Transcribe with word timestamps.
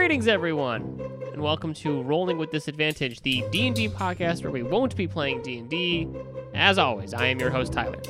Greetings, 0.00 0.28
everyone, 0.28 0.98
and 1.34 1.42
welcome 1.42 1.74
to 1.74 2.02
Rolling 2.04 2.38
with 2.38 2.50
Disadvantage, 2.50 3.20
the 3.20 3.44
D&D 3.50 3.90
podcast 3.90 4.42
where 4.42 4.50
we 4.50 4.62
won't 4.62 4.96
be 4.96 5.06
playing 5.06 5.42
D&D. 5.42 6.08
As 6.54 6.78
always, 6.78 7.12
I 7.12 7.26
am 7.26 7.38
your 7.38 7.50
host, 7.50 7.74
Tyler. 7.74 8.00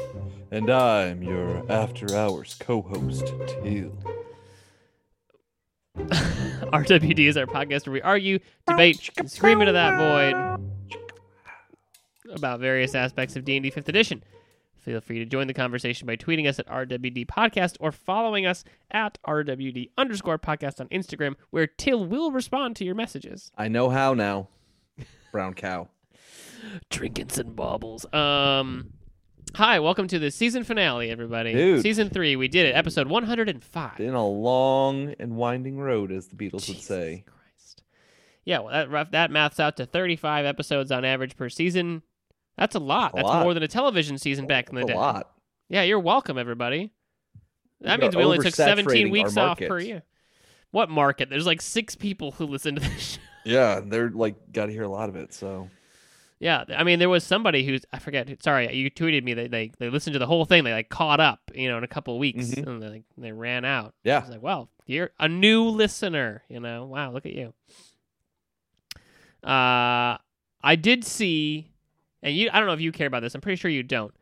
And 0.52 0.70
I'm 0.70 1.20
your 1.20 1.68
after 1.68 2.14
hours 2.14 2.56
co 2.60 2.82
host, 2.82 3.34
Teal. 3.48 3.92
RWD 5.98 7.26
is 7.26 7.36
our 7.36 7.46
podcast 7.46 7.88
where 7.88 7.94
we 7.94 8.02
argue, 8.02 8.38
debate, 8.68 9.10
and 9.16 9.28
scream 9.28 9.60
into 9.60 9.72
that 9.72 9.98
void 9.98 10.70
about 12.32 12.60
various 12.60 12.94
aspects 12.94 13.34
of 13.34 13.44
D&D 13.44 13.68
5th 13.68 13.88
Edition. 13.88 14.22
Feel 14.80 15.02
free 15.02 15.18
to 15.18 15.26
join 15.26 15.46
the 15.46 15.52
conversation 15.52 16.06
by 16.06 16.16
tweeting 16.16 16.48
us 16.48 16.58
at 16.58 16.66
RWD 16.66 17.26
Podcast 17.26 17.76
or 17.80 17.92
following 17.92 18.46
us 18.46 18.64
at 18.90 19.18
RWD 19.26 19.90
underscore 19.98 20.38
podcast 20.38 20.80
on 20.80 20.88
Instagram, 20.88 21.34
where 21.50 21.66
Till 21.66 22.06
will 22.06 22.32
respond 22.32 22.76
to 22.76 22.84
your 22.86 22.94
messages. 22.94 23.52
I 23.58 23.68
know 23.68 23.90
how 23.90 24.14
now. 24.14 24.48
Brown 25.32 25.52
cow. 25.52 25.88
Trinkets 26.88 27.36
and 27.36 27.54
baubles. 27.54 28.06
Um, 28.14 28.94
hi, 29.54 29.80
welcome 29.80 30.08
to 30.08 30.18
the 30.18 30.30
season 30.30 30.64
finale, 30.64 31.10
everybody. 31.10 31.52
Dude. 31.52 31.82
Season 31.82 32.08
three, 32.08 32.34
we 32.36 32.48
did 32.48 32.64
it. 32.64 32.74
Episode 32.74 33.06
105. 33.08 33.96
Been 33.98 34.14
a 34.14 34.26
long 34.26 35.14
and 35.20 35.36
winding 35.36 35.78
road, 35.78 36.10
as 36.10 36.28
the 36.28 36.36
Beatles 36.36 36.52
would 36.52 36.76
Jesus 36.76 36.84
say. 36.86 37.24
Christ. 37.26 37.82
Yeah, 38.46 38.60
well, 38.60 38.72
that 38.72 38.90
rough, 38.90 39.10
that 39.10 39.30
maths 39.30 39.60
out 39.60 39.76
to 39.76 39.84
35 39.84 40.46
episodes 40.46 40.90
on 40.90 41.04
average 41.04 41.36
per 41.36 41.50
season. 41.50 42.02
That's 42.56 42.74
a 42.74 42.78
lot. 42.80 43.12
A 43.12 43.16
That's 43.16 43.26
lot. 43.28 43.42
more 43.42 43.54
than 43.54 43.62
a 43.62 43.68
television 43.68 44.18
season 44.18 44.46
back 44.46 44.68
in 44.68 44.74
the 44.76 44.82
a 44.82 44.86
day. 44.86 44.94
lot. 44.94 45.30
Yeah, 45.68 45.82
you're 45.82 46.00
welcome, 46.00 46.36
everybody. 46.38 46.92
That 47.80 47.98
We 47.98 48.02
means 48.04 48.16
we 48.16 48.24
only 48.24 48.38
took 48.38 48.54
17 48.54 49.10
weeks 49.10 49.36
off 49.36 49.58
per 49.58 49.78
year. 49.78 50.02
What 50.70 50.90
market? 50.90 51.30
There's 51.30 51.46
like 51.46 51.62
six 51.62 51.94
people 51.94 52.32
who 52.32 52.46
listen 52.46 52.74
to 52.76 52.80
this 52.80 53.12
show. 53.14 53.20
Yeah, 53.44 53.80
they're 53.84 54.10
like, 54.10 54.52
got 54.52 54.66
to 54.66 54.72
hear 54.72 54.82
a 54.82 54.88
lot 54.88 55.08
of 55.08 55.16
it. 55.16 55.32
So, 55.32 55.70
Yeah, 56.40 56.64
I 56.76 56.84
mean, 56.84 56.98
there 56.98 57.08
was 57.08 57.24
somebody 57.24 57.64
who's 57.64 57.82
I 57.92 57.98
forget. 57.98 58.28
Sorry, 58.42 58.72
you 58.76 58.90
tweeted 58.90 59.24
me 59.24 59.32
that 59.34 59.50
they 59.50 59.72
they 59.78 59.88
listened 59.88 60.12
to 60.12 60.18
the 60.18 60.26
whole 60.26 60.44
thing. 60.44 60.62
They 60.64 60.72
like 60.72 60.90
caught 60.90 61.20
up, 61.20 61.40
you 61.54 61.68
know, 61.70 61.78
in 61.78 61.84
a 61.84 61.88
couple 61.88 62.14
of 62.14 62.20
weeks, 62.20 62.48
Mhm. 62.48 62.66
and 62.66 62.82
they 62.82 62.88
like, 62.88 63.02
they 63.16 63.32
ran 63.32 63.64
out. 63.64 63.94
I 64.04 64.08
yeah. 64.08 64.20
was 64.20 64.28
like, 64.30 64.42
well, 64.42 64.68
you're 64.86 65.10
a 65.18 65.28
new 65.28 65.64
listener, 65.64 66.42
you 66.50 66.60
know. 66.60 66.84
Wow, 66.84 67.12
look 67.12 67.24
at 67.24 67.32
you. 67.32 67.54
Uh, 69.42 70.18
I 70.62 70.76
did 70.76 71.04
see, 71.04 71.70
and 72.22 72.34
you. 72.34 72.50
I 72.52 72.58
don't 72.58 72.66
know 72.66 72.74
if 72.74 72.80
you 72.80 72.92
care 72.92 73.06
about 73.06 73.20
this. 73.22 73.34
I'm 73.34 73.40
pretty 73.40 73.56
sure 73.56 73.70
you 73.70 73.82
don't. 73.82 74.14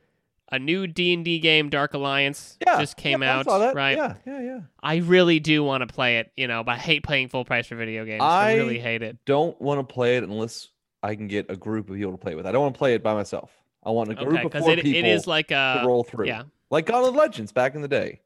A 0.51 0.59
new 0.59 0.87
D 0.87 1.13
and 1.13 1.25
D 1.25 1.39
game, 1.41 1.69
Dark 1.69 1.93
Alliance, 1.93 2.57
Yeah. 2.67 2.81
just 2.81 2.97
came 2.97 3.23
yeah, 3.23 3.37
I 3.37 3.39
out. 3.41 3.45
saw 3.45 3.59
that. 3.59 3.75
Right. 3.75 3.97
Yeah, 3.99 4.15
yeah, 4.27 4.41
yeah. 4.41 4.61
I 4.83 4.97
really 4.97 5.41
do 5.41 5.63
want 5.63 5.87
to 5.87 5.93
play 5.93 6.19
it, 6.21 6.33
you 6.39 6.47
know, 6.49 6.65
but 6.65 6.73
I 6.73 6.79
hate 6.79 7.03
paying 7.03 7.29
full 7.29 7.45
price 7.45 7.67
for 7.67 7.77
video 7.77 8.05
games. 8.07 8.23
I, 8.23 8.53
I- 8.53 8.55
really 8.57 8.79
hate 8.79 9.03
it. 9.03 9.19
Don't 9.27 9.61
want 9.61 9.87
to 9.87 9.93
play 9.95 10.17
it 10.17 10.25
unless 10.25 10.69
I 11.03 11.15
can 11.17 11.29
get 11.29 11.51
a 11.51 11.57
group 11.57 11.91
of 11.91 11.97
people 11.97 12.13
to 12.13 12.19
play 12.19 12.35
with. 12.35 12.47
I 12.47 12.53
don't 12.53 12.63
want 12.63 12.75
to 12.75 12.79
play 12.79 12.95
it 12.95 13.03
by 13.03 13.13
myself. 13.13 13.51
I 13.85 13.91
want 13.91 14.11
a 14.11 14.15
group 14.15 14.29
Okay, 14.29 14.37
of 14.39 14.43
because 14.45 14.63
four 14.65 14.73
it, 14.73 14.83
people 14.83 14.99
it 14.99 15.13
is 15.13 15.27
like 15.27 15.49
to 15.49 15.55
a 15.83 15.87
roll 15.87 16.03
through. 16.03 16.27
yeah. 16.29 16.45
Like 16.71 16.87
Gauntlet 16.87 17.15
Legends 17.15 17.53
back 17.53 17.75
in 17.75 17.83
the 17.83 17.89
day. 17.89 18.21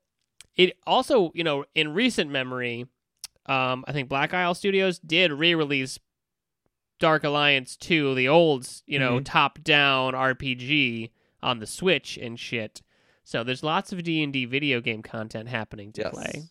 It 0.56 0.76
also, 0.86 1.32
you 1.34 1.42
know, 1.44 1.64
in 1.74 1.92
recent 1.92 2.30
memory, 2.30 2.86
um, 3.46 3.84
I 3.88 3.92
think 3.92 4.08
Black 4.08 4.32
Isle 4.32 4.54
Studios 4.54 4.98
did 5.00 5.32
re-release 5.32 5.98
Dark 7.02 7.24
Alliance 7.24 7.76
2, 7.76 8.14
the 8.14 8.28
old, 8.28 8.64
you 8.86 8.96
know, 8.96 9.18
Mhm. 9.18 9.24
top-down 9.24 10.14
RPG 10.14 11.10
on 11.42 11.58
the 11.58 11.66
Switch 11.66 12.16
and 12.16 12.38
shit. 12.38 12.80
So 13.24 13.42
there's 13.42 13.64
lots 13.64 13.92
of 13.92 14.00
D&D 14.04 14.44
video 14.44 14.80
game 14.80 15.02
content 15.02 15.48
happening 15.48 15.92
to 15.94 16.02
Yes. 16.02 16.14
play. 16.14 16.42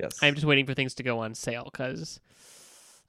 Yes. 0.00 0.18
I'm 0.20 0.34
just 0.34 0.46
waiting 0.48 0.66
for 0.66 0.74
things 0.74 0.94
to 0.96 1.04
go 1.04 1.20
on 1.20 1.36
sale 1.36 1.68
because 1.72 2.18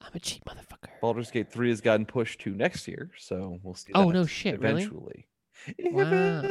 I'm 0.00 0.12
a 0.14 0.20
cheap 0.20 0.44
motherfucker. 0.44 1.00
Baldur's 1.00 1.32
Gate 1.32 1.50
3 1.50 1.70
has 1.70 1.80
gotten 1.80 2.06
pushed 2.06 2.38
to 2.42 2.54
next 2.54 2.86
year, 2.86 3.10
so 3.18 3.58
we'll 3.64 3.74
see. 3.74 3.90
Oh, 3.92 4.10
no 4.12 4.24
shit, 4.24 4.60
really? 4.60 4.84
Eventually. 4.84 5.26
Wow. 5.80 6.42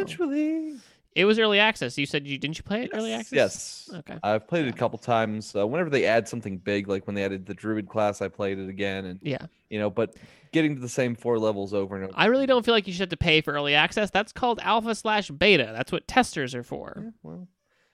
It 1.16 1.24
was 1.26 1.40
early 1.40 1.59
access. 1.59 1.98
You 1.98 2.06
said 2.06 2.28
you 2.28 2.38
didn't 2.38 2.58
you 2.58 2.64
play 2.64 2.84
it 2.84 2.92
early 2.94 3.14
access? 3.14 3.31
Yes. 3.31 3.90
Okay. 3.96 4.18
I've 4.22 4.48
played 4.48 4.66
it 4.66 4.70
a 4.70 4.78
couple 4.78 5.00
times. 5.00 5.56
Uh, 5.56 5.66
whenever 5.66 5.90
they 5.90 6.06
add 6.06 6.28
something 6.28 6.58
big, 6.58 6.88
like 6.90 7.08
when 7.08 7.16
they 7.16 7.24
added 7.24 7.46
the 7.46 7.53
Druid 7.53 7.88
class, 7.88 8.22
I 8.22 8.28
played 8.28 8.59
it 8.59 8.68
again, 8.70 9.06
and 9.06 9.20
Yeah. 9.24 9.46
you 9.70 9.80
know, 9.80 9.90
but 9.90 10.16
getting 10.52 10.76
to 10.76 10.81
the 10.81 10.90
same 10.90 11.16
four 11.16 11.40
levels 11.40 11.74
over 11.74 11.96
and 11.96 12.06
over. 12.06 12.14
I 12.18 12.26
really 12.26 12.46
don't 12.46 12.66
feel 12.66 12.74
like 12.74 12.86
you 12.86 12.94
should 12.94 13.02
have 13.02 13.09
to 13.09 13.18
pay 13.18 13.40
for 13.42 13.53
early 13.53 13.76
access. 13.76 14.09
That's 14.12 14.31
called 14.34 14.59
alpha 14.62 14.94
slash 14.94 15.30
beta. 15.31 15.72
That's 15.76 15.92
what 15.92 16.06
testers 16.08 16.53
are 16.53 16.64
for. 16.64 17.02
Yeah, 17.03 17.09
well, 17.24 17.47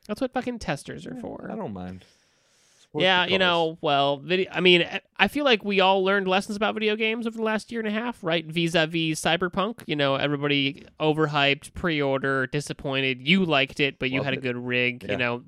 That's 0.08 0.20
what 0.20 0.34
fucking 0.34 0.58
testers 0.59 1.06
are 1.06 1.14
yeah, 1.14 1.22
for. 1.22 1.50
I 1.52 1.56
don't 1.56 1.74
mind. 1.74 2.03
Yeah, 2.94 3.25
you 3.25 3.38
know, 3.40 3.78
well, 3.81 4.18
video. 4.18 4.50
I 4.52 4.59
mean, 4.59 4.81
I- 4.84 5.02
I 5.18 5.28
feel 5.28 5.46
like 5.46 5.63
we 5.63 5.79
all 5.79 6.03
learned 6.03 6.28
lessons 6.28 6.57
about 6.57 6.74
video 6.74 6.96
games 6.96 7.25
over 7.28 7.38
the 7.38 7.44
last 7.44 7.72
year 7.72 7.79
and 7.79 7.88
a 7.88 7.91
half, 7.91 8.24
right? 8.24 8.46
Vis-a-vis 8.46 9.22
Cyberpunk. 9.22 9.81
You 9.88 9.96
know, 9.96 10.16
everybody 10.16 10.84
overhyped, 11.00 11.74
pre-order, 11.74 12.47
disappointed. 12.47 13.25
You 13.25 13.46
liked 13.46 13.79
it, 13.79 13.97
but 14.00 14.09
you 14.09 14.18
Loved 14.19 14.25
had 14.25 14.34
a 14.38 14.41
good 14.41 14.57
rig. 14.57 15.03
Yeah. 15.06 15.12
You 15.13 15.18
know, 15.18 15.44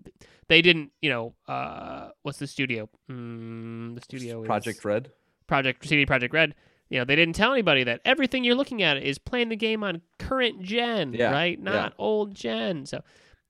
they 0.47 0.61
didn't. 0.61 0.91
You 1.01 1.09
know, 1.09 1.33
uh, 1.47 2.09
what's 2.21 2.39
the 2.39 2.47
studio? 2.47 2.87
Mm, 3.09 3.95
the 3.95 4.01
studio 4.01 4.41
is 4.43 4.45
Project 4.47 4.85
Red. 4.85 5.11
Project 5.47 5.85
CD 5.85 6.05
Projekt 6.05 6.33
Red. 6.33 6.55
You 6.89 6.99
know, 6.99 7.05
they 7.05 7.15
didn't 7.15 7.35
tell 7.35 7.51
anybody 7.51 7.83
that 7.85 8.01
everything 8.05 8.43
you're 8.43 8.55
looking 8.55 8.83
at 8.83 8.97
is 8.97 9.17
playing 9.17 9.49
the 9.49 9.55
game 9.55 9.83
on 9.83 10.01
current 10.19 10.61
gen, 10.61 11.13
Yeah, 11.13 11.31
right? 11.31 11.57
yeah. 11.57 11.71
Not 11.71 11.93
old 11.97 12.35
gen. 12.35 12.85
So 12.85 13.01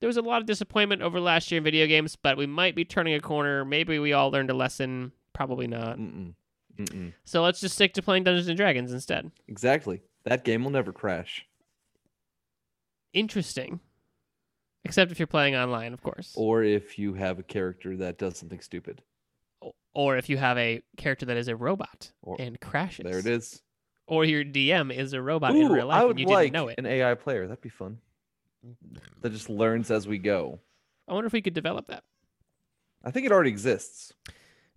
there 0.04 0.08
was 0.08 0.18
a 0.18 0.20
lot 0.22 0.42
of 0.42 0.46
disappointment 0.46 1.00
over 1.00 1.18
last 1.18 1.50
year 1.50 1.56
in 1.56 1.64
video 1.64 1.86
games, 1.86 2.14
but 2.14 2.36
we 2.36 2.44
might 2.44 2.74
be 2.74 2.84
turning 2.84 3.14
a 3.14 3.20
corner. 3.20 3.64
Maybe 3.64 3.98
we 3.98 4.12
all 4.12 4.30
learned 4.30 4.50
a 4.50 4.54
lesson. 4.54 5.12
Probably 5.32 5.66
not. 5.66 5.96
Mm-mm. 5.96 6.34
Mm-mm. 6.76 7.14
So 7.24 7.42
let's 7.42 7.58
just 7.58 7.74
stick 7.74 7.94
to 7.94 8.02
playing 8.02 8.24
Dungeons 8.24 8.48
and 8.48 8.54
Dragons 8.58 8.92
instead. 8.92 9.30
Exactly. 9.48 10.02
That 10.24 10.44
game 10.44 10.62
will 10.62 10.72
never 10.72 10.92
crash. 10.92 11.46
Interesting. 13.14 13.80
Except 14.84 15.10
if 15.10 15.18
you're 15.18 15.26
playing 15.26 15.56
online, 15.56 15.94
of 15.94 16.02
course. 16.02 16.34
Or 16.36 16.62
if 16.62 16.98
you 16.98 17.14
have 17.14 17.38
a 17.38 17.42
character 17.42 17.96
that 17.96 18.18
does 18.18 18.36
something 18.36 18.60
stupid. 18.60 19.00
Or 19.94 20.18
if 20.18 20.28
you 20.28 20.36
have 20.36 20.58
a 20.58 20.82
character 20.98 21.24
that 21.24 21.38
is 21.38 21.48
a 21.48 21.56
robot 21.56 22.12
Or- 22.20 22.36
and 22.38 22.60
crashes. 22.60 23.06
There 23.10 23.18
it 23.20 23.26
is. 23.26 23.62
Or 24.06 24.26
your 24.26 24.44
DM 24.44 24.94
is 24.94 25.14
a 25.14 25.22
robot 25.22 25.56
in 25.56 25.72
real 25.72 25.86
life 25.86 26.02
I 26.02 26.10
and 26.10 26.20
you 26.20 26.26
like 26.26 26.52
didn't 26.52 26.52
know 26.52 26.68
it. 26.68 26.74
an 26.78 26.84
AI 26.84 27.14
player. 27.14 27.46
That'd 27.46 27.62
be 27.62 27.70
fun. 27.70 28.00
That 29.22 29.32
just 29.32 29.48
learns 29.50 29.90
as 29.90 30.06
we 30.06 30.18
go. 30.18 30.60
I 31.08 31.12
wonder 31.14 31.26
if 31.26 31.32
we 31.32 31.42
could 31.42 31.54
develop 31.54 31.86
that. 31.88 32.04
I 33.04 33.10
think 33.10 33.26
it 33.26 33.32
already 33.32 33.50
exists. 33.50 34.12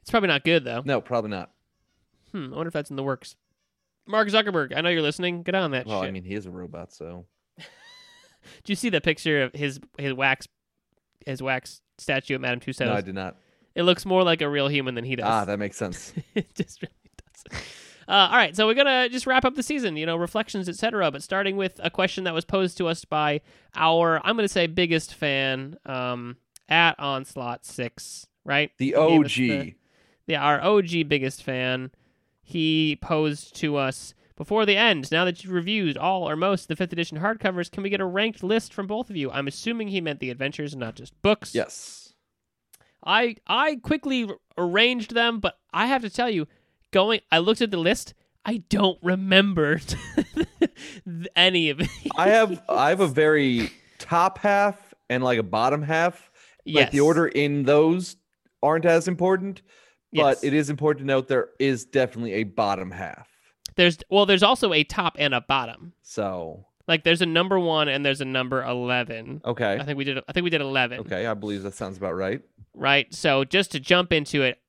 It's 0.01 0.11
probably 0.11 0.27
not 0.27 0.43
good 0.43 0.63
though. 0.63 0.81
No, 0.85 1.01
probably 1.01 1.29
not. 1.31 1.51
Hmm, 2.31 2.53
I 2.53 2.55
wonder 2.57 2.67
if 2.67 2.73
that's 2.73 2.89
in 2.89 2.95
the 2.95 3.03
works. 3.03 3.35
Mark 4.05 4.27
Zuckerberg, 4.29 4.75
I 4.75 4.81
know 4.81 4.89
you're 4.89 5.01
listening. 5.01 5.43
Get 5.43 5.55
on 5.55 5.71
that 5.71 5.85
Well, 5.85 6.01
shit. 6.01 6.07
I 6.07 6.11
mean, 6.11 6.23
he 6.23 6.33
is 6.33 6.45
a 6.45 6.51
robot, 6.51 6.93
so 6.93 7.25
Do 7.57 7.63
you 8.67 8.75
see 8.75 8.89
the 8.89 9.01
picture 9.01 9.43
of 9.43 9.53
his 9.53 9.79
his 9.97 10.13
wax 10.13 10.47
his 11.25 11.41
wax 11.41 11.81
statue 11.97 12.35
of 12.35 12.41
Madame 12.41 12.59
Tussauds? 12.59 12.85
no, 12.87 12.93
I 12.93 13.01
did 13.01 13.15
not. 13.15 13.37
It 13.75 13.83
looks 13.83 14.05
more 14.05 14.23
like 14.23 14.41
a 14.41 14.49
real 14.49 14.67
human 14.69 14.95
than 14.95 15.03
he 15.03 15.15
does. 15.15 15.25
Ah, 15.27 15.45
that 15.45 15.59
makes 15.59 15.77
sense. 15.77 16.13
it 16.35 16.53
just 16.55 16.81
really 16.81 16.93
does. 17.51 17.61
Uh, 18.07 18.29
all 18.31 18.38
right, 18.38 18.56
so 18.56 18.66
we're 18.66 18.73
gonna 18.73 19.09
just 19.09 19.28
wrap 19.28 19.44
up 19.44 19.56
the 19.56 19.63
season, 19.63 19.97
you 19.97 20.06
know, 20.06 20.16
reflections, 20.16 20.69
etc. 20.69 21.12
But 21.12 21.22
starting 21.23 21.57
with 21.57 21.79
a 21.84 21.90
question 21.90 22.23
that 22.23 22.34
was 22.34 22.45
posed 22.45 22.78
to 22.78 22.88
us 22.88 23.03
by 23.03 23.41
our, 23.75 24.22
I'm 24.25 24.35
gonna 24.38 24.47
say, 24.47 24.66
biggest 24.68 25.13
fan 25.13 25.78
um, 25.85 26.38
at 26.69 26.97
Onslaught 27.00 27.66
Six, 27.66 28.25
right? 28.46 28.72
The 28.78 28.85
He 28.85 28.91
gave 28.91 29.25
us 29.25 29.31
OG. 29.31 29.35
the- 29.35 29.75
yeah, 30.28 30.41
our 30.44 30.62
OG 30.62 31.03
biggest 31.09 31.43
fan. 31.43 31.91
He 32.43 32.97
posed 33.02 33.55
to 33.58 33.76
us 33.76 34.14
before 34.37 34.66
the 34.66 34.78
end. 34.78 35.11
Now 35.11 35.26
that 35.26 35.43
you've 35.43 35.52
reviewed 35.53 35.97
all 35.97 36.29
or 36.29 36.35
most 36.37 36.64
of 36.64 36.67
the 36.70 36.76
fifth 36.78 36.93
edition 36.93 37.20
hardcovers, 37.20 37.70
can 37.72 37.84
we 37.84 37.90
get 37.90 37.99
a 37.99 38.05
ranked 38.05 38.41
list 38.43 38.73
from 38.73 38.87
both 38.87 39.09
of 39.09 39.16
you? 39.17 39.29
I'm 39.31 39.47
assuming 39.47 39.90
he 39.90 39.99
meant 39.99 40.20
the 40.22 40.29
adventures, 40.29 40.72
and 40.73 40.79
not 40.79 40.96
just 40.96 41.20
books. 41.22 41.53
Yes. 41.53 42.14
I 43.05 43.35
I 43.47 43.76
quickly 43.78 44.29
arranged 44.58 45.14
them, 45.14 45.40
but 45.40 45.58
I 45.73 45.85
have 45.87 46.02
to 46.02 46.09
tell 46.09 46.29
you, 46.29 46.47
going 46.97 47.20
I 47.32 47.38
looked 47.40 47.61
at 47.61 47.72
the 47.72 47.78
list, 47.78 48.14
I 48.46 48.64
don't 48.70 48.97
remember 49.03 49.79
any 51.35 51.70
of 51.70 51.79
it. 51.82 51.90
I 52.17 52.29
have 52.29 52.61
I 52.70 52.90
have 52.90 52.99
a 52.99 53.08
very 53.08 53.70
top 53.99 54.40
half 54.40 54.94
and 55.09 55.23
like 55.23 55.40
a 55.40 55.44
bottom 55.44 55.82
half. 55.82 56.29
yes. 56.66 56.84
Like 56.85 56.91
the 56.91 56.99
order 57.02 57.28
in 57.28 57.64
those 57.64 58.16
aren't 58.61 58.85
as 58.85 59.08
important, 59.08 59.61
but 60.14 60.38
Yes. 60.38 60.44
it 60.44 60.53
is 60.53 60.70
important 60.70 61.03
to 61.03 61.08
note 61.08 61.28
there 61.28 61.49
is 61.59 61.85
definitely 61.85 62.34
a 62.34 62.44
bottom 62.44 62.91
half. 62.91 63.28
There's 63.76 63.97
well, 64.09 64.26
there's 64.26 64.43
also 64.43 64.73
a 64.73 64.84
top 64.84 65.16
and 65.20 65.34
a 65.34 65.41
bottom. 65.41 65.93
So 66.02 66.66
Like 66.88 67.03
there's 67.03 67.22
a 67.22 67.26
number 67.26 67.59
one 67.59 67.88
and 67.88 68.05
there's 68.05 68.22
a 68.22 68.26
number 68.26 68.64
eleven. 68.64 69.41
okay, 69.46 69.78
I 69.79 69.84
think 69.84 69.97
we 69.97 70.03
did. 70.03 70.20
I 70.28 70.32
think 70.34 70.43
we 70.43 70.50
did 70.50 70.61
eleven. 70.61 71.00
okay, 71.02 71.26
I 71.28 71.34
believe 71.34 71.64
that 71.64 71.73
sounds 71.76 71.97
about 71.97 72.16
right. 72.16 72.41
Right. 72.73 73.14
So 73.14 73.43
just 73.43 73.72
to 73.73 73.79
jump 73.79 74.11
into 74.14 74.43
it, 74.43 74.59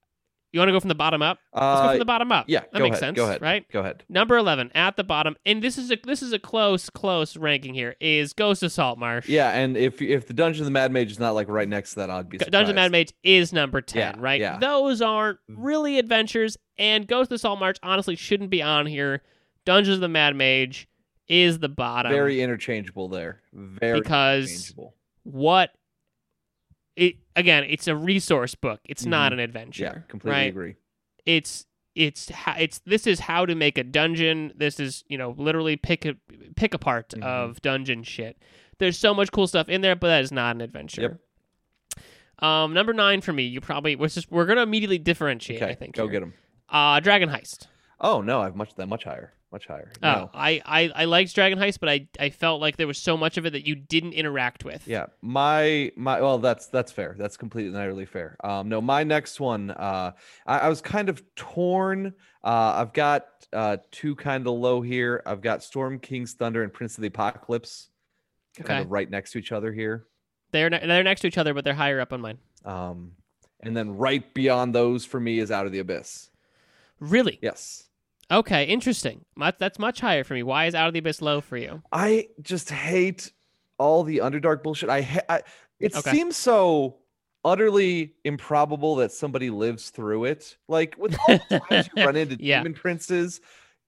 You 0.53 0.61
want 0.61 0.69
to 0.69 0.73
go 0.73 0.81
from 0.81 0.89
the 0.89 0.95
bottom 0.95 1.21
up? 1.21 1.39
Let's 1.53 1.61
go 1.63 1.67
Uh, 1.67 1.89
from 1.91 1.99
the 1.99 2.05
bottom 2.07 2.33
up. 2.33 2.47
yeah, 2.49 2.61
that 2.61 2.73
go 2.73 2.85
makes 2.85 2.95
ahead, 2.97 3.01
sense. 3.09 3.17
go 3.17 3.25
ahead. 3.25 3.43
right? 3.43 3.71
Go 3.71 3.81
ahead. 3.81 4.05
Number 4.09 4.37
eleven 4.39 4.71
at 4.75 4.97
the 4.97 5.05
bottom, 5.05 5.37
and 5.45 5.63
this 5.63 5.77
is 5.77 5.91
a 5.91 5.99
this 6.05 6.23
is 6.23 6.33
a 6.33 6.39
close 6.39 6.89
close 6.89 7.37
ranking 7.37 7.75
here. 7.75 7.97
Is 8.01 8.33
Ghost 8.33 8.63
of 8.63 8.73
Saltmarsh? 8.73 9.29
Yeah, 9.29 9.51
and 9.51 9.77
if 9.77 10.01
if 10.01 10.27
the 10.27 10.33
Dungeon 10.33 10.63
of 10.63 10.65
the 10.65 10.71
Mad 10.71 10.91
Mage 10.91 11.11
is 11.11 11.19
not 11.19 11.35
like 11.35 11.49
right 11.49 11.69
next 11.69 11.91
to 11.91 11.97
that, 12.01 12.11
I'd 12.11 12.29
be 12.31 12.39
surprised. 12.39 12.53
Dungeon 12.53 12.71
of 12.71 12.77
the 12.77 12.81
Mad 12.81 12.93
Mage 12.93 13.13
is 13.23 13.53
number 13.53 13.81
ten, 13.83 14.15
Yeah, 14.17 14.23
right? 14.23 14.41
yeah. 14.41 14.59
Those 14.59 15.03
aren't 15.03 15.39
really 15.49 15.99
adventures, 15.99 16.57
and 16.79 17.07
Ghost 17.07 17.31
of 17.31 17.41
Saltmarsh 17.41 17.77
honestly 17.83 18.17
shouldn't 18.17 18.49
be 18.51 18.63
on 18.63 18.87
here. 18.87 19.23
Dungeons 19.67 19.97
of 19.97 20.01
the 20.01 20.09
Mad 20.09 20.35
Mage 20.35 20.89
is 21.29 21.59
the 21.59 21.69
bottom 21.69 22.11
Very 22.11 22.41
interchangeable 22.41 23.09
there. 23.09 23.43
Very 23.53 24.01
because 24.01 24.47
interchangeable. 24.51 24.95
what 25.25 25.73
it 26.99 27.17
again, 27.37 27.65
it's 27.69 27.87
a 27.89 27.95
resource 27.97 28.55
book. 28.55 28.81
It's 28.85 29.07
not 29.07 29.33
an 29.33 29.39
adventure. 29.39 29.85
Mm-hmm. 29.87 29.97
Yeah, 29.99 30.03
completely 30.09 30.41
right? 30.41 30.49
agree. 30.51 30.75
it's 31.25 31.65
it's 31.95 32.31
it's 32.57 32.79
this 32.81 33.07
is 33.07 33.21
how 33.21 33.45
to 33.47 33.55
make 33.55 33.77
a 33.79 33.85
dungeon. 33.85 34.53
This 34.57 34.79
is 34.79 35.03
you 35.09 35.17
know 35.19 35.35
literally 35.39 35.77
pick 35.77 36.05
a 36.05 36.15
pick 36.57 36.75
apart 36.75 37.11
Mhm. 37.17 37.23
of 37.23 37.63
dungeon 37.63 38.03
shit. 38.05 38.37
There's 38.79 38.99
so 38.99 39.13
much 39.15 39.33
cool 39.33 39.47
stuff 39.49 39.69
in 39.69 39.81
there, 39.81 39.97
but 39.97 40.07
that 40.09 40.23
is 40.23 40.31
not 40.31 40.55
an 40.55 40.61
adventure. 40.61 41.03
Yep. 41.03 42.45
Um, 42.45 42.73
number 42.73 42.93
nine 42.93 43.21
for 43.21 43.33
me, 43.33 43.43
you 43.45 43.61
probably 43.61 43.97
we're 43.97 44.09
just 44.09 44.31
we're 44.31 44.47
gonna 44.47 44.63
immediately 44.63 44.99
differentiate. 44.99 45.61
Okay, 45.63 45.71
I 45.73 45.75
think 45.75 45.97
go 45.97 46.05
here. 46.05 46.13
get 46.13 46.23
him. 46.23 46.35
Uh, 46.69 47.01
Dragon 47.01 47.29
Heist. 47.29 47.67
Oh 48.01 48.21
no, 48.21 48.41
I've 48.43 48.55
much 48.55 48.75
that 48.77 48.87
much 48.89 49.03
higher, 49.05 49.33
much 49.51 49.67
higher. 49.67 49.91
Oh, 50.03 50.07
No. 50.07 50.31
I, 50.35 50.61
I 50.67 50.91
I 50.95 51.05
liked 51.07 51.35
Dragon 51.35 51.59
Heist, 51.59 51.81
but 51.81 51.89
I 51.89 52.07
I 52.21 52.31
felt 52.31 52.61
like 52.61 52.77
there 52.77 52.87
was 52.87 52.99
so 52.99 53.17
much 53.17 53.37
of 53.39 53.47
it 53.47 53.51
that 53.51 53.67
you 53.67 53.75
didn't 53.75 54.13
interact 54.13 54.65
with. 54.65 54.87
Yeah, 54.87 55.07
my 55.23 55.91
my 55.97 56.21
well, 56.21 56.39
that's 56.39 56.67
that's 56.67 56.93
fair. 56.93 57.15
That's 57.19 57.37
completely 57.37 57.69
and 57.69 57.77
utterly 57.79 58.07
fair. 58.07 58.37
Um, 58.45 58.69
no, 58.69 58.81
my 58.81 59.05
next 59.05 59.41
one, 59.41 59.71
uh, 59.71 60.13
I, 60.47 60.59
I 60.59 60.69
was 60.69 60.81
kind 60.81 61.09
of 61.09 61.23
torn. 61.35 62.15
Uh, 62.45 62.73
I've 62.77 62.93
got 62.93 63.27
uh 63.53 63.79
two 63.91 64.15
kind 64.17 64.47
of 64.47 64.53
low 64.55 64.81
here. 64.83 65.23
I've 65.25 65.41
got 65.41 65.63
Storm 65.63 65.99
King's 65.99 66.35
Thunder 66.35 66.63
and 66.63 66.73
Prince 66.73 66.97
of 66.99 67.03
the 67.03 67.09
Apocalypse, 67.09 67.89
kind 68.57 68.71
Okay. 68.71 68.81
of 68.83 68.91
right 68.91 69.09
next 69.09 69.33
to 69.33 69.39
each 69.39 69.53
other 69.53 69.73
here. 69.73 70.05
They're 70.53 70.71
ne- 70.71 70.87
they're 70.87 71.03
next 71.05 71.23
to 71.23 71.27
each 71.29 71.39
other, 71.39 71.55
but 71.55 71.65
they're 71.65 71.75
higher 71.75 72.01
up 72.01 72.13
on 72.13 72.21
mine. 72.21 72.39
Um, 72.65 73.13
and 73.61 73.77
then 73.77 73.97
right 73.97 74.33
beyond 74.35 74.75
those 74.75 75.05
for 75.05 75.19
me 75.19 75.39
is 75.41 75.51
Out 75.51 75.67
of 75.67 75.73
the 75.73 75.79
Abyss. 75.81 76.31
Really? 77.01 77.39
Yes. 77.43 77.85
Okay, 78.31 78.65
interesting. 78.65 79.25
That's 79.59 79.79
much 79.79 80.01
higher 80.01 80.23
for 80.25 80.35
me. 80.35 80.43
Why 80.43 80.67
is 80.67 80.75
Out 80.75 80.89
of 80.89 80.93
the 80.93 80.99
Abyss 80.99 81.23
low 81.23 81.41
for 81.41 81.57
you? 81.57 81.83
I 81.93 82.29
just 82.43 82.71
hate 82.71 83.33
all 83.79 84.03
the 84.05 84.19
Underdark 84.19 84.63
bullshit. 84.63 84.91
I, 84.91 85.03
ha- 85.03 85.21
I 85.29 85.43
it 85.81 85.97
Okay. 85.97 86.11
seems 86.11 86.37
so 86.37 86.99
utterly 87.45 88.15
improbable 88.25 88.97
that 88.97 89.13
somebody 89.13 89.49
lives 89.49 89.91
through 89.91 90.25
it. 90.25 90.57
Like 90.69 90.97
with 90.99 91.17
all 91.29 91.39
the 91.49 91.61
times 91.71 91.89
you 91.97 92.05
run 92.05 92.17
into 92.17 92.37
Yeah. 92.39 92.59
demon 92.59 92.75
princes, 92.75 93.41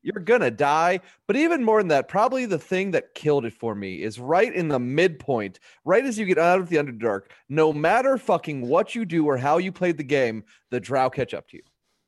you're 0.03 0.23
gonna 0.23 0.51
die. 0.51 1.01
But 1.27 1.37
even 1.37 1.63
more 1.63 1.81
than 1.81 1.89
that, 1.89 2.09
probably 2.09 2.47
the 2.47 2.59
thing 2.59 2.93
that 2.93 3.15
killed 3.15 3.45
it 3.45 3.53
for 3.53 3.75
me 3.75 4.03
is 4.03 4.19
right 4.19 4.55
in 4.55 4.69
the 4.69 4.79
midpoint, 4.79 5.59
right 5.85 6.05
as 6.07 6.19
you 6.19 6.25
get 6.25 6.39
out 6.39 6.61
of 6.61 6.71
the 6.71 6.77
Underdark. 6.77 7.23
No 7.51 7.73
matter 7.75 8.17
fucking 8.17 8.63
what 8.67 8.95
you 8.95 9.05
do 9.05 9.27
or 9.27 9.37
how 9.37 9.59
you 9.59 9.73
played 9.73 9.99
the 9.99 10.05
game, 10.05 10.45
the 10.71 10.81
Drow 10.81 11.11
catch 11.11 11.35
up 11.35 11.49
to 11.49 11.59
you. 11.59 11.63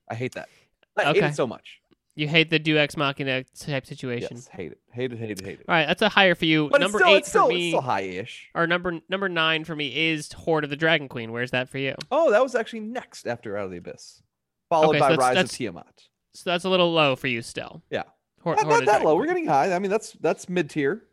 I 0.09 0.15
hate 0.15 0.33
that. 0.37 0.49
I 0.97 1.13
hate 1.13 1.25
it 1.25 1.35
so 1.35 1.47
much. 1.47 1.81
You 2.15 2.29
hate 2.29 2.51
the 2.51 2.59
Deus 2.59 2.79
Ex 2.79 2.97
Machina 2.97 3.45
type 3.59 3.87
situation. 3.87 4.29
Yes, 4.37 4.47
hate 4.49 4.73
it, 4.73 4.79
hate 4.93 5.13
it, 5.13 5.19
hate 5.19 5.31
it, 5.31 5.41
hate 5.45 5.61
it. 5.61 5.67
All 5.67 5.75
right, 5.75 5.87
that's 5.87 6.03
a 6.03 6.11
higher 6.11 6.35
for 6.35 6.45
you. 6.45 6.69
But 6.69 6.81
number 6.83 6.99
it's 6.99 7.05
still, 7.05 7.15
eight 7.15 7.19
it's 7.19 7.29
still, 7.29 7.47
for 7.47 7.53
it's 7.53 7.59
me, 7.59 7.71
still 7.71 7.81
high-ish. 7.81 8.51
or 8.55 8.67
number 8.67 9.01
number 9.09 9.29
nine 9.31 9.65
for 9.65 9.75
me 9.75 10.11
is 10.11 10.31
Hoard 10.33 10.65
of 10.65 10.71
the 10.71 10.77
Dragon 10.77 11.09
Queen. 11.09 11.33
Where's 11.33 11.53
that 11.53 11.71
for 11.71 11.79
you? 11.79 11.95
Oh, 12.11 12.31
that 12.31 12.43
was 12.43 12.55
actually 12.55 12.81
next 12.81 13.27
after 13.27 13.57
Out 13.57 13.65
of 13.67 13.71
the 13.71 13.79
Abyss, 13.79 14.23
followed 14.69 14.91
Okay, 14.91 14.99
so 14.99 15.01
by 15.05 15.09
that's- 15.11 15.19
Rise 15.19 15.35
that's- 15.37 15.53
of 15.53 15.57
Tiamat. 15.57 16.03
So 16.35 16.51
that's 16.51 16.65
a 16.65 16.69
little 16.71 16.93
low 16.93 17.15
for 17.17 17.29
you 17.29 17.41
still. 17.43 17.83
Yeah. 17.91 18.05
Hoard, 18.43 18.57
Not, 18.59 18.67
Hoard 18.67 18.87
not 18.87 18.93
that 19.01 19.05
low. 19.05 19.17
We're 19.17 19.27
getting 19.27 19.47
high. 19.47 19.73
I 19.75 19.79
mean, 19.79 19.91
that's 19.91 20.13
that's 20.13 20.49
mid 20.49 20.69
tier. 20.71 21.05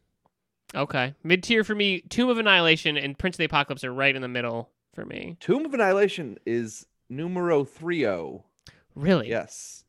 Okay, 0.75 1.13
mid 1.23 1.43
tier 1.43 1.63
for 1.63 1.75
me. 1.75 2.01
Tomb 2.09 2.29
of 2.29 2.37
Annihilation 2.37 2.97
and 2.97 3.17
Prince 3.17 3.35
of 3.35 3.39
the 3.39 3.45
Apocalypse 3.45 3.83
are 3.83 3.93
right 3.93 4.15
in 4.15 4.21
the 4.21 4.27
middle 4.27 4.69
for 4.93 5.05
me. 5.05 5.37
Tomb 5.39 5.65
of 5.65 5.73
Annihilation 5.73 6.37
is 6.45 6.85
numero 7.09 7.63
three 7.63 8.05
oh. 8.05 8.43
Really? 8.95 9.29
Yes. 9.29 9.83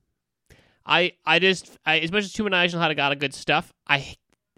I 0.91 1.13
I 1.25 1.39
just 1.39 1.79
I, 1.87 2.01
as 2.01 2.13
much 2.13 2.25
as 2.25 2.33
Tomb 2.33 2.47
of 2.47 2.53
Annihilation 2.53 2.81
had 2.81 2.91
a 2.91 3.01
lot 3.01 3.13
of 3.13 3.19
good 3.19 3.33
stuff, 3.33 3.73
I 3.87 4.17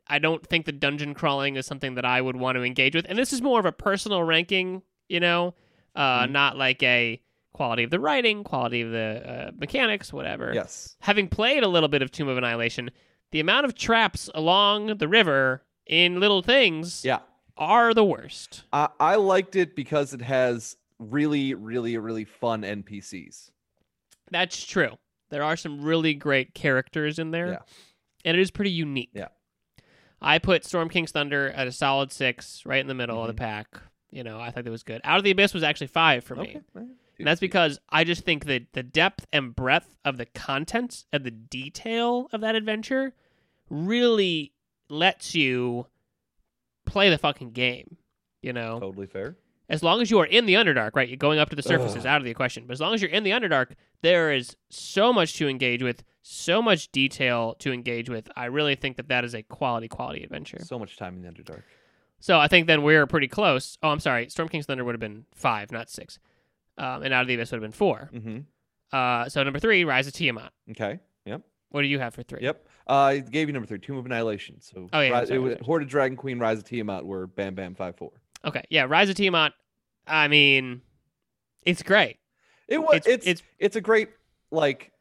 I 0.08 0.19
don't 0.19 0.44
think 0.46 0.67
the 0.67 0.73
dungeon 0.73 1.14
crawling 1.14 1.56
is 1.56 1.67
something 1.67 1.94
that 1.94 2.05
I 2.05 2.20
would 2.20 2.37
want 2.37 2.56
to 2.56 2.62
engage 2.64 2.94
with. 2.96 3.06
And 3.08 3.19
this 3.19 3.32
is 3.32 3.40
more 3.40 3.61
of 3.61 3.67
a 3.67 3.73
personal 3.73 4.23
ranking, 4.25 4.82
you 5.08 5.20
know, 5.20 5.55
uh, 5.94 6.25
Mhm. 6.26 6.31
not 6.32 6.56
like 6.56 6.82
a 6.82 7.20
quality 7.52 7.84
of 7.84 7.90
the 7.90 8.00
writing, 8.00 8.43
quality 8.44 8.81
of 8.81 8.90
the 8.90 9.23
uh, 9.25 9.50
mechanics, 9.58 10.12
whatever. 10.12 10.52
Yes. 10.55 10.96
Having 11.02 11.29
played 11.29 11.62
a 11.62 11.69
little 11.69 11.88
bit 11.88 12.02
of 12.02 12.11
Tomb 12.11 12.29
of 12.29 12.37
Annihilation, 12.38 12.90
the 13.31 13.40
amount 13.40 13.67
of 13.67 13.75
traps 13.75 14.29
along 14.34 14.96
the 14.99 15.06
river 15.08 15.62
in 15.87 16.19
little 16.19 16.43
things 16.43 17.05
Yeah. 17.05 17.20
are 17.58 17.93
the 17.94 18.05
worst. 18.05 18.64
I, 18.73 18.88
I 18.99 19.17
liked 19.17 19.55
it 19.56 19.76
because 19.76 20.14
it 20.14 20.23
has 20.23 20.76
really, 20.99 21.55
really, 21.55 21.96
really 21.99 22.25
fun 22.25 22.62
NPCs. 22.64 23.50
That's 24.31 24.64
true. 24.64 24.96
There 25.32 25.43
are 25.43 25.56
some 25.56 25.81
really 25.82 26.14
great 26.14 26.55
characters 26.55 27.19
in 27.19 27.31
there, 27.32 27.49
Yeah. 27.52 27.58
and 28.25 28.37
it 28.37 28.40
is 28.40 28.50
pretty 28.52 28.70
unique. 28.70 29.11
Yeah. 29.14 29.29
I 30.20 30.38
put 30.38 30.64
Storm 30.64 30.88
King's 30.88 31.11
Thunder 31.11 31.49
at 31.50 31.67
a 31.67 31.73
solid 31.73 32.12
six, 32.12 32.64
right 32.64 32.81
in 32.81 32.87
the 32.87 32.94
middle 32.94 33.17
Mm-hmm. 33.17 33.31
of 33.31 33.37
the 33.37 33.40
pack. 33.40 33.69
You 34.11 34.23
know, 34.23 34.38
I 34.38 34.50
thought 34.50 34.67
it 34.67 34.70
was 34.70 34.82
good. 34.82 35.00
Out 35.05 35.17
of 35.19 35.25
the 35.25 35.31
Abyss 35.32 35.55
was 35.55 35.62
actually 35.64 35.87
five 35.88 36.23
for 36.23 36.37
me. 36.37 36.43
Okay. 36.43 36.61
eh, 36.76 36.81
And 37.19 37.26
that's 37.26 37.40
because 37.40 37.81
I 37.88 38.05
just 38.05 38.25
think 38.25 38.44
that 38.44 38.73
the 38.75 38.82
depth 38.82 39.26
and 39.32 39.56
breadth 39.56 39.96
of 40.05 40.19
the 40.19 40.26
content 40.26 41.05
and 41.12 41.25
the 41.25 41.31
detail 41.31 42.29
of 42.32 42.43
that 42.43 42.55
adventure 42.55 43.14
really 43.70 44.52
lets 44.90 45.34
you 45.34 45.87
play 46.84 47.08
the 47.11 47.17
fucking 47.19 47.52
game. 47.52 47.96
You 48.43 48.52
know, 48.52 48.81
totally 48.81 49.06
fair. 49.06 49.37
As 49.73 49.83
long 49.83 50.01
as 50.03 50.11
you 50.11 50.19
are 50.21 50.27
in 50.27 50.47
the 50.47 50.55
Underdark, 50.55 50.91
right? 50.95 51.09
You're 51.09 51.17
going 51.17 51.39
up 51.39 51.49
to 51.51 51.57
the 51.57 51.63
surface 51.63 51.97
is 51.97 52.05
out 52.07 52.21
of 52.21 52.25
the 52.25 52.35
question. 52.35 52.65
But 52.67 52.75
as 52.75 52.81
long 52.81 52.93
as 52.95 53.01
you're 53.03 53.11
in 53.11 53.25
the 53.25 53.31
Underdark, 53.31 53.73
there 54.03 54.31
is 54.31 54.55
so 54.69 55.13
much 55.13 55.35
to 55.39 55.49
engage 55.49 55.83
with, 55.83 56.05
so 56.21 56.61
much 56.61 56.93
detail 56.93 57.55
to 57.61 57.73
engage 57.73 58.11
with. 58.11 58.29
I 58.37 58.45
really 58.45 58.75
think 58.75 58.99
that 58.99 59.09
that 59.09 59.25
is 59.25 59.35
a 59.35 59.43
quality, 59.43 59.89
quality 59.89 60.23
adventure. 60.23 60.59
So 60.63 60.79
much 60.79 60.97
time 60.99 61.17
in 61.17 61.23
the 61.23 61.29
Underdark. 61.29 61.63
So 62.21 62.39
I 62.39 62.47
think 62.49 62.67
then 62.67 62.83
we're 62.83 63.07
pretty 63.07 63.29
close. 63.29 63.79
Oh, 63.83 63.89
I'm 63.89 63.99
sorry. 63.99 64.29
Storm 64.29 64.49
King's 64.49 64.67
Thunder 64.67 64.85
would 64.85 64.95
have 64.95 65.01
been 65.01 65.25
five, 65.35 65.73
not 65.73 65.89
six. 65.91 66.19
Um, 66.79 67.03
and 67.03 67.13
Out 67.13 67.23
of 67.23 67.29
the 67.29 67.35
Abyss 67.35 67.51
would 67.51 67.57
have 67.57 67.63
been 67.63 67.73
four. 67.73 68.11
Mm-hmm. 68.15 68.39
Uh, 68.93 69.29
so 69.29 69.43
number 69.43 69.59
three, 69.59 69.85
Rise 69.85 70.07
of 70.07 70.13
Tiamat. 70.13 70.53
Okay. 70.73 71.01
Yep. 71.25 71.43
What 71.70 71.81
do 71.81 71.89
you 71.89 71.99
have 71.99 72.15
for 72.15 72.23
three? 72.23 72.41
Yep. 72.43 72.67
Uh, 72.87 72.93
I 72.93 73.19
gave 73.20 73.49
you 73.49 73.55
number 73.55 73.67
three, 73.67 73.79
Tomb 73.79 73.96
of 73.96 74.05
Annihilation. 74.05 74.61
So 74.61 74.89
Oh, 74.93 75.01
yeah, 75.01 75.19
I'm 75.19 75.27
sorry, 75.27 75.39
it 75.39 75.43
was. 75.43 75.56
Hoard 75.63 75.82
of 75.82 75.89
Dragon 75.89 76.17
Queen, 76.17 76.39
Rise 76.39 76.58
of 76.58 76.65
Tiamat 76.65 77.06
were 77.06 77.27
Bam 77.27 77.55
Bam 77.55 77.75
Five 77.75 77.96
Four. 77.96 78.13
Okay. 78.44 78.63
Yeah, 78.70 78.85
Rise 78.85 79.08
of 79.08 79.15
Tiamat. 79.17 79.53
I 80.06 80.29
mean, 80.29 80.82
it's 81.65 81.82
great. 81.82 82.19
It 82.69 82.79
was. 82.79 82.97
It's- 82.97 83.06
It's, 83.15 83.27
it's- 83.27 83.43
it's 83.59 83.77
a 83.77 83.81
great 83.81 84.09
like. 84.51 84.93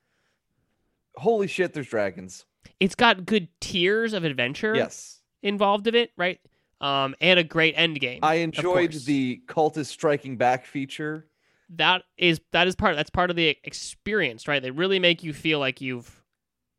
Holy 1.16 1.48
shit! 1.48 1.74
There's 1.74 1.88
dragons. 1.88 2.46
It's 2.80 2.96
got 2.96 3.26
good 3.26 3.48
tiers 3.60 4.14
of 4.14 4.24
adventure 4.24 4.76
Yes. 4.76 5.22
involved 5.44 5.88
of 5.88 5.96
it, 5.96 6.12
right? 6.18 6.40
Um, 6.80 7.16
and 7.22 7.38
a 7.40 7.44
great 7.44 7.74
end 7.78 8.00
game. 8.00 8.20
I 8.24 8.36
enjoyed 8.36 8.94
the 8.94 9.42
cultist 9.46 9.88
striking 9.88 10.38
back 10.38 10.66
feature. 10.66 11.28
that 11.76 12.04
is 12.18 12.42
that 12.52 12.68
is 12.68 12.76
part 12.76 12.96
that's 12.96 13.10
part 13.10 13.30
of 13.30 13.36
the 13.36 13.58
experience, 13.64 14.48
right? 14.48 14.62
They 14.62 14.72
really 14.72 15.00
make 15.00 15.24
you 15.24 15.32
feel 15.34 15.60
like 15.60 15.80
you've 15.82 16.24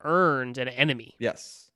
earned 0.00 0.58
an 0.58 0.68
enemy. 0.68 1.14
Yes. 1.18 1.70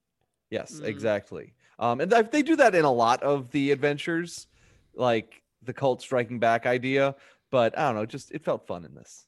Yes, 0.51 0.81
Mm. 0.81 0.85
exactly. 0.87 1.55
Um, 1.79 2.01
and 2.01 2.11
they 2.11 2.43
do 2.43 2.57
that 2.57 2.75
in 2.75 2.85
a 2.85 2.93
lot 2.93 3.23
of 3.23 3.51
the 3.53 3.71
adventures, 3.71 4.47
like 4.95 5.43
the 5.67 5.73
cult 5.73 6.01
striking 6.03 6.39
back 6.39 6.67
idea. 6.67 7.15
But 7.51 7.79
I 7.79 7.87
don't 7.87 7.95
know, 7.97 8.07
just 8.07 8.33
it 8.33 8.45
felt 8.45 8.67
fun 8.67 8.85
in 8.85 8.95
this. 8.95 9.25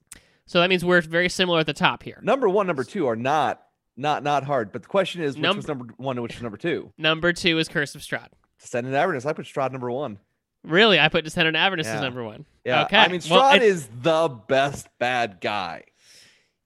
So 0.47 0.61
that 0.61 0.69
means 0.71 0.85
we're 0.85 1.01
very 1.03 1.29
similar 1.29 1.61
at 1.61 1.67
the 1.67 1.73
top 1.75 2.03
here. 2.03 2.19
Number 2.23 2.49
one, 2.49 2.67
number 2.67 2.85
two 2.85 3.07
are 3.07 3.17
not 3.17 3.63
not 3.97 4.23
not 4.23 4.45
hard. 4.45 4.73
But 4.73 4.83
the 4.83 4.89
question 4.89 5.23
is, 5.23 5.35
which 5.37 5.43
Num- 5.43 5.57
was 5.57 5.69
number 5.69 5.87
one 5.99 6.17
and 6.17 6.23
which 6.23 6.35
was 6.37 6.43
number 6.43 6.57
two? 6.57 6.93
Number 6.97 7.33
two 7.33 7.59
is 7.59 7.69
Curse 7.69 7.95
of 7.95 8.01
Strahd. 8.01 8.29
Descendant 8.61 8.95
Avernus. 8.97 9.25
I 9.27 9.33
put 9.35 9.45
Strahd 9.47 9.73
number 9.73 9.91
one. 9.91 10.19
Really, 10.65 10.99
I 10.99 11.09
put 11.09 11.23
Descendant 11.25 11.57
Avernus 11.57 11.87
as 11.87 12.01
number 12.01 12.25
one. 12.25 12.45
Yeah. 12.65 12.85
Okay. 12.85 12.97
I 12.97 13.09
mean, 13.09 13.21
Well, 13.31 13.61
is 13.63 13.89
the 14.03 14.29
best 14.49 14.89
bad 14.99 15.39
guy. 15.41 15.85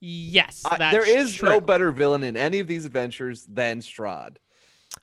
Yes, 0.00 0.62
I- 0.64 0.90
there 0.90 1.06
is 1.08 1.34
true. 1.34 1.48
no 1.48 1.60
better 1.60 1.92
villain 1.92 2.24
in 2.24 2.36
any 2.36 2.58
of 2.60 2.66
these 2.66 2.84
adventures 2.84 3.44
than 3.46 3.80
Strahd. 3.80 4.36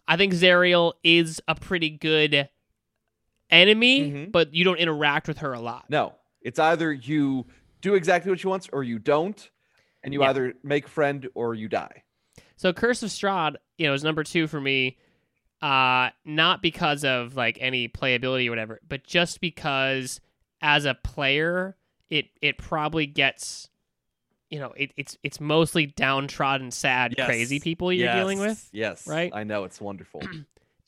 I 0.08 0.18
think 0.18 0.34
Zariel 0.34 0.94
is 1.04 1.42
a 1.48 1.56
pretty 1.56 1.90
good 1.92 2.50
enemy, 3.50 4.12
Mhm. 4.12 4.32
but 4.32 4.54
you 4.54 4.64
don't 4.64 4.78
interact 4.78 5.28
with 5.28 5.40
her 5.40 5.54
a 5.54 5.60
lot. 5.60 5.90
No, 5.90 6.16
it's 6.42 6.60
either 6.60 6.92
you 6.94 7.46
do 7.82 7.96
exactly 7.96 8.30
what 8.32 8.40
she 8.40 8.48
wants 8.48 8.70
or 8.72 8.84
you 8.84 9.00
don't, 9.00 9.50
and 10.04 10.14
you 10.14 10.22
Yeah. 10.22 10.30
either 10.30 10.54
make 10.64 10.88
friend 10.88 11.28
or 11.34 11.56
you 11.56 11.68
die. 11.68 12.04
So 12.56 12.74
Curse 12.74 13.04
of 13.04 13.10
Strahd, 13.10 13.56
you 13.78 13.88
know, 13.88 13.94
is 13.94 14.04
number 14.04 14.24
two 14.24 14.48
for 14.48 14.60
me. 14.60 14.98
Uh, 15.62 16.10
not 16.24 16.62
because 16.62 17.04
of 17.04 17.36
like 17.36 17.58
any 17.60 17.90
playability 17.90 18.48
or 18.48 18.52
whatever, 18.52 18.80
but 18.88 19.06
just 19.06 19.42
because 19.42 20.22
as 20.62 20.86
a 20.86 20.94
player, 20.94 21.76
it 22.10 22.30
it 22.42 22.58
probably 22.58 23.06
gets 23.06 23.70
you 24.50 24.58
know 24.58 24.72
it, 24.78 24.94
it's 24.98 25.18
it's 25.22 25.40
mostly 25.42 25.86
downtrodden, 25.86 26.72
sad, 26.72 27.14
Yes. 27.18 27.28
crazy 27.28 27.60
people 27.60 27.92
you're 27.92 28.12
dealing 28.14 28.40
with. 28.40 28.70
Yes. 28.72 29.06
right? 29.06 29.32
I 29.36 29.44
know 29.44 29.66
it's 29.66 29.82
wonderful. 29.82 30.22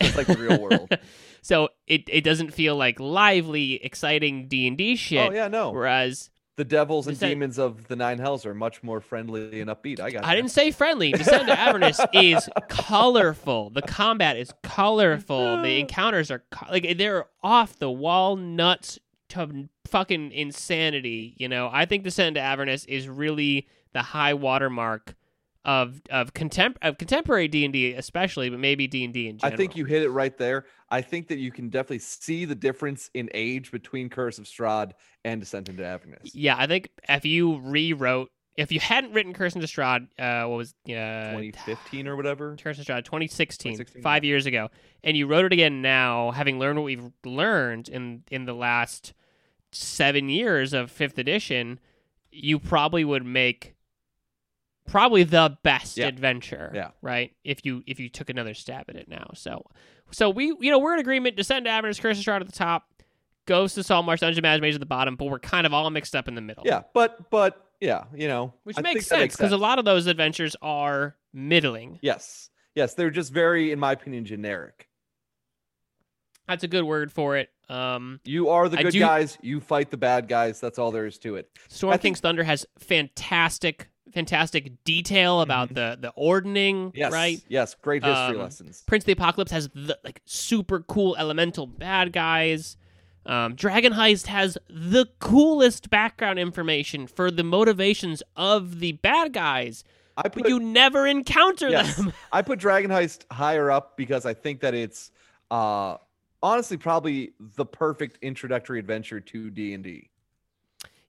It's 0.06 0.18
like 0.18 0.28
the 0.28 0.38
real 0.38 0.60
world. 0.62 0.90
so 1.42 1.70
it 1.88 2.04
it 2.08 2.24
doesn't 2.24 2.54
feel 2.54 2.76
like 2.76 3.00
lively, 3.00 3.84
exciting 3.84 4.48
D 4.48 4.68
and 4.68 4.78
D 4.78 4.96
shit. 4.96 5.30
Oh 5.32 5.34
yeah, 5.34 5.48
no. 5.48 5.72
Whereas 5.72 6.30
The 6.58 6.66
devils 6.66 7.08
and 7.08 7.16
Descent- 7.16 7.32
demons 7.32 7.58
of 7.60 7.88
the 7.88 7.96
nine 7.96 8.20
hells 8.20 8.46
are 8.46 8.54
much 8.54 8.84
more 8.84 9.00
friendly 9.02 9.62
and 9.62 9.70
upbeat. 9.70 10.00
I 10.00 10.12
got. 10.12 10.26
I 10.26 10.32
you. 10.32 10.42
didn't 10.42 10.52
say 10.52 10.72
friendly. 10.72 11.12
Descent 11.12 11.48
to 11.48 11.58
Avernus 11.60 12.00
is 12.14 12.50
colorful. 12.70 13.70
The 13.70 13.82
combat 13.82 14.38
is 14.38 14.52
colorful. 14.64 15.62
The 15.62 15.80
encounters 15.80 16.30
are 16.32 16.44
co- 16.52 16.72
like 16.72 16.98
they're 16.98 17.26
off 17.44 17.78
the 17.80 17.90
wall, 17.92 18.36
nuts 18.36 19.00
to 19.30 19.70
fucking 19.88 20.32
insanity. 20.32 21.36
You 21.38 21.48
know, 21.48 21.70
I 21.72 21.86
think 21.86 22.04
Descent 22.04 22.36
to 22.36 22.42
Avernus 22.42 22.86
is 22.86 23.08
really 23.08 23.68
the 23.94 24.02
high 24.02 24.34
watermark 24.34 25.16
of 25.64 26.02
of 26.10 26.34
contem- 26.34 26.78
of 26.82 26.98
contemporary 26.98 27.48
D 27.48 27.66
and 27.66 27.74
D, 27.74 27.94
especially, 27.94 28.50
but 28.50 28.60
maybe 28.60 28.88
D 28.88 29.04
and 29.04 29.14
D 29.14 29.28
in 29.28 29.38
general. 29.38 29.54
I 29.54 29.58
think 29.58 29.76
you 29.76 29.86
hit 29.86 30.02
it 30.02 30.10
right 30.10 30.36
there. 30.38 30.66
I 30.90 31.02
think 31.02 31.28
that 31.28 31.38
you 31.38 31.52
can 31.52 31.70
definitely 31.70 32.00
see 32.00 32.46
the 32.46 32.56
difference 32.56 33.10
in 33.14 33.30
age 33.34 33.72
between 33.72 34.10
Curse 34.10 34.40
of 34.40 34.46
Strahd 34.46 34.92
and 35.24 35.40
Descent 35.40 35.70
into 35.70 35.86
Avernus. 35.86 36.34
Yeah, 36.34 36.56
I 36.58 36.68
think 36.68 36.90
if 37.08 37.26
you 37.26 37.60
rewrote, 37.60 38.32
if 38.58 38.72
you 38.72 38.80
hadn't 38.80 39.14
written 39.14 39.34
Curse 39.34 39.56
and 39.56 39.64
Strahd, 39.64 40.08
uh, 40.18 40.48
what 40.48 40.58
was 40.58 40.74
uh, 40.88 41.38
2015 41.38 42.08
or 42.08 42.16
whatever. 42.16 42.56
Curse 42.56 42.78
and 42.78 42.88
Strahd 42.88 43.06
2016, 43.06 43.74
2016, 43.74 44.02
five 44.02 44.24
years 44.24 44.46
ago, 44.46 44.70
and 45.04 45.16
you 45.16 45.28
wrote 45.28 45.46
it 45.46 45.54
again 45.54 45.82
now, 45.82 46.32
having 46.32 46.58
learned 46.58 46.80
what 46.80 46.86
we've 46.86 47.12
learned 47.24 47.88
in 47.88 48.24
in 48.32 48.46
the 48.46 48.54
last 48.54 49.14
seven 49.72 50.28
years 50.30 50.74
of 50.74 50.92
fifth 50.92 51.18
edition, 51.18 51.80
you 52.32 52.60
probably 52.60 53.06
would 53.06 53.26
make 53.26 53.76
probably 54.92 55.24
the 55.24 55.58
best 55.64 55.98
Yeah. 55.98 56.08
adventure. 56.08 56.72
Yeah. 56.76 56.92
Right. 57.02 57.34
If 57.44 57.66
you 57.66 57.84
if 57.88 58.00
you 58.00 58.10
took 58.10 58.30
another 58.30 58.54
stab 58.54 58.86
at 58.90 58.96
it 58.96 59.08
now, 59.08 59.32
so 59.34 59.66
so 60.12 60.30
we 60.30 60.48
you 60.60 60.70
know 60.72 60.80
we're 60.80 60.94
in 60.94 61.00
agreement. 61.00 61.36
Descend 61.36 61.66
to 61.66 61.72
Avernus, 61.72 62.00
Curse 62.00 62.18
and 62.18 62.26
Strahd 62.26 62.42
at 62.42 62.48
the 62.48 62.52
top. 62.54 62.88
Ghost 63.48 63.76
of 63.78 63.86
Saltmarsh, 63.86 64.20
Dungeon 64.20 64.44
Mage 64.44 64.76
at 64.76 64.80
the 64.80 64.86
bottom, 64.86 65.16
but 65.16 65.26
we're 65.26 65.40
kind 65.40 65.66
of 65.66 65.74
all 65.74 65.90
mixed 65.90 66.16
up 66.16 66.28
in 66.28 66.36
the 66.36 66.42
middle. 66.42 66.64
Yeah, 66.66 66.84
but 66.94 67.30
but 67.32 67.66
yeah, 67.80 68.04
you 68.16 68.28
know, 68.28 68.54
Which 68.64 68.78
I 68.78 68.82
makes 68.82 69.08
sense 69.08 69.36
because 69.36 69.52
a 69.52 69.58
lot 69.58 69.80
of 69.80 69.86
those 69.86 70.06
adventures 70.06 70.56
are 70.62 71.16
middling. 71.34 71.98
Yes, 72.04 72.50
yes, 72.76 72.94
they're 72.94 73.10
just 73.10 73.34
very, 73.34 73.72
in 73.72 73.80
my 73.80 73.94
opinion, 73.94 74.26
generic. 74.26 74.88
That's 76.48 76.64
a 76.64 76.68
good 76.68 76.84
word 76.84 77.12
for 77.12 77.38
it. 77.38 77.50
Um, 77.70 78.20
You 78.26 78.50
are 78.50 78.68
the 78.70 78.78
good 78.78 78.92
do- 78.92 79.00
guys. 79.00 79.38
You 79.42 79.60
fight 79.62 79.90
the 79.90 79.98
bad 79.98 80.28
guys. 80.28 80.60
That's 80.60 80.78
all 80.78 80.92
there 80.92 81.06
is 81.08 81.18
to 81.20 81.36
it. 81.38 81.50
Storm 81.70 81.94
I 81.94 81.98
think- 81.98 82.18
Thunder 82.20 82.44
has 82.44 82.66
fantastic, 82.78 83.90
fantastic 84.12 84.84
detail 84.84 85.42
about 85.42 85.74
the 85.74 85.98
the 86.00 86.12
ordning, 86.16 86.90
Mm-hmm. 86.90 86.98
Yes, 86.98 87.12
right? 87.12 87.42
Yes, 87.48 87.76
great 87.82 88.04
history 88.04 88.36
Um, 88.36 88.42
lessons. 88.42 88.84
Prince 88.88 89.04
of 89.04 89.08
the 89.08 89.12
Apocalypse 89.14 89.52
has 89.52 89.70
the 89.74 89.98
like 90.04 90.22
super 90.26 90.82
cool 90.82 91.16
elemental 91.18 91.68
bad 91.68 92.14
guys. 92.14 92.78
Um, 93.26 93.54
Dragon 93.56 93.94
Heist 93.94 94.28
has 94.28 94.58
the 94.68 95.06
coolest 95.20 95.90
background 95.90 96.40
information 96.40 97.06
for 97.08 97.30
the 97.30 97.44
motivations 97.44 98.24
of 98.36 98.80
the 98.80 98.94
bad 98.94 99.32
guys, 99.34 99.84
I 100.18 100.24
but 100.24 100.34
put 100.34 100.50
you 100.50 100.60
never 100.60 101.06
encounter 101.06 101.70
yes, 101.70 101.96
them. 101.98 102.14
I 102.32 102.42
put 102.42 102.58
Dragon 102.60 102.90
Heist 102.90 103.26
higher 103.32 103.70
up 103.70 103.96
because 103.96 104.26
I 104.26 104.34
think 104.34 104.62
that 104.62 104.74
it's 104.74 105.12
uh 105.52 105.98
honestly 106.44 106.78
probably 106.78 107.34
the 107.40 107.66
perfect 107.66 108.18
introductory 108.24 108.80
adventure 108.80 109.20
to 109.20 109.50
D 109.52 109.74
and 109.74 109.84
D. 109.84 110.10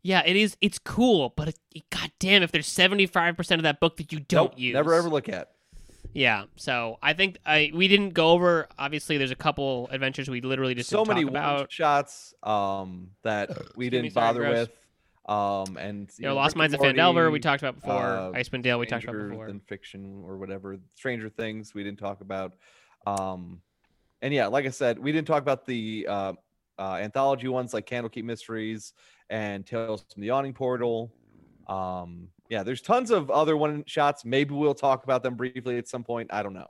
yeah, 0.02 0.22
it 0.26 0.36
is. 0.36 0.56
It's 0.60 0.78
cool, 0.78 1.32
but 1.36 1.48
it, 1.48 1.58
god 1.90 2.10
damn, 2.18 2.42
if 2.42 2.52
there's 2.52 2.66
seventy 2.66 3.06
five 3.06 3.36
percent 3.36 3.58
of 3.60 3.64
that 3.64 3.80
book 3.80 3.96
that 3.98 4.12
you 4.12 4.20
don't 4.20 4.56
use, 4.58 4.74
Never 4.74 4.94
ever 4.94 5.08
look 5.08 5.28
at. 5.28 5.50
Yeah, 6.14 6.44
so 6.56 6.98
I 7.02 7.14
think 7.14 7.38
I 7.46 7.70
we 7.74 7.88
didn't 7.88 8.10
go 8.10 8.30
over. 8.30 8.68
Obviously, 8.78 9.16
there's 9.16 9.30
a 9.30 9.34
couple 9.36 9.88
adventures 9.90 10.28
we 10.28 10.40
literally 10.42 10.74
just 10.74 10.90
so 10.90 11.04
didn't 11.04 11.08
many 11.16 11.22
talk 11.24 11.30
about. 11.30 11.72
shots 11.72 12.34
um 12.42 13.10
that 13.22 13.50
we 13.76 13.88
didn't 13.88 14.10
sorry, 14.12 14.26
bother 14.26 14.40
gross. 14.40 14.58
with. 14.68 14.70
Um 15.24 15.76
and 15.78 16.10
You 16.18 16.26
know, 16.26 16.34
Lost 16.34 16.56
Mines 16.56 16.74
of 16.74 16.80
Phandelver 16.80 17.30
we 17.32 17.38
talked 17.40 17.62
about 17.62 17.76
before. 17.76 17.92
uh, 17.94 18.32
Icewind 18.32 18.62
Dale 18.62 18.78
we 18.78 18.86
talked 18.86 19.04
about 19.04 19.28
before. 19.30 19.46
Than 19.46 19.60
fiction 19.60 20.22
or 20.26 20.36
whatever. 20.36 20.76
Stranger 20.96 21.28
Things 21.30 21.72
we 21.74 21.82
didn't 21.84 22.00
talk 22.00 22.20
about. 22.20 22.54
Um, 23.06 23.62
and 24.20 24.34
yeah, 24.34 24.48
like 24.48 24.66
I 24.66 24.70
said, 24.70 24.98
we 24.98 25.12
didn't 25.12 25.28
talk 25.28 25.40
about 25.42 25.64
the 25.64 26.06
uh, 26.08 26.32
uh, 26.78 26.94
anthology 27.00 27.48
ones 27.48 27.72
like 27.72 27.86
Candlekeep 27.86 28.24
Mysteries 28.24 28.92
and 29.32 29.66
Tales 29.66 30.04
from 30.12 30.20
the 30.20 30.28
Yawning 30.28 30.52
Portal. 30.52 31.10
Um, 31.66 32.28
yeah, 32.48 32.62
there's 32.62 32.82
tons 32.82 33.10
of 33.10 33.30
other 33.30 33.56
one 33.56 33.82
shots. 33.86 34.24
Maybe 34.24 34.54
we'll 34.54 34.74
talk 34.74 35.04
about 35.04 35.22
them 35.22 35.34
briefly 35.34 35.78
at 35.78 35.88
some 35.88 36.04
point. 36.04 36.32
I 36.32 36.42
don't 36.42 36.52
know. 36.52 36.68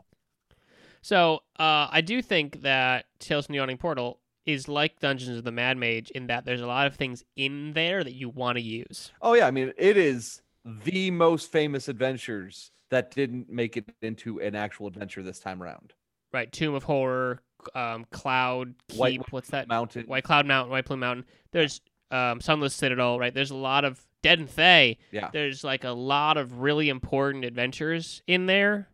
So 1.03 1.41
uh, 1.59 1.89
I 1.91 2.01
do 2.01 2.23
think 2.23 2.63
that 2.63 3.07
Tales 3.19 3.47
from 3.47 3.55
the 3.55 3.57
Yawning 3.59 3.79
Portal 3.79 4.21
is 4.47 4.69
like 4.69 5.01
Dungeons 5.01 5.37
of 5.37 5.45
the 5.45 5.51
Mad 5.51 5.77
Mage 5.77 6.11
in 6.13 6.29
that 6.29 6.45
there's 6.45 6.61
a 6.61 6.67
lot 6.67 6.87
of 6.87 6.95
things 6.95 7.25
in 7.37 7.73
there 7.73 8.05
that 8.05 8.15
you 8.15 8.29
want 8.29 8.57
to 8.57 8.63
use. 8.63 9.11
Oh 9.21 9.35
yeah, 9.35 9.47
I 9.47 9.51
mean 9.51 9.73
it 9.77 9.97
is 9.97 10.43
the 10.65 11.11
most 11.11 11.51
famous 11.51 11.89
adventures 11.89 12.71
that 12.91 13.11
didn't 13.11 13.51
make 13.51 13.77
it 13.77 13.91
into 14.03 14.41
an 14.41 14.55
actual 14.55 14.87
adventure 14.87 15.23
this 15.23 15.41
time 15.41 15.63
around. 15.63 15.95
Right, 16.33 16.51
Tomb 16.53 16.75
of 16.75 16.85
Horror, 16.85 17.43
um, 17.75 18.07
Cloud 18.11 18.75
Keep. 18.89 18.99
White- 18.99 19.33
what's 19.33 19.51
that? 19.51 19.67
Mountain. 19.67 20.07
White 20.07 20.25
Cloud 20.25 20.47
Mountain, 20.47 20.71
White 20.71 20.87
Plume 20.87 21.01
Mountain. 21.01 21.25
There's 21.51 21.81
um, 22.13 22.41
Sunless 22.41 22.75
Citadel. 22.75 23.19
Right, 23.19 23.35
there's 23.35 23.51
a 23.51 23.57
lot 23.57 23.85
of 23.85 24.01
Dead 24.23 24.39
and 24.39 24.49
Thay. 24.49 24.99
Yeah. 25.11 25.31
there's 25.33 25.65
like 25.65 25.83
a 25.85 25.91
lot 25.91 26.37
of 26.37 26.61
really 26.61 26.89
important 26.89 27.45
adventures 27.45 28.23
in 28.29 28.47
there. 28.47 28.89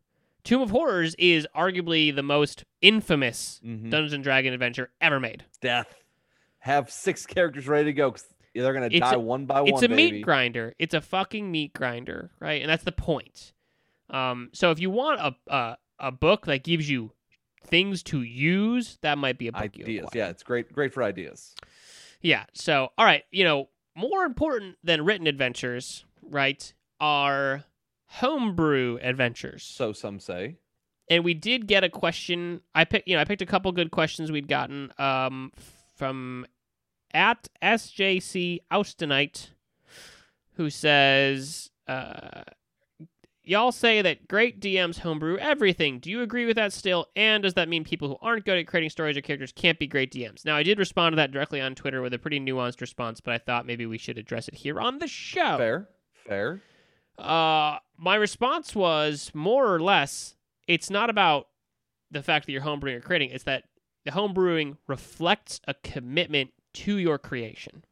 Tomb 0.45 0.63
of 0.63 0.71
Horrors 0.71 1.15
is 1.19 1.47
arguably 1.55 2.15
the 2.15 2.23
most 2.23 2.65
infamous 2.81 3.61
Mhm. 3.63 3.91
Dungeons 3.91 4.13
and 4.15 4.25
Dragon 4.25 4.55
adventure 4.55 4.91
ever 5.01 5.21
made. 5.21 5.45
Death. 5.61 5.95
Have 6.61 6.91
six 6.91 7.27
characters 7.27 7.69
ready 7.69 7.85
to 7.87 7.93
go 7.93 8.11
because 8.11 8.27
they're 8.55 8.73
gonna 8.73 8.87
It's 8.87 9.01
die 9.01 9.13
a- 9.15 9.19
one 9.19 9.45
by 9.47 9.61
it's 9.63 9.73
one. 9.73 9.75
It's 9.75 9.83
a 9.83 9.89
baby. 9.89 10.13
meat 10.13 10.23
grinder. 10.23 10.75
It's 10.79 10.95
a 10.95 11.01
fucking 11.03 11.51
meat 11.51 11.73
grinder, 11.75 12.31
right? 12.41 12.63
And 12.63 12.71
that's 12.71 12.85
the 12.85 12.93
point. 12.93 13.53
Um, 14.11 14.49
so 14.55 14.71
if 14.71 14.81
you 14.81 14.89
want 14.91 15.21
a, 15.21 15.37
a 15.55 15.77
a 16.01 16.13
book 16.13 16.47
that 16.47 16.63
gives 16.65 16.89
you 16.89 17.13
things 17.65 18.03
to 18.05 18.23
use, 18.23 18.99
that 19.03 19.19
might 19.19 19.37
be 19.37 19.49
a 19.49 19.53
book 19.53 19.77
you 19.77 19.85
ideas. 19.85 20.09
Yeah, 20.15 20.29
it's 20.29 20.43
great. 20.43 20.73
Great 20.73 20.95
for 20.95 21.03
ideas. 21.03 21.55
Yeah. 22.21 22.45
So, 22.53 22.89
all 22.99 23.05
right, 23.05 23.25
you 23.31 23.45
know, 23.45 23.69
more 23.97 24.25
important 24.25 24.77
than 24.83 25.05
written 25.05 25.27
adventures, 25.27 26.05
right, 26.23 26.73
are 27.01 27.65
homebrew 28.07 28.99
adventures. 29.03 29.63
So 29.63 29.93
some 29.93 30.19
say. 30.21 30.57
and 31.11 31.25
we 31.25 31.35
did 31.35 31.67
get 31.67 31.85
a 31.85 31.89
question. 31.89 32.61
I 32.75 32.85
picked, 32.85 33.09
you 33.09 33.15
know, 33.17 33.21
I 33.21 33.25
picked 33.25 33.43
a 33.43 33.47
couple 33.47 33.71
good 33.73 33.91
questions 33.91 34.31
we'd 34.31 34.49
gotten 34.49 34.93
um, 34.99 35.53
from 35.97 36.47
at 37.13 37.49
SJC 37.63 38.61
Austinite, 38.71 39.49
who 40.55 40.71
says, 40.71 41.71
uh, 41.87 42.43
"Y'all 43.49 43.73
say 43.73 44.03
that 44.03 44.29
great 44.29 44.61
DMs 44.61 44.99
homebrew 44.99 45.39
everything. 45.39 45.99
Do 45.99 46.11
you 46.11 46.23
agree 46.23 46.47
with 46.47 46.57
that 46.57 46.73
still? 46.73 47.07
And 47.17 47.43
does 47.43 47.55
that 47.55 47.69
mean 47.69 47.85
people 47.85 48.09
who 48.09 48.17
aren't 48.21 48.45
good 48.45 48.59
at 48.59 48.67
creating 48.67 48.91
stories 48.91 49.17
or 49.17 49.21
characters 49.21 49.53
can't 49.53 49.79
be 49.79 49.87
great 49.87 50.13
DMs?" 50.13 50.45
Now, 50.45 50.57
I 50.57 50.63
did 50.63 50.79
respond 50.79 51.13
to 51.13 51.17
that 51.17 51.33
directly 51.33 51.61
on 51.61 51.75
Twitter 51.75 52.03
with 52.03 52.13
a 52.15 52.19
pretty 52.19 52.41
nuanced 52.41 52.81
response, 52.81 53.21
but 53.21 53.35
I 53.35 53.39
thought 53.39 53.67
maybe 53.67 53.87
we 53.87 53.99
should 53.99 54.19
address 54.19 54.49
it 54.49 54.55
here 54.55 54.81
on 54.81 54.99
the 54.99 55.09
show. 55.09 55.57
Fair. 55.57 55.89
Fair. 56.27 56.63
Uh, 57.19 57.79
my 57.97 58.15
response 58.15 58.77
was 58.77 59.33
more 59.35 59.73
or 59.73 59.81
less, 59.81 60.37
it's 60.69 60.89
not 60.89 61.11
about 61.11 61.49
the 62.11 62.23
fact 62.23 62.47
that 62.47 62.53
you're 62.53 62.63
homebrewing 62.63 62.95
or 62.95 63.01
creating. 63.01 63.31
It's 63.31 63.45
that 63.45 63.65
the 64.05 64.13
homebrewing 64.13 64.77
reflects 64.87 65.61
a 65.67 65.75
commitment 65.75 66.51
to 66.75 66.97
your 66.97 67.19
creation. 67.19 67.85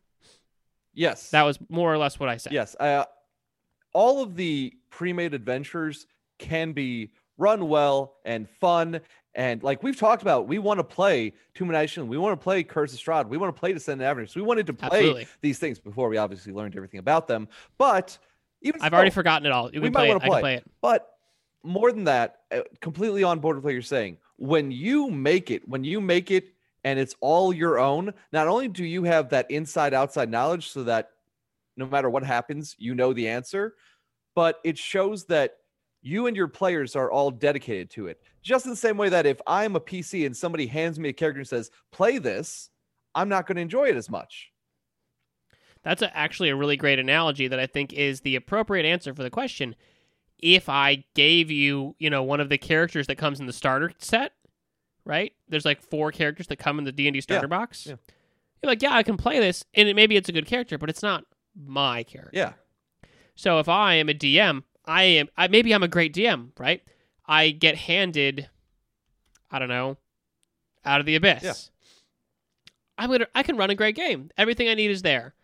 Yes. 0.95 1.31
That 1.31 1.43
was 1.43 1.59
more 1.69 1.93
or 1.93 1.99
less 1.99 2.19
what 2.19 2.29
I 2.29 2.37
said. 2.37 2.53
Yes. 2.53 2.77
I 2.79 2.89
uh, 2.89 3.05
all 3.97 4.23
of 4.23 4.37
the 4.37 4.75
pre-made 4.91 5.33
adventures 5.33 6.07
can 6.39 6.73
be 6.73 7.11
run 7.39 7.67
well 7.67 8.17
and 8.27 8.47
fun. 8.47 9.01
And 9.35 9.63
like 9.63 9.83
we've 9.83 9.97
talked 9.97 10.21
about, 10.21 10.47
we 10.47 10.59
want 10.59 10.81
to 10.81 10.85
play 10.85 11.33
Tomb 11.55 11.71
of 11.71 11.73
Nation. 11.73 12.07
We 12.07 12.19
want 12.19 12.39
to 12.39 12.45
play 12.45 12.63
Curse 12.63 12.93
of 12.93 13.01
Strahd. 13.01 13.27
We 13.29 13.39
want 13.39 13.57
to 13.57 13.59
play 13.59 13.73
Descent 13.73 14.03
Avernus. 14.03 14.37
We 14.37 14.43
wanted 14.43 14.67
to 14.67 14.75
play 14.75 14.99
Absolutely. 14.99 15.27
these 15.41 15.59
things 15.59 15.79
before 15.79 16.11
we 16.11 16.19
obviously 16.19 16.53
learned 16.53 16.77
everything 16.77 17.01
about 17.01 17.27
them. 17.27 17.49
But 17.79 18.19
even 18.61 18.83
I've 18.83 18.91
so- 18.91 18.97
already 18.97 19.11
forgotten 19.11 19.47
it 19.47 19.53
all. 19.53 19.73
You 19.73 19.81
we 19.81 19.89
might 19.89 20.09
wanna 20.09 20.21
play. 20.21 20.41
play 20.41 20.55
it. 20.57 20.71
But 20.83 21.09
more 21.65 21.91
than 21.91 22.05
that, 22.05 22.41
uh, 22.53 22.61
completely 22.83 23.23
on 23.23 23.39
board 23.39 23.57
with 23.57 23.65
what 23.65 23.73
you're 23.73 23.81
saying. 23.81 24.19
When 24.37 24.71
you 24.71 25.09
make 25.11 25.51
it, 25.51 25.67
when 25.67 25.85
you 25.85 26.03
make 26.03 26.31
it 26.31 26.53
and 26.85 26.99
it's 26.99 27.15
all 27.21 27.51
your 27.51 27.79
own, 27.79 28.13
not 28.31 28.47
only 28.47 28.69
do 28.69 28.85
you 28.85 29.05
have 29.05 29.31
that 29.31 29.51
inside 29.51 29.95
outside 29.95 30.31
knowledge 30.31 30.69
so 30.69 30.85
that 30.85 31.13
no 31.77 31.87
matter 31.87 32.11
what 32.11 32.25
happens, 32.25 32.75
you 32.79 32.95
know 32.95 33.13
the 33.13 33.29
answer, 33.29 33.75
but 34.35 34.61
it 34.65 34.79
shows 34.79 35.25
that 35.27 35.57
you 36.03 36.27
and 36.27 36.37
your 36.37 36.49
players 36.49 36.95
are 36.95 37.11
all 37.11 37.31
dedicated 37.31 37.91
to 37.91 38.07
it. 38.07 38.21
Just 38.43 38.65
in 38.65 38.71
the 38.71 38.77
same 38.77 38.97
way 38.97 39.09
that 39.09 39.27
if 39.27 39.41
I'm 39.47 39.77
a 39.77 39.81
PC 39.81 40.25
and 40.25 40.37
somebody 40.37 40.67
hands 40.67 40.99
me 40.99 41.09
a 41.09 41.13
character 41.13 41.41
and 41.41 41.49
says, 41.49 41.71
play 41.91 42.19
this, 42.19 42.71
I'm 43.15 43.29
not 43.29 43.47
going 43.47 43.57
to 43.57 43.63
enjoy 43.63 43.89
it 43.89 43.97
as 43.97 44.09
much. 44.09 44.53
That's 45.83 46.03
a, 46.03 46.17
actually 46.17 46.51
a 46.51 46.57
really 46.57 46.77
great 46.77 46.99
analogy 46.99 47.49
that 47.49 47.59
I 47.59 47.67
think 47.67 47.93
is 47.93 48.21
the 48.21 48.37
appropriate 48.37 48.87
answer 48.87 49.15
for 49.15 49.23
the 49.23 49.31
question. 49.31 49.75
If 50.39 50.69
I 50.69 51.05
gave 51.15 51.51
you, 51.51 51.97
you 51.99 52.11
know, 52.11 52.23
one 52.23 52.41
of 52.41 52.51
the 52.51 52.59
characters 52.59 53.07
that 53.07 53.17
comes 53.17 53.41
in 53.41 53.47
the 53.47 53.53
starter 53.53 53.93
set, 53.99 54.33
right? 55.05 55.33
There's 55.49 55.65
like 55.65 55.81
four 55.81 56.13
characters 56.13 56.49
that 56.49 56.57
come 56.57 56.79
in 56.79 56.85
the 56.85 56.93
D 56.93 57.07
and 57.07 57.15
D 57.15 57.21
starter 57.21 57.49
box. 57.49 57.87
yeah. 57.87 57.97
You're 58.63 58.71
like, 58.71 58.83
yeah, 58.83 58.95
I 58.95 59.03
can 59.03 59.17
play 59.17 59.39
this, 59.39 59.65
and 59.75 59.89
it, 59.89 59.95
maybe 59.95 60.17
it's 60.17 60.29
a 60.29 60.33
good 60.33 60.47
character, 60.47 60.79
but 60.79 60.89
it's 60.89 61.03
not 61.03 61.25
my 61.57 62.03
character. 62.03 62.31
Yeah. 62.33 62.53
So 63.35 63.59
if 63.59 63.69
I 63.69 63.95
am 63.95 64.09
a 64.09 64.15
DM, 64.15 64.63
I 64.85 65.03
am 65.05 65.29
I, 65.37 65.49
maybe 65.49 65.75
I'm 65.75 65.83
a 65.83 65.89
great 65.89 66.15
DM, 66.15 66.51
right? 66.59 66.83
I 67.27 67.51
get 67.51 67.77
handed, 67.77 68.49
I 69.51 69.59
don't 69.59 69.69
know, 69.69 69.97
out 70.85 71.01
of 71.01 71.07
the 71.07 71.17
abyss. 71.17 71.43
Yeah. 71.43 71.53
I'm 72.99 73.11
gonna 73.11 73.27
I 73.35 73.43
can 73.43 73.57
run 73.57 73.71
a 73.71 73.75
great 73.75 73.97
game. 73.97 74.31
Everything 74.39 74.69
I 74.69 74.75
need 74.75 74.91
is 74.91 75.03
there. 75.03 75.35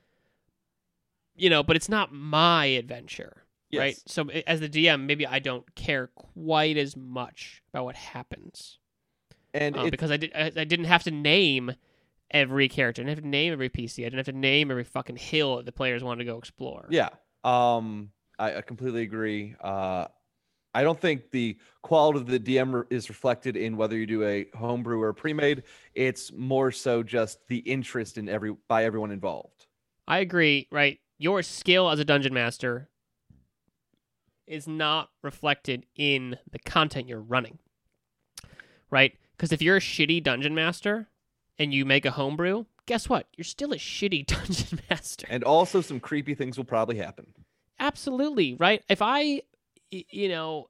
You 1.34 1.50
know, 1.50 1.62
but 1.62 1.76
it's 1.76 1.88
not 1.88 2.12
my 2.12 2.66
adventure, 2.66 3.44
right? 3.74 3.96
So 4.06 4.28
as 4.46 4.60
the 4.60 4.68
DM, 4.68 5.06
maybe 5.06 5.26
I 5.26 5.38
don't 5.38 5.74
care 5.74 6.08
quite 6.08 6.76
as 6.76 6.96
much 6.96 7.62
about 7.72 7.84
what 7.84 7.96
happens 7.96 8.78
And 9.54 9.76
um, 9.76 9.90
because 9.90 10.10
I 10.10 10.18
did 10.18 10.32
I, 10.34 10.52
I 10.56 10.64
didn't 10.64 10.84
have 10.86 11.02
to 11.04 11.10
name 11.10 11.72
every 12.32 12.68
character. 12.68 13.02
I 13.02 13.04
didn't 13.04 13.16
have 13.16 13.24
to 13.24 13.28
name 13.28 13.52
every 13.52 13.70
PC. 13.70 14.00
I 14.00 14.04
didn't 14.04 14.18
have 14.18 14.26
to 14.26 14.32
name 14.32 14.70
every 14.70 14.84
fucking 14.84 15.16
hill 15.16 15.56
that 15.56 15.66
the 15.66 15.72
players 15.72 16.02
wanted 16.02 16.24
to 16.24 16.30
go 16.30 16.38
explore. 16.38 16.86
Yeah. 16.90 17.10
Um, 17.44 18.10
I, 18.38 18.56
I 18.56 18.60
completely 18.62 19.02
agree. 19.02 19.54
Uh, 19.60 20.06
I 20.74 20.82
don't 20.82 20.98
think 20.98 21.30
the 21.30 21.58
quality 21.82 22.20
of 22.20 22.26
the 22.26 22.40
DM 22.40 22.84
is 22.90 23.08
reflected 23.08 23.56
in 23.56 23.76
whether 23.76 23.96
you 23.96 24.06
do 24.06 24.24
a 24.24 24.46
homebrew 24.54 25.00
or 25.00 25.10
a 25.10 25.14
pre-made. 25.14 25.64
It's 25.94 26.32
more 26.32 26.70
so 26.72 27.02
just 27.02 27.46
the 27.48 27.58
interest 27.58 28.16
in 28.16 28.28
every 28.28 28.54
by 28.68 28.84
everyone 28.84 29.10
involved. 29.10 29.66
I 30.08 30.18
agree, 30.18 30.68
right? 30.72 30.98
Your 31.18 31.42
skill 31.42 31.90
as 31.90 31.98
a 31.98 32.04
dungeon 32.04 32.32
master 32.32 32.88
is 34.46 34.66
not 34.66 35.10
reflected 35.22 35.86
in 35.94 36.38
the 36.50 36.58
content 36.58 37.08
you're 37.08 37.20
running. 37.20 37.58
Right? 38.90 39.16
Because 39.36 39.52
if 39.52 39.62
you're 39.62 39.76
a 39.76 39.80
shitty 39.80 40.22
dungeon 40.22 40.54
master 40.54 41.08
and 41.58 41.72
you 41.72 41.84
make 41.84 42.04
a 42.04 42.10
homebrew, 42.12 42.64
guess 42.86 43.08
what? 43.08 43.26
You're 43.36 43.44
still 43.44 43.72
a 43.72 43.76
shitty 43.76 44.26
dungeon 44.26 44.80
master. 44.90 45.26
And 45.30 45.44
also, 45.44 45.80
some 45.80 46.00
creepy 46.00 46.34
things 46.34 46.56
will 46.56 46.64
probably 46.64 46.96
happen. 46.96 47.26
Absolutely, 47.78 48.54
right? 48.54 48.82
If 48.88 49.02
I, 49.02 49.42
you 49.90 50.28
know, 50.28 50.68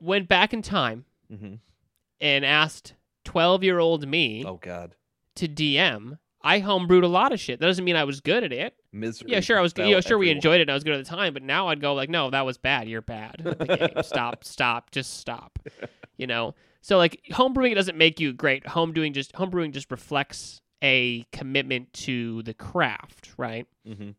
went 0.00 0.28
back 0.28 0.52
in 0.52 0.62
time 0.62 1.04
hmm 1.34 1.54
and 2.20 2.46
asked 2.46 2.94
12 3.24 3.62
year 3.62 3.78
old 3.78 4.08
me 4.08 4.42
Oh 4.46 4.56
God, 4.56 4.94
to 5.34 5.46
DM, 5.48 6.18
I 6.40 6.60
homebrewed 6.62 7.02
a 7.02 7.08
lot 7.08 7.32
of 7.32 7.40
shit. 7.40 7.60
That 7.60 7.66
doesn't 7.66 7.84
mean 7.84 7.96
I 7.96 8.04
was 8.04 8.20
good 8.20 8.42
at 8.44 8.52
it. 8.52 8.74
misery. 8.92 9.30
Yeah, 9.32 9.40
sure. 9.40 9.58
I 9.58 9.60
was, 9.60 9.74
you 9.76 9.90
know, 9.90 10.00
sure 10.00 10.16
we 10.16 10.30
enjoyed 10.30 10.60
it. 10.60 10.62
and 10.62 10.70
I 10.70 10.74
was 10.74 10.84
good 10.84 10.94
at 10.94 11.04
the 11.04 11.10
time, 11.10 11.34
but 11.34 11.42
now 11.42 11.68
I'd 11.68 11.80
go 11.80 11.92
like, 11.94 12.08
no, 12.08 12.30
that 12.30 12.46
was 12.46 12.56
bad. 12.56 12.88
You're 12.88 13.02
bad 13.02 13.42
at 13.44 13.58
the 13.58 13.66
game. 13.66 13.88
stop, 14.02 14.44
stop, 14.44 14.90
just 14.92 15.18
stop. 15.18 15.58
You 16.18 16.26
know. 16.26 16.54
So 16.86 16.98
like, 16.98 17.20
homebrewing 17.32 17.74
doesn't 17.74 17.98
make 17.98 18.20
you 18.20 18.32
great. 18.32 18.62
Homebrewing 18.62 19.12
just 19.12 19.32
homebrewing 19.32 19.72
just 19.72 19.90
reflects 19.90 20.60
a 20.84 21.24
commitment 21.32 21.92
to 21.94 22.44
the 22.44 22.54
craft, 22.54 23.32
right? 23.36 23.66
Mhm. 23.84 24.14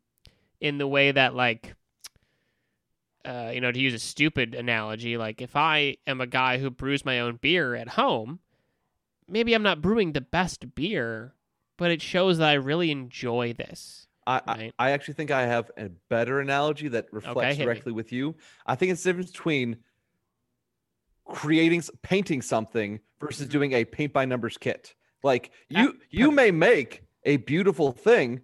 In 0.60 0.76
the 0.76 0.86
way 0.86 1.10
that 1.10 1.34
like, 1.34 1.76
uh, 3.24 3.52
you 3.54 3.62
know, 3.62 3.72
to 3.72 3.80
use 3.80 3.94
a 3.94 3.98
stupid 3.98 4.54
analogy, 4.54 5.16
like 5.16 5.40
if 5.40 5.56
I 5.56 5.96
am 6.06 6.20
a 6.20 6.26
guy 6.26 6.58
who 6.58 6.68
brews 6.68 7.06
my 7.06 7.20
own 7.20 7.36
beer 7.36 7.74
at 7.74 7.88
home, 7.88 8.40
maybe 9.26 9.54
I'm 9.54 9.62
not 9.62 9.80
brewing 9.80 10.12
the 10.12 10.20
best 10.20 10.74
beer, 10.74 11.32
but 11.78 11.90
it 11.90 12.02
shows 12.02 12.36
that 12.36 12.50
I 12.50 12.54
really 12.54 12.90
enjoy 12.90 13.54
this. 13.54 14.08
I, 14.26 14.42
I, 14.46 14.54
Right. 14.54 14.74
I 14.78 14.90
actually 14.90 15.14
think 15.14 15.30
I 15.30 15.46
have 15.46 15.70
a 15.78 15.88
better 16.10 16.38
analogy 16.38 16.88
that 16.88 17.06
reflects 17.12 17.58
me. 17.58 17.64
directly 17.64 17.92
with 17.92 18.12
you. 18.12 18.36
I 18.66 18.74
think 18.74 18.92
it's 18.92 19.02
the 19.04 19.08
difference 19.08 19.30
between 19.30 19.78
creating, 21.28 21.82
painting 22.02 22.42
something 22.42 23.00
versus 23.20 23.46
Mhm. 23.46 23.50
doing 23.50 23.72
a 23.72 23.84
paint 23.84 24.12
by 24.12 24.24
numbers 24.24 24.56
kit. 24.58 24.94
Like 25.22 25.50
you, 25.68 25.98
you 26.10 26.30
may 26.30 26.50
make 26.50 27.02
a 27.24 27.36
beautiful 27.38 27.92
thing 27.92 28.40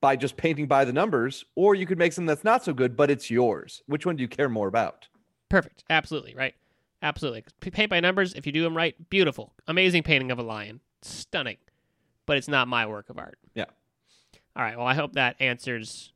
by 0.00 0.16
just 0.16 0.36
painting 0.36 0.66
by 0.66 0.84
the 0.84 0.92
numbers, 0.92 1.44
or 1.54 1.74
you 1.74 1.86
could 1.86 1.98
make 1.98 2.12
something 2.12 2.26
that's 2.26 2.44
not 2.44 2.62
so 2.64 2.72
good, 2.72 2.96
but 2.96 3.10
it's 3.10 3.30
yours. 3.30 3.82
Which 3.86 4.04
one 4.06 4.16
do 4.16 4.22
you 4.22 4.28
care 4.28 4.48
more 4.48 4.68
about? 4.68 5.08
Perfect. 5.48 5.84
Absolutely. 5.90 6.34
Right. 6.34 6.54
Absolutely. 7.02 7.44
Paint 7.60 7.90
by 7.90 8.00
numbers, 8.00 8.32
if 8.34 8.46
you 8.46 8.52
do 8.52 8.62
them 8.62 8.76
right, 8.76 8.94
beautiful. 9.10 9.54
Amazing 9.66 10.02
painting 10.04 10.30
of 10.30 10.38
a 10.38 10.42
lion. 10.42 10.80
Stunning. 11.02 11.58
But 12.26 12.38
it's 12.38 12.48
not 12.48 12.68
my 12.68 12.86
work 12.86 13.10
of 13.10 13.18
art. 13.18 13.38
Yeah. 13.54 13.66
All 14.56 14.62
right. 14.62 14.76
Well, 14.76 14.86
I 14.86 14.94
hope 14.94 15.12
that 15.14 15.36
answers. 15.40 16.12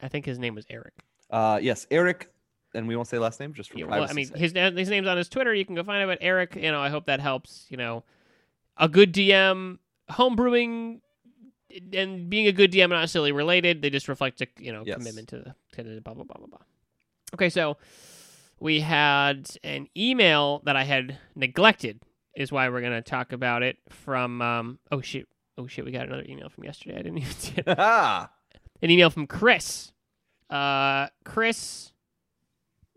I 0.00 0.08
think 0.08 0.26
his 0.26 0.38
name 0.38 0.54
was 0.54 0.66
Eric. 0.68 0.94
Uh, 1.30 1.58
yes, 1.62 1.86
Eric, 1.90 2.30
and 2.74 2.86
we 2.88 2.94
won't 2.96 3.08
say 3.08 3.18
last 3.18 3.40
name 3.40 3.52
just 3.54 3.70
for 3.70 3.78
Yeah, 3.78 3.84
well, 3.86 3.94
I 3.94 3.98
privacy 4.06 4.14
mean, 4.16 4.26
sake. 4.26 4.36
his 4.36 4.52
his 4.78 4.88
name's 4.90 5.08
on 5.08 5.16
his 5.16 5.28
Twitter. 5.28 5.52
You 5.54 5.64
can 5.64 5.74
go 5.74 5.82
find 5.84 6.02
it. 6.02 6.06
But 6.06 6.18
Eric, 6.20 6.56
you 6.56 6.70
know, 6.70 6.80
I 6.80 6.88
hope 6.88 7.06
that 7.06 7.20
helps. 7.20 7.66
You 7.68 7.76
know, 7.76 8.04
a 8.76 8.88
good 8.88 9.12
DM, 9.12 9.78
homebrewing, 10.10 11.00
and 11.92 12.28
being 12.30 12.46
a 12.46 12.52
good 12.52 12.72
DM 12.72 12.88
not 12.90 13.00
necessarily 13.00 13.32
related. 13.32 13.82
They 13.82 13.90
just 13.90 14.08
reflect 14.08 14.40
a 14.40 14.48
you 14.58 14.72
know 14.72 14.82
Yes. 14.84 14.96
commitment 14.98 15.28
to 15.28 15.36
the 15.38 15.54
to 15.72 15.82
the 15.82 16.00
blah 16.00 16.14
blah 16.14 16.24
blah 16.24 16.36
blah 16.36 16.46
blah. 16.46 16.58
Okay, 17.34 17.48
so 17.48 17.76
we 18.58 18.80
had 18.80 19.48
an 19.64 19.88
email 19.96 20.62
that 20.64 20.76
I 20.76 20.84
had 20.84 21.18
neglected. 21.34 22.00
Is 22.36 22.52
why 22.52 22.68
we're 22.68 22.80
gonna 22.80 23.02
talk 23.02 23.32
about 23.32 23.62
it 23.62 23.76
from. 23.88 24.40
Um, 24.40 24.78
oh 24.92 25.00
shit! 25.00 25.26
Oh 25.58 25.66
shit! 25.66 25.84
We 25.84 25.90
got 25.90 26.06
another 26.06 26.24
email 26.28 26.48
from 26.48 26.64
yesterday. 26.64 26.94
I 26.94 27.02
didn't 27.02 27.18
even 27.18 27.32
see 27.34 27.54
it 27.58 27.64
Ah, 27.66 28.30
an 28.82 28.90
email 28.90 29.10
from 29.10 29.26
Chris. 29.26 29.92
Uh, 30.48 31.08
Chris 31.24 31.92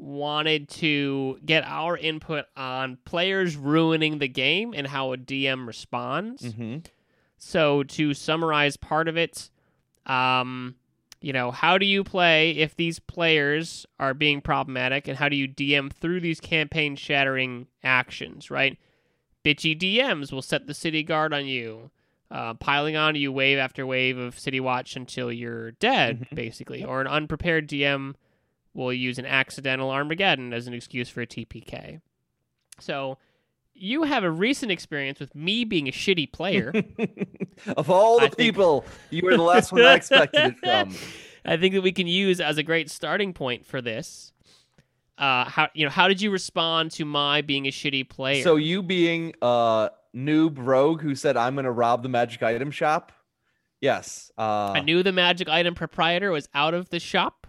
wanted 0.03 0.67
to 0.69 1.39
get 1.45 1.63
our 1.65 1.97
input 1.97 2.45
on 2.57 2.97
players 3.05 3.55
ruining 3.55 4.17
the 4.19 4.27
game 4.27 4.73
and 4.75 4.85
how 4.87 5.13
a 5.13 5.17
DM 5.17 5.65
responds. 5.65 6.41
mhm. 6.43 6.85
So 7.37 7.83
to 7.83 8.13
summarize 8.13 8.77
part 8.77 9.07
of 9.07 9.17
it, 9.17 9.49
um, 10.05 10.75
you 11.21 11.31
know, 11.33 11.51
how 11.51 11.77
do 11.77 11.85
you 11.85 12.03
play 12.03 12.51
if 12.51 12.75
these 12.75 12.99
players 12.99 13.85
are 13.99 14.13
being 14.13 14.41
problematic, 14.41 15.07
and 15.07 15.17
how 15.17 15.29
do 15.29 15.35
you 15.37 15.47
DM 15.47 15.89
through 15.91 16.19
these 16.19 16.39
campaign 16.41 16.95
shattering 16.97 17.67
actions? 17.83 18.51
Right, 18.51 18.77
bitchy 19.43 19.77
DMs 19.77 20.31
will 20.33 20.41
set 20.41 20.67
the 20.67 20.73
city 20.73 21.01
guard 21.03 21.33
on 21.33 21.45
you, 21.45 21.91
uh, 22.29 22.53
piling 22.55 22.95
onto 22.97 23.19
you 23.19 23.31
wave 23.31 23.57
after 23.57 23.85
wave 23.85 24.17
of 24.17 24.37
city 24.37 24.59
watch 24.59 24.95
until 24.97 25.31
you're 25.31 25.71
dead, 25.71 26.27
Mhm. 26.31 26.35
basically. 26.35 26.83
Or 26.83 26.99
an 26.99 27.07
unprepared 27.07 27.67
DM 27.67 28.15
will 28.73 28.93
use 28.93 29.19
an 29.19 29.25
accidental 29.25 29.89
Armageddon 29.91 30.53
as 30.53 30.67
an 30.67 30.73
excuse 30.73 31.09
for 31.09 31.21
a 31.21 31.27
TPK. 31.27 32.01
So. 32.79 33.17
You 33.75 34.03
have 34.03 34.23
a 34.23 34.29
recent 34.29 34.71
experience 34.71 35.19
with 35.19 35.33
me 35.33 35.65
being 35.65 35.87
a 35.87 35.91
shitty 35.91 36.31
player. 36.31 36.71
of 37.75 37.89
all 37.89 38.19
the 38.19 38.25
I 38.25 38.27
think- 38.27 38.37
people, 38.37 38.85
you 39.09 39.23
were 39.23 39.35
the 39.35 39.41
last 39.41 39.71
one 39.71 39.81
I 39.81 39.95
expected 39.95 40.45
it 40.45 40.57
from. 40.59 40.95
I 41.45 41.57
think 41.57 41.73
that 41.73 41.81
we 41.81 41.91
can 41.91 42.05
use 42.05 42.39
as 42.39 42.59
a 42.59 42.63
great 42.63 42.91
starting 42.91 43.33
point 43.33 43.65
for 43.65 43.81
this. 43.81 44.31
Uh, 45.17 45.45
how 45.45 45.69
you 45.73 45.85
know 45.85 45.89
how 45.89 46.07
did 46.07 46.21
you 46.21 46.29
respond 46.29 46.91
to 46.91 47.03
my 47.05 47.41
being 47.41 47.65
a 47.65 47.71
shitty 47.71 48.07
player? 48.07 48.43
So 48.43 48.57
you 48.57 48.83
being 48.83 49.33
a 49.41 49.89
noob 50.15 50.57
rogue 50.57 51.01
who 51.01 51.15
said 51.15 51.35
I'm 51.35 51.55
going 51.55 51.65
to 51.65 51.71
rob 51.71 52.03
the 52.03 52.09
magic 52.09 52.43
item 52.43 52.69
shop? 52.71 53.11
Yes. 53.81 54.31
Uh, 54.37 54.71
I 54.75 54.81
knew 54.81 55.03
the 55.03 55.11
magic 55.11 55.49
item 55.49 55.75
proprietor 55.75 56.31
was 56.31 56.47
out 56.53 56.73
of 56.75 56.89
the 56.89 56.99
shop, 56.99 57.42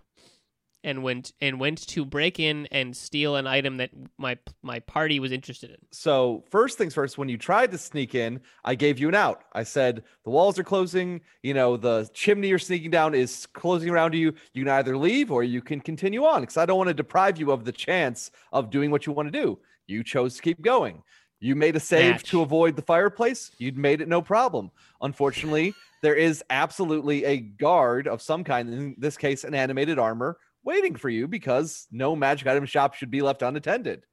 and 0.85 1.03
went 1.03 1.33
and 1.41 1.59
went 1.59 1.87
to 1.89 2.05
break 2.05 2.39
in 2.39 2.67
and 2.67 2.97
steal 2.97 3.35
an 3.37 3.47
item 3.47 3.79
that 3.79 3.91
my 4.19 4.39
my 4.63 4.79
party 4.81 5.19
was 5.19 5.33
interested 5.33 5.71
in. 5.71 5.79
So 5.91 6.45
first 6.51 6.79
things 6.79 6.95
first, 6.95 7.19
when 7.19 7.29
you 7.29 7.39
tried 7.39 7.73
to 7.73 7.79
sneak 7.79 8.15
in, 8.15 8.41
I 8.65 8.75
gave 8.75 8.99
you 8.99 9.09
an 9.09 9.15
out. 9.15 9.45
I 9.53 9.65
said 9.65 10.05
the 10.25 10.31
walls 10.31 10.59
are 10.59 10.65
closing. 10.65 11.23
You 11.43 11.55
know 11.55 11.77
the 11.77 12.09
chimney 12.15 12.49
you're 12.49 12.59
sneaking 12.59 12.91
down 12.91 13.15
is 13.15 13.47
closing 13.47 13.89
around 13.91 14.15
you. 14.15 14.35
You 14.53 14.65
can 14.65 14.73
either 14.73 14.97
leave 14.97 15.33
or 15.33 15.43
you 15.43 15.63
can 15.63 15.81
continue 15.81 16.25
on 16.25 16.43
because 16.43 16.59
I 16.59 16.67
don't 16.67 16.79
want 16.79 16.89
to 16.89 16.95
deprive 16.95 17.39
you 17.39 17.51
of 17.51 17.65
the 17.65 17.73
chance 17.73 18.31
of 18.53 18.71
doing 18.71 18.91
what 18.91 19.07
you 19.07 19.13
want 19.13 19.33
to 19.33 19.43
do. 19.43 19.59
You 19.87 20.05
chose 20.05 20.37
to 20.37 20.43
keep 20.43 20.63
going. 20.63 21.03
You 21.41 21.55
made 21.55 21.77
a 21.77 21.81
save 21.81 22.13
Match. 22.13 22.31
to 22.31 22.41
avoid 22.41 22.75
the 22.77 22.83
fireplace. 22.83 23.51
You'd 23.59 23.77
made 23.77 24.01
it 24.01 24.09
no 24.09 24.23
problem. 24.23 24.71
Unfortunately, 25.03 25.75
there 26.01 26.15
is 26.15 26.43
absolutely 26.49 27.25
a 27.25 27.39
guard 27.39 28.09
of 28.09 28.23
some 28.23 28.45
kind. 28.45 28.69
In 28.73 28.95
this 28.99 29.17
case, 29.17 29.45
an 29.45 29.55
animated 29.55 29.99
armor 29.99 30.39
waiting 30.65 30.97
for 30.97 31.09
you 31.09 31.29
because 31.29 31.87
no 31.91 32.17
magic 32.17 32.47
item 32.49 32.67
shop 32.67 32.95
should 32.95 33.11
be 33.11 33.23
left 33.23 33.43
unattended. 33.43 34.05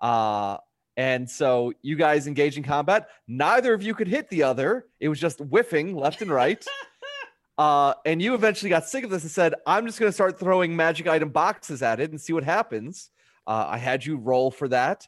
Uh, 0.00 0.58
and 0.96 1.30
so 1.30 1.72
you 1.82 1.96
guys 1.96 2.26
engage 2.26 2.56
in 2.56 2.62
combat. 2.62 3.08
Neither 3.26 3.72
of 3.72 3.82
you 3.82 3.94
could 3.94 4.08
hit 4.08 4.28
the 4.28 4.42
other. 4.42 4.86
It 4.98 5.08
was 5.08 5.20
just 5.20 5.38
whiffing 5.38 5.96
left 5.96 6.22
and 6.22 6.30
right. 6.30 6.64
Uh, 7.58 7.92
and 8.06 8.22
you 8.22 8.32
eventually 8.32 8.70
got 8.70 8.86
sick 8.86 9.04
of 9.04 9.10
this 9.10 9.20
and 9.20 9.30
said, 9.30 9.52
I'm 9.66 9.84
just 9.84 10.00
going 10.00 10.08
to 10.08 10.14
start 10.14 10.38
throwing 10.38 10.74
magic 10.74 11.06
item 11.06 11.28
boxes 11.28 11.82
at 11.82 12.00
it 12.00 12.10
and 12.10 12.18
see 12.18 12.32
what 12.32 12.42
happens. 12.42 13.10
Uh, 13.46 13.66
I 13.68 13.76
had 13.76 14.02
you 14.02 14.16
roll 14.16 14.50
for 14.50 14.66
that. 14.68 15.06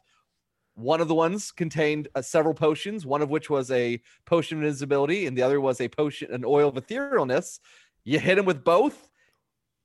One 0.75 1.01
of 1.01 1.07
the 1.07 1.15
ones 1.15 1.51
contained 1.51 2.09
uh, 2.13 2.21
several 2.21 2.53
potions, 2.53 3.07
one 3.07 3.23
of 3.23 3.31
which 3.31 3.49
was 3.49 3.71
a 3.71 3.99
potion 4.27 4.59
of 4.59 4.65
invisibility, 4.65 5.25
and 5.25 5.35
the 5.35 5.41
other 5.41 5.59
was 5.59 5.81
a 5.81 5.87
potion, 5.87 6.31
an 6.31 6.45
oil 6.45 6.69
of 6.69 6.75
etherealness. 6.75 7.57
You 8.03 8.19
hit 8.19 8.37
him 8.37 8.45
with 8.45 8.63
both. 8.63 9.09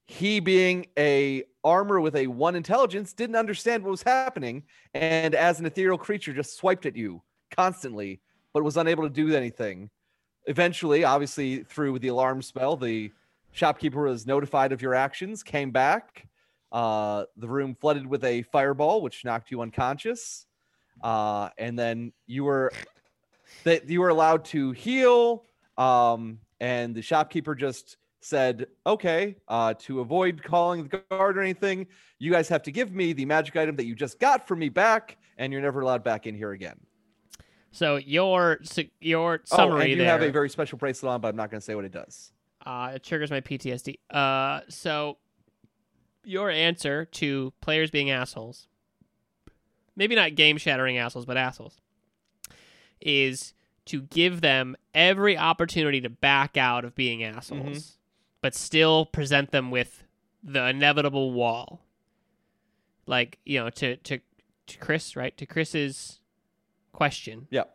He, 0.09 0.41
being 0.41 0.87
a 0.99 1.45
armor 1.63 2.01
with 2.01 2.17
a 2.17 2.27
one 2.27 2.57
intelligence, 2.57 3.13
didn't 3.13 3.37
understand 3.37 3.85
what 3.85 3.91
was 3.91 4.03
happening, 4.03 4.65
and 4.95 5.35
as 5.35 5.61
an 5.61 5.67
ethereal 5.67 5.99
creature, 5.99 6.33
just 6.33 6.57
swiped 6.57 6.87
at 6.87 6.97
you 6.97 7.23
constantly, 7.55 8.21
but 8.55 8.65
was 8.65 8.79
unable 8.79 9.03
to 9.03 9.11
do 9.11 9.35
anything. 9.37 9.91
Eventually, 10.47 11.05
obviously, 11.05 11.63
through 11.63 11.99
the 11.99 12.09
alarm 12.09 12.41
spell, 12.41 12.75
the 12.75 13.13
shopkeeper 13.53 14.05
was 14.05 14.27
notified 14.27 14.73
of 14.73 14.81
your 14.81 14.95
actions, 14.95 15.43
came 15.43 15.71
back. 15.71 16.27
Uh, 16.73 17.25
the 17.37 17.49
room 17.49 17.75
flooded 17.75 18.07
with 18.07 18.25
a 18.25 18.43
fireball, 18.43 19.03
which 19.03 19.27
knocked 19.27 19.51
you 19.51 19.61
unconscious. 19.61 20.47
Uh, 21.03 21.51
and 21.59 21.79
then 21.79 22.13
you 22.27 22.45
were 22.45 22.73
that 23.65 23.89
you 23.91 24.01
were 24.01 24.09
allowed 24.09 24.47
to 24.47 24.73
heal. 24.73 25.45
Um, 25.77 26.41
and 26.61 26.95
the 26.95 27.03
shopkeeper 27.03 27.55
just 27.55 27.99
said, 28.21 28.67
"Okay, 28.87 29.37
uh, 29.49 29.75
to 29.81 30.01
avoid 30.01 30.43
calling 30.43 30.89
the 30.89 31.03
guard 31.11 31.39
or 31.39 31.41
anything, 31.41 31.87
you 32.19 32.31
guys 32.33 32.49
have 32.49 32.63
to 32.65 32.73
give 32.73 32.93
me 32.93 33.13
the 33.13 33.25
magic 33.25 33.57
item 33.57 33.77
that 33.77 33.85
you 33.87 33.95
just 33.95 34.19
got 34.19 34.47
from 34.49 34.59
me 34.59 34.69
back, 34.69 35.17
and 35.37 35.53
you're 35.53 35.63
never 35.63 35.81
allowed 35.81 36.03
back 36.03 36.27
in 36.27 36.35
here 36.35 36.53
again." 36.53 36.79
So 37.71 37.97
your 37.97 38.59
your 39.01 39.41
summary. 39.45 39.73
Oh, 39.73 39.81
and 39.83 39.91
you 39.91 39.97
there. 39.97 40.07
have 40.07 40.23
a 40.23 40.31
very 40.31 40.49
special 40.49 40.79
bracelet 40.79 41.13
on, 41.13 41.21
but 41.21 41.29
I'm 41.29 41.37
not 41.37 41.51
going 41.51 41.61
to 41.61 41.65
say 41.65 41.75
what 41.75 41.85
it 41.85 41.93
does. 41.93 42.33
uh, 42.67 42.93
it 42.95 43.03
triggers 43.03 43.31
my 43.31 43.41
PTSD. 43.41 43.99
Uh, 44.11 44.61
so 44.69 45.19
your 46.25 46.51
answer 46.51 47.05
to 47.07 47.53
players 47.61 47.91
being 47.91 48.11
assholes, 48.11 48.67
maybe 49.97 50.15
not 50.15 50.35
game 50.35 50.57
shattering 50.59 50.99
assholes, 50.99 51.25
but 51.25 51.37
assholes, 51.37 51.81
is 53.01 53.55
to 53.87 54.03
give 54.03 54.41
them 54.41 54.77
every 54.95 55.39
opportunity 55.39 56.01
to 56.01 56.11
back 56.11 56.57
out 56.57 56.85
of 56.85 56.95
being 56.95 57.23
assholes, 57.23 57.98
but 58.41 58.55
still 58.55 59.07
present 59.07 59.51
them 59.51 59.71
with 59.71 60.05
the 60.43 60.67
inevitable 60.69 61.33
wall. 61.33 61.81
Like 63.07 63.39
you 63.45 63.59
know, 63.61 63.71
to 63.71 63.97
to 63.97 64.19
to 64.67 64.79
Chris, 64.79 65.17
right? 65.17 65.37
To 65.39 65.47
Chris's 65.47 66.21
question, 66.93 67.47
Yep. 67.51 67.75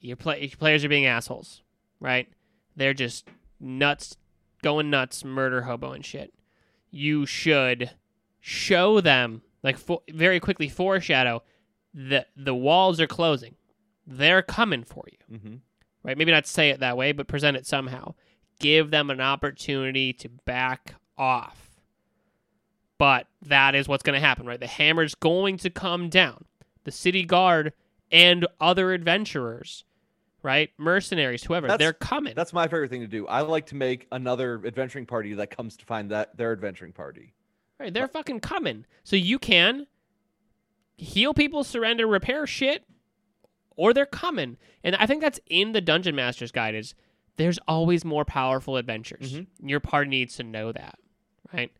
your 0.00 0.16
play 0.16 0.40
your 0.42 0.50
players 0.56 0.84
are 0.84 0.88
being 0.88 1.06
assholes, 1.06 1.62
right? 2.00 2.28
They're 2.76 2.94
just 2.94 3.28
nuts, 3.60 4.16
going 4.62 4.90
nuts, 4.90 5.24
murder 5.24 5.62
hobo 5.62 5.92
and 5.92 6.04
shit. 6.04 6.32
You 6.90 7.26
should 7.26 7.90
show 8.40 9.00
them, 9.00 9.42
like, 9.62 9.76
fo- 9.78 10.02
very 10.10 10.38
quickly 10.40 10.68
foreshadow 10.68 11.42
that 11.94 12.28
the 12.36 12.54
walls 12.54 13.00
are 13.00 13.06
closing. 13.06 13.54
They're 14.06 14.42
coming 14.42 14.84
for 14.84 15.04
you, 15.10 15.36
Mm-hmm. 15.38 15.54
right? 16.04 16.16
Maybe 16.16 16.30
not 16.32 16.46
say 16.46 16.70
it 16.70 16.80
that 16.80 16.96
way, 16.96 17.12
but 17.12 17.26
present 17.26 17.56
it 17.56 17.66
somehow. 17.66 18.14
Give 18.58 18.90
them 18.90 19.10
an 19.10 19.20
opportunity 19.20 20.12
to 20.14 20.28
back 20.28 20.94
off. 21.18 21.62
But 22.98 23.26
that 23.42 23.74
is 23.74 23.86
what's 23.88 24.02
going 24.02 24.18
to 24.18 24.26
happen, 24.26 24.46
right? 24.46 24.58
The 24.58 24.66
hammer's 24.66 25.14
going 25.14 25.58
to 25.58 25.70
come 25.70 26.08
down. 26.08 26.44
The 26.84 26.90
city 26.90 27.24
guard 27.24 27.72
and 28.10 28.46
other 28.60 28.92
adventurers, 28.92 29.84
right? 30.42 30.70
Mercenaries, 30.78 31.44
whoever, 31.44 31.66
That's- 31.66 31.78
they're 31.84 31.92
coming. 31.92 32.34
That's 32.34 32.52
my 32.52 32.66
favorite 32.68 32.90
thing 32.90 33.02
to 33.02 33.06
do. 33.06 33.26
I 33.26 33.42
like 33.42 33.66
to 33.66 33.74
make 33.74 34.06
another 34.12 34.62
adventuring 34.64 35.04
party 35.04 35.34
that 35.34 35.50
comes 35.50 35.76
to 35.78 35.84
find 35.84 36.10
that 36.10 36.36
their 36.36 36.52
adventuring 36.52 36.92
party. 36.92 37.34
Right, 37.78 37.92
they're 37.92 38.08
fucking 38.08 38.40
coming. 38.40 38.86
So 39.04 39.16
you 39.16 39.38
can 39.38 39.86
heal 40.96 41.34
people, 41.34 41.62
surrender, 41.62 42.06
repair 42.06 42.46
shit, 42.46 42.84
or 43.76 43.92
they're 43.92 44.06
coming. 44.06 44.56
And 44.82 44.96
I 44.96 45.04
think 45.04 45.20
that's 45.20 45.40
in 45.46 45.72
the 45.72 45.82
Dungeon 45.82 46.14
Master's 46.14 46.52
Guide 46.52 46.74
is 46.74 46.94
there's 47.36 47.58
always 47.68 48.04
more 48.04 48.24
powerful 48.24 48.76
adventures. 48.76 49.34
Mhm. 49.34 49.46
Your 49.62 49.80
party 49.80 50.10
needs 50.10 50.36
to 50.36 50.42
know 50.42 50.72
that. 50.72 50.98
Right? 51.52 51.70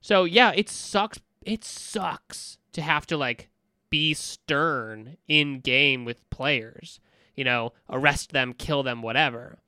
So 0.00 0.24
yeah, 0.24 0.52
it 0.54 0.68
sucks 0.68 1.20
it 1.42 1.64
sucks 1.64 2.58
to 2.72 2.82
have 2.82 3.06
to 3.06 3.16
like 3.16 3.50
be 3.90 4.14
stern 4.14 5.16
in 5.28 5.60
game 5.60 6.04
with 6.04 6.28
players. 6.30 7.00
You 7.34 7.44
know, 7.44 7.72
arrest 7.88 8.32
them, 8.32 8.52
kill 8.52 8.82
them, 8.82 9.02
whatever. 9.02 9.58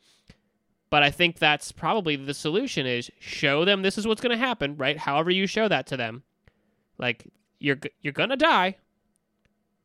But 0.91 1.03
I 1.03 1.11
think 1.11 1.39
that's 1.39 1.73
probably 1.73 2.15
the 2.15 2.35
solution 2.35 2.87
is 2.87 3.11
show 3.19 3.65
them 3.65 3.83
this 3.83 3.99
is 3.99 4.07
what's 4.07 4.21
going 4.21 4.39
to 4.39 4.45
happen, 4.45 4.77
right? 4.77 4.97
However 4.97 5.31
you 5.31 5.47
show 5.47 5.67
that 5.69 5.87
to 5.89 5.97
them. 5.97 6.23
Like 6.99 7.27
you're 7.59 7.79
you're 8.01 8.13
going 8.13 8.29
to 8.31 8.37
die. 8.37 8.77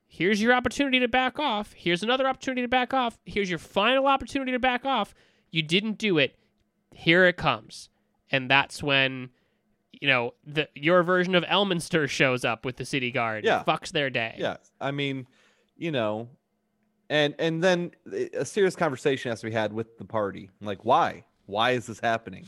Here's 0.07 0.41
your 0.41 0.53
opportunity 0.53 0.99
to 0.99 1.07
back 1.07 1.37
off. 1.39 1.73
Here's 1.73 2.01
another 2.03 2.27
opportunity 2.27 2.61
to 2.63 2.67
back 2.67 2.93
off. 2.93 3.19
Here's 3.25 3.49
your 3.49 3.59
final 3.59 4.07
opportunity 4.07 4.51
to 4.51 4.59
back 4.59 4.83
off. 4.85 5.13
You 5.51 5.61
didn't 5.63 5.97
do 5.97 6.17
it. 6.17 6.35
Here 6.93 7.25
it 7.25 7.37
comes. 7.37 7.89
And 8.31 8.49
that's 8.49 8.83
when 8.83 9.29
you 9.91 10.07
know, 10.07 10.33
the 10.45 10.69
your 10.75 11.03
version 11.03 11.35
of 11.35 11.43
Elminster 11.45 12.07
shows 12.07 12.45
up 12.45 12.63
with 12.63 12.77
the 12.77 12.85
city 12.85 13.11
guard. 13.11 13.43
Yeah. 13.43 13.63
Fucks 13.67 13.91
their 13.91 14.09
day. 14.09 14.35
Yeah, 14.37 14.57
I 14.79 14.91
mean, 14.91 15.27
you 15.77 15.91
know, 15.91 16.29
and 17.09 17.35
and 17.37 17.61
then 17.61 17.91
uh, 18.11 18.17
a 18.33 18.45
serious 18.45 18.75
conversation 18.77 19.29
has 19.29 19.41
to 19.41 19.47
be 19.47 19.51
had 19.51 19.73
with 19.73 19.97
the 19.97 20.05
party. 20.05 20.51
Like, 20.61 20.85
why? 20.85 21.25
Why 21.47 21.71
is 21.71 21.85
this 21.87 21.99
happening? 21.99 22.45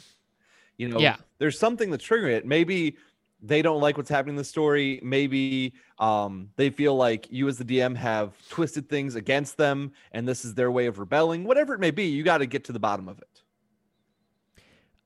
You 0.77 0.87
know, 0.89 0.99
Yeah. 0.99 1.17
there's 1.39 1.59
something 1.59 1.91
that's 1.91 2.07
triggering 2.07 2.33
it. 2.37 2.45
Maybe 2.45 2.95
they 3.41 3.61
don't 3.61 3.81
like 3.81 3.97
what's 3.97 4.09
happening 4.09 4.33
in 4.33 4.37
the 4.37 4.43
story. 4.43 4.99
Maybe 5.03 5.73
um, 5.99 6.49
they 6.57 6.69
feel 6.69 6.95
like 6.95 7.27
you 7.31 7.47
as 7.47 7.57
the 7.57 7.65
DM 7.65 7.95
have 7.95 8.35
twisted 8.49 8.87
things 8.89 9.15
against 9.15 9.57
them, 9.57 9.91
and 10.11 10.27
this 10.27 10.45
is 10.45 10.53
their 10.53 10.71
way 10.71 10.85
of 10.85 10.99
rebelling. 10.99 11.43
Whatever 11.43 11.73
it 11.73 11.79
may 11.79 11.91
be, 11.91 12.05
you 12.05 12.23
got 12.23 12.39
to 12.39 12.45
get 12.45 12.65
to 12.65 12.71
the 12.71 12.79
bottom 12.79 13.07
of 13.09 13.19
it. 13.19 13.41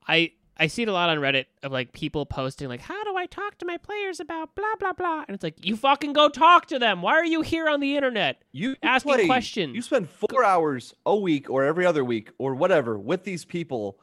I 0.06 0.32
I 0.58 0.68
see 0.68 0.82
it 0.82 0.88
a 0.88 0.92
lot 0.92 1.10
on 1.10 1.18
Reddit 1.18 1.46
of 1.62 1.72
like 1.72 1.92
people 1.92 2.24
posting 2.26 2.68
like, 2.68 2.80
"How 2.80 3.04
do 3.04 3.16
I 3.16 3.26
talk 3.26 3.58
to 3.58 3.66
my 3.66 3.76
players 3.76 4.20
about 4.20 4.54
blah 4.54 4.74
blah 4.78 4.92
blah?" 4.92 5.24
And 5.26 5.34
it's 5.34 5.42
like, 5.42 5.64
you 5.64 5.76
fucking 5.76 6.12
go 6.12 6.28
talk 6.28 6.66
to 6.66 6.78
them. 6.78 7.02
Why 7.02 7.12
are 7.14 7.24
you 7.24 7.42
here 7.42 7.68
on 7.68 7.80
the 7.80 7.96
internet 7.96 8.42
You 8.52 8.76
asking 8.82 9.12
play- 9.14 9.26
questions? 9.26 9.74
You 9.74 9.82
spend 9.82 10.08
four 10.08 10.44
hours 10.44 10.94
a 11.04 11.16
week 11.16 11.50
or 11.50 11.64
every 11.64 11.84
other 11.84 12.04
week 12.04 12.30
or 12.38 12.54
whatever 12.54 12.98
with 12.98 13.24
these 13.24 13.44
people 13.44 13.98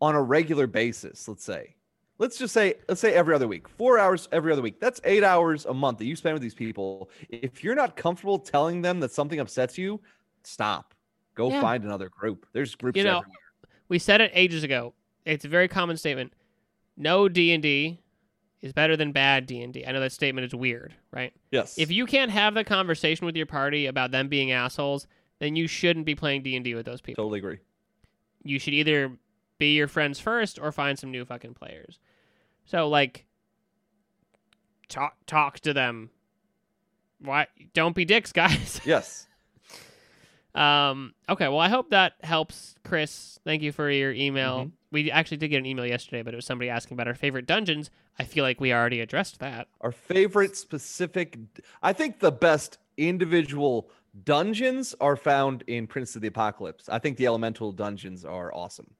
on 0.00 0.14
a 0.14 0.22
regular 0.22 0.66
basis. 0.66 1.26
Let's 1.28 1.44
say, 1.44 1.76
let's 2.20 2.38
just 2.38 2.54
say, 2.54 2.74
let's 2.88 3.00
say 3.00 3.12
every 3.14 3.34
other 3.34 3.48
week, 3.48 3.68
four 3.68 3.98
hours 3.98 4.28
every 4.30 4.52
other 4.52 4.62
week. 4.62 4.78
That's 4.78 5.00
eight 5.04 5.24
hours 5.24 5.64
a 5.66 5.74
month 5.74 5.98
that 5.98 6.04
you 6.04 6.14
spend 6.14 6.34
with 6.34 6.42
these 6.42 6.54
people. 6.54 7.10
If 7.28 7.64
you're 7.64 7.74
not 7.74 7.96
comfortable 7.96 8.38
telling 8.38 8.82
them 8.82 9.00
that 9.00 9.10
something 9.10 9.40
upsets 9.40 9.76
you, 9.78 10.00
stop. 10.44 10.94
Go 11.34 11.50
Yeah. 11.50 11.60
find 11.60 11.82
another 11.82 12.08
group. 12.08 12.46
There's 12.52 12.74
groups 12.76 12.96
You 12.98 13.04
know, 13.04 13.18
everywhere. 13.18 13.36
we 13.88 13.98
said 13.98 14.20
it 14.20 14.30
ages 14.34 14.62
ago. 14.62 14.94
It's 15.24 15.44
a 15.44 15.48
very 15.48 15.66
common 15.66 15.96
statement. 15.96 16.32
No 16.96 17.28
D 17.28 17.52
and 17.52 17.62
D 17.62 17.98
is 18.60 18.72
better 18.74 18.96
than 18.96 19.12
bad 19.12 19.46
D 19.46 19.62
and 19.62 19.72
D. 19.72 19.86
I 19.86 19.92
know 19.92 20.00
that 20.00 20.12
statement 20.12 20.44
is 20.44 20.54
weird, 20.54 20.94
right? 21.12 21.32
Yes. 21.50 21.78
If 21.78 21.90
you 21.90 22.04
can't 22.04 22.30
have 22.30 22.52
the 22.54 22.64
conversation 22.64 23.24
with 23.24 23.36
your 23.36 23.46
party 23.46 23.86
about 23.86 24.10
them 24.10 24.28
being 24.28 24.52
assholes, 24.52 25.06
then 25.38 25.56
you 25.56 25.66
shouldn't 25.66 26.04
be 26.04 26.14
playing 26.14 26.42
D 26.42 26.54
and 26.56 26.64
D 26.64 26.74
with 26.74 26.84
those 26.84 27.00
people. 27.00 27.24
totally 27.24 27.38
agree. 27.38 27.58
you 28.42 28.58
should 28.58 28.74
either 28.74 29.16
be 29.58 29.74
your 29.76 29.86
friends 29.88 30.18
first 30.18 30.58
or 30.58 30.72
find 30.72 30.98
some 30.98 31.10
new 31.10 31.24
fucking 31.24 31.52
players. 31.54 31.98
So 32.64 32.88
like 32.88 33.24
talk 34.88 35.16
talk 35.26 35.60
to 35.60 35.72
them. 35.72 36.10
Why 37.20 37.46
don't 37.74 37.94
be 37.94 38.04
dicks, 38.04 38.32
guys. 38.34 38.80
Yes. 38.84 39.26
um 40.54 41.14
okay, 41.28 41.48
well 41.48 41.60
I 41.60 41.68
hope 41.68 41.90
that 41.90 42.14
helps 42.22 42.74
Chris. 42.84 43.38
Thank 43.44 43.62
you 43.62 43.72
for 43.72 43.90
your 43.90 44.12
email. 44.12 44.66
Mhm. 44.66 44.70
We 44.92 45.10
actually 45.10 45.36
did 45.36 45.48
get 45.48 45.58
an 45.58 45.66
email 45.66 45.86
yesterday, 45.86 46.22
but 46.22 46.34
it 46.34 46.36
was 46.36 46.44
somebody 46.46 46.68
asking 46.68 46.96
about 46.96 47.06
our 47.06 47.14
favorite 47.14 47.46
dungeons. 47.46 47.90
I 48.18 48.24
feel 48.24 48.42
like 48.42 48.60
we 48.60 48.72
already 48.72 49.00
addressed 49.00 49.38
that. 49.38 49.68
Our 49.82 49.92
favorite 49.92 50.56
specific, 50.56 51.38
I 51.80 51.92
think 51.92 52.18
the 52.18 52.32
best 52.32 52.78
individual 52.96 53.88
dungeons 54.24 54.92
are 55.00 55.14
found 55.14 55.62
in 55.68 55.86
Prince 55.86 56.16
of 56.16 56.22
the 56.22 56.28
Apocalypse. 56.28 56.88
I 56.88 56.98
think 56.98 57.18
the 57.18 57.26
elemental 57.26 57.70
dungeons 57.70 58.24
are 58.24 58.52
awesome. 58.52 58.90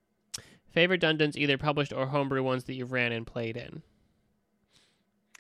Favorite 0.71 1.01
dungeons 1.01 1.37
either 1.37 1.59
published 1.59 1.93
or 1.93 2.07
homebrew 2.07 2.43
ones 2.43 2.65
that 2.65 2.75
you've 2.75 2.93
ran 2.93 3.13
and 3.13 3.27
played 3.27 3.57
in. 3.57 3.83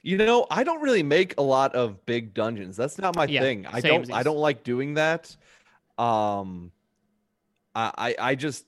You 0.02 0.16
know, 0.16 0.46
I 0.50 0.64
don't 0.64 0.80
really 0.80 1.02
make 1.02 1.34
a 1.38 1.42
lot 1.42 1.74
of 1.74 2.04
big 2.06 2.32
dungeons. 2.32 2.76
That's 2.76 2.98
not 2.98 3.14
my 3.16 3.26
Yeah, 3.26 3.40
thing. 3.40 3.66
I 3.66 3.80
don't. 3.80 4.10
I 4.12 4.22
don't 4.22 4.38
like 4.38 4.64
doing 4.64 4.94
that. 4.94 5.36
Um, 5.98 6.72
I, 7.74 7.92
I 7.98 8.30
I 8.30 8.34
just 8.34 8.64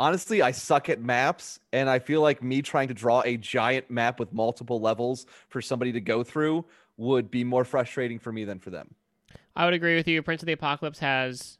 honestly 0.00 0.40
I 0.40 0.52
suck 0.52 0.88
at 0.88 1.00
maps, 1.00 1.60
and 1.72 1.90
I 1.90 1.98
feel 1.98 2.22
like 2.22 2.42
me 2.42 2.62
trying 2.62 2.88
to 2.88 2.94
draw 2.94 3.22
a 3.24 3.36
giant 3.36 3.90
map 3.90 4.18
with 4.18 4.32
multiple 4.32 4.80
levels 4.80 5.26
for 5.48 5.60
somebody 5.60 5.92
to 5.92 6.00
go 6.00 6.24
through 6.24 6.64
would 6.96 7.30
be 7.30 7.44
more 7.44 7.64
frustrating 7.64 8.18
for 8.18 8.32
me 8.32 8.44
than 8.44 8.58
for 8.58 8.70
them. 8.70 8.94
I 9.54 9.64
would 9.64 9.74
agree 9.74 9.96
with 9.96 10.08
you. 10.08 10.22
Prince 10.22 10.42
of 10.42 10.46
the 10.46 10.52
Apocalypse 10.52 11.00
has, 11.00 11.58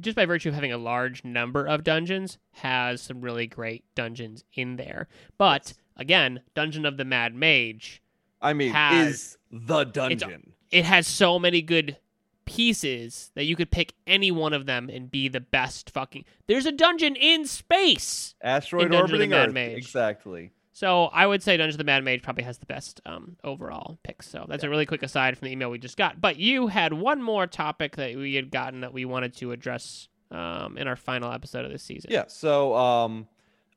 just 0.00 0.16
by 0.16 0.24
virtue 0.26 0.48
of 0.48 0.54
having 0.54 0.72
a 0.72 0.78
large 0.78 1.24
number 1.24 1.64
of 1.66 1.84
dungeons, 1.84 2.38
has 2.52 3.00
some 3.00 3.20
really 3.20 3.46
great 3.46 3.84
dungeons 3.94 4.44
in 4.54 4.76
there. 4.76 5.08
But 5.38 5.74
again, 5.96 6.40
Dungeon 6.54 6.84
of 6.86 6.96
the 6.96 7.04
Mad 7.04 7.34
Mage, 7.34 8.02
I 8.40 8.52
mean, 8.52 8.72
Has- 8.72 9.14
is 9.14 9.38
the 9.50 9.84
dungeon. 9.84 10.52
it 10.70 10.84
has 10.84 11.06
so 11.06 11.38
many 11.38 11.62
good 11.62 11.96
pieces 12.44 13.30
that 13.34 13.44
you 13.44 13.56
could 13.56 13.70
pick 13.70 13.92
any 14.06 14.30
one 14.30 14.52
of 14.52 14.66
them 14.66 14.88
and 14.88 15.10
be 15.10 15.28
the 15.28 15.40
best 15.40 15.90
fucking. 15.90 16.24
There's 16.46 16.64
a 16.66 16.72
dungeon 16.72 17.16
in 17.16 17.44
space. 17.46 18.34
Asteroid 18.40 18.86
In 18.86 18.92
Dungeon 18.92 19.04
of 19.04 19.08
the 19.10 19.14
orbiting 19.14 19.30
Mad 19.30 19.48
Earth. 19.48 19.54
Mage. 19.54 19.78
Exactly. 19.78 20.52
So 20.76 21.06
I 21.06 21.26
would 21.26 21.42
say 21.42 21.56
Dungeon 21.56 21.72
of 21.72 21.78
the 21.78 21.84
Mad 21.84 22.04
Mage 22.04 22.20
probably 22.20 22.44
has 22.44 22.58
the 22.58 22.66
best 22.66 23.00
um, 23.06 23.38
overall 23.42 23.98
picks. 24.02 24.28
So 24.28 24.44
that's 24.46 24.62
a 24.62 24.68
really 24.68 24.84
quick 24.84 25.02
aside 25.02 25.38
from 25.38 25.46
the 25.46 25.52
email 25.52 25.70
we 25.70 25.78
just 25.78 25.96
got. 25.96 26.20
But 26.20 26.36
you 26.36 26.66
had 26.66 26.92
one 26.92 27.22
more 27.22 27.46
topic 27.46 27.96
that 27.96 28.14
we 28.14 28.34
had 28.34 28.50
gotten 28.50 28.82
that 28.82 28.92
we 28.92 29.06
wanted 29.06 29.34
to 29.36 29.52
address 29.52 30.08
um, 30.30 30.76
in 30.76 30.86
our 30.86 30.94
final 30.94 31.32
episode 31.32 31.64
of 31.64 31.70
this 31.70 31.82
season. 31.82 32.10
Yeah. 32.12 32.24
So, 32.28 32.76
um, 32.76 33.26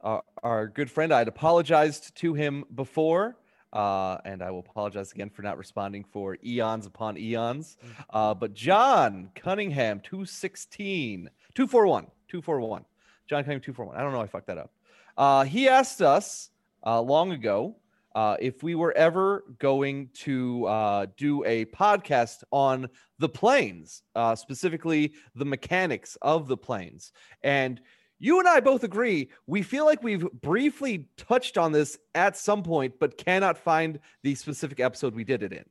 our, 0.02 0.24
our 0.44 0.68
good 0.68 0.92
friend, 0.92 1.14
I 1.14 1.20
had 1.20 1.30
apologized 1.30 2.16
to 2.16 2.34
him 2.34 2.66
before, 2.76 3.38
uh, 3.72 4.18
and 4.26 4.44
I 4.44 4.52
will 4.52 4.60
apologize 4.60 5.14
again 5.14 5.30
for 5.30 5.42
not 5.42 5.58
responding 5.58 6.04
for 6.04 6.38
eons 6.44 6.86
upon 6.86 7.18
eons. 7.18 7.78
Uh, 8.10 8.34
but 8.34 8.54
John 8.54 9.30
Cunningham, 9.36 10.02
216, 10.02 11.30
241, 11.56 12.08
241. 12.28 12.84
John 13.30 13.44
Cunningham, 13.46 13.62
241. 13.62 13.96
I 13.96 14.04
don't 14.04 14.12
know. 14.12 14.20
I 14.20 14.28
fucked 14.28 14.48
that 14.48 14.58
up. 14.58 14.72
Uh, 15.18 15.46
he 15.46 15.70
asked 15.70 16.02
us 16.02 16.50
uh, 16.86 17.02
long 17.02 17.32
ago 17.32 17.76
uh, 18.16 18.36
if 18.40 18.64
we 18.64 18.76
were 18.76 18.92
ever 18.94 19.44
going 19.60 20.10
to 20.14 20.66
uh, 20.66 21.06
do 21.18 21.44
a 21.46 21.66
podcast 21.66 22.44
on 22.52 22.90
the 23.20 23.30
planes, 23.30 24.04
uh, 24.16 24.36
specifically 24.36 25.14
the 25.36 25.46
mechanics 25.46 26.18
of 26.22 26.48
the 26.48 26.58
planes. 26.58 27.12
And 27.44 27.80
you 28.18 28.40
and 28.40 28.48
I 28.48 28.60
both 28.60 28.84
agree. 28.84 29.30
We 29.48 29.62
feel 29.62 29.86
like 29.86 30.04
we've 30.04 30.30
briefly 30.42 31.08
touched 31.18 31.58
on 31.58 31.72
this 31.72 31.98
at 32.16 32.36
some 32.36 32.64
point, 32.64 32.96
but 33.00 33.18
cannot 33.18 33.58
find 33.58 34.00
the 34.24 34.36
specific 34.36 34.80
episode 34.80 35.16
we 35.16 35.24
did 35.24 35.44
it 35.44 35.54
in. 35.54 35.64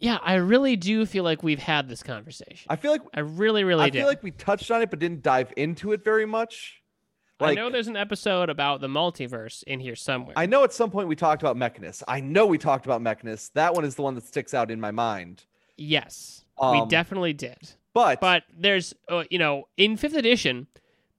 Yeah, 0.00 0.18
I 0.22 0.34
really 0.34 0.76
do 0.76 1.06
feel 1.06 1.24
like 1.24 1.42
we've 1.42 1.58
had 1.58 1.88
this 1.88 2.02
conversation. 2.02 2.66
I 2.68 2.76
feel 2.76 2.90
like 2.92 3.02
I 3.14 3.20
really, 3.20 3.64
really 3.64 3.84
I 3.84 3.90
do. 3.90 4.00
feel 4.00 4.08
like 4.08 4.22
we 4.22 4.32
touched 4.32 4.70
on 4.70 4.82
it, 4.82 4.90
but 4.90 4.98
didn't 4.98 5.22
dive 5.22 5.52
into 5.56 5.92
it 5.92 6.04
very 6.04 6.26
much. 6.26 6.82
I 7.48 7.54
know 7.54 7.70
there's 7.70 7.88
an 7.88 7.96
episode 7.96 8.48
about 8.50 8.80
the 8.80 8.88
multiverse 8.88 9.62
in 9.64 9.80
here 9.80 9.96
somewhere. 9.96 10.34
I 10.36 10.46
know 10.46 10.64
at 10.64 10.72
some 10.72 10.90
point 10.90 11.08
we 11.08 11.16
talked 11.16 11.42
about 11.42 11.56
Mechanus. 11.56 12.02
I 12.08 12.20
know 12.20 12.46
we 12.46 12.58
talked 12.58 12.84
about 12.86 13.00
Mechanus. 13.02 13.50
That 13.54 13.74
one 13.74 13.84
is 13.84 13.94
the 13.94 14.02
one 14.02 14.14
that 14.14 14.24
sticks 14.24 14.54
out 14.54 14.70
in 14.70 14.80
my 14.80 14.90
mind. 14.90 15.44
yes, 15.76 16.44
we 16.60 16.66
Um, 16.80 16.88
definitely 16.88 17.32
did. 17.32 17.72
But, 17.92 18.20
But 18.20 18.44
there's, 18.56 18.94
uh, 19.08 19.24
you 19.30 19.38
know, 19.38 19.68
in 19.76 19.96
fifth 19.96 20.14
edition, 20.16 20.66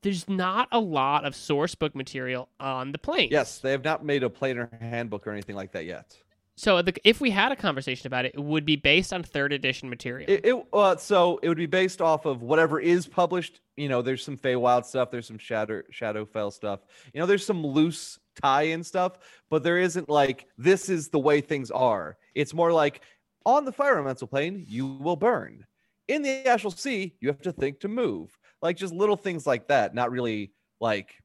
there's 0.02 0.28
not 0.30 0.68
a 0.72 0.80
lot 0.80 1.26
of 1.26 1.36
source 1.36 1.74
book 1.76 1.96
material 1.96 2.50
on 2.60 2.92
the 2.92 2.98
planes. 2.98 3.32
yes, 3.32 3.60
they 3.60 3.72
have 3.72 3.84
not 3.84 4.04
made 4.06 4.24
a 4.24 4.30
planar 4.30 4.70
handbook 4.82 5.26
or 5.26 5.32
anything 5.32 5.56
like 5.56 5.72
that 5.72 5.86
yet. 5.86 6.18
So 6.58 6.82
the, 6.82 6.94
if 7.04 7.20
we 7.20 7.32
had 7.32 7.52
a 7.52 7.56
conversation 7.56 8.08
about 8.08 8.26
it, 8.26 8.34
it 8.36 8.39
would 8.39 8.65
be 8.65 8.78
based 8.78 9.12
on 9.12 9.24
third 9.24 9.52
edition 9.52 9.89
material. 9.89 10.30
It, 10.30 10.46
it 10.46 10.65
uh, 10.72 10.96
so 10.96 11.39
it 11.44 11.50
would 11.50 11.58
be 11.58 11.65
based 11.65 12.02
off 12.02 12.26
of 12.26 12.41
whatever 12.41 12.80
is 12.80 13.08
published. 13.08 13.60
You 13.76 13.89
know, 13.89 14.02
there's 14.02 14.24
some 14.24 14.38
Feywild 14.38 14.86
stuff, 14.86 15.12
there's 15.12 15.28
some 15.28 15.38
Shadow 15.38 15.82
Shadowfell 15.91 16.54
stuff. 16.54 16.80
You 17.13 17.20
know, 17.20 17.26
there's 17.26 17.46
some 17.46 17.65
loose 17.65 18.20
tie-in 18.41 18.84
stuff, 18.84 19.18
but 19.50 19.63
there 19.63 19.78
isn't 19.78 20.10
like 20.10 20.48
this 20.58 20.89
is 20.89 21.10
the 21.10 21.20
way 21.20 21.41
things 21.41 21.72
are. 21.72 22.18
It's 22.36 22.54
more 22.54 22.72
like 22.72 23.02
on 23.46 23.65
the 23.65 23.72
fire 23.72 23.96
elemental 23.96 24.28
plane, 24.28 24.65
you 24.68 24.88
will 24.88 25.18
burn. 25.18 25.65
In 26.08 26.22
the 26.22 26.48
astral 26.48 26.72
sea, 26.72 27.15
you 27.20 27.28
have 27.30 27.41
to 27.41 27.52
think 27.52 27.82
to 27.82 27.88
move. 27.88 28.38
Like 28.62 28.78
just 28.78 28.94
little 28.94 29.18
things 29.18 29.46
like 29.46 29.68
that, 29.68 29.94
not 29.94 30.12
really 30.12 30.54
like 30.80 31.15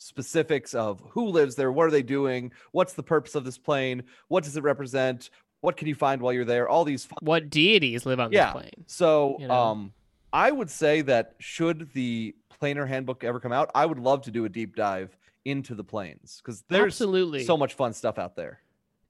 specifics 0.00 0.74
of 0.74 1.00
who 1.10 1.26
lives 1.26 1.54
there, 1.54 1.70
what 1.70 1.86
are 1.86 1.90
they 1.90 2.02
doing, 2.02 2.50
what's 2.72 2.94
the 2.94 3.02
purpose 3.02 3.34
of 3.34 3.44
this 3.44 3.58
plane, 3.58 4.02
what 4.28 4.42
does 4.42 4.56
it 4.56 4.62
represent, 4.62 5.28
what 5.60 5.76
can 5.76 5.86
you 5.86 5.94
find 5.94 6.22
while 6.22 6.32
you're 6.32 6.44
there, 6.46 6.68
all 6.68 6.84
these 6.84 7.06
what 7.20 7.50
deities 7.50 8.06
live 8.06 8.18
on 8.18 8.32
Yeah. 8.32 8.46
this 8.46 8.52
plane? 8.62 8.84
so, 8.86 9.36
you 9.38 9.46
know? 9.46 9.54
um, 9.54 9.92
I 10.32 10.50
would 10.50 10.70
say 10.70 11.02
that 11.02 11.34
should 11.38 11.92
the 11.92 12.34
planar 12.60 12.88
handbook 12.88 13.24
ever 13.24 13.38
come 13.40 13.52
out, 13.52 13.70
I 13.74 13.84
would 13.84 13.98
love 13.98 14.22
to 14.22 14.30
do 14.30 14.44
a 14.46 14.48
deep 14.48 14.74
dive 14.74 15.16
into 15.44 15.74
the 15.74 15.84
planes 15.84 16.40
because 16.42 16.62
there's 16.68 16.94
Absolutely. 16.94 17.44
so 17.44 17.56
much 17.56 17.74
fun 17.74 17.92
stuff 17.92 18.18
out 18.18 18.36
there. 18.36 18.60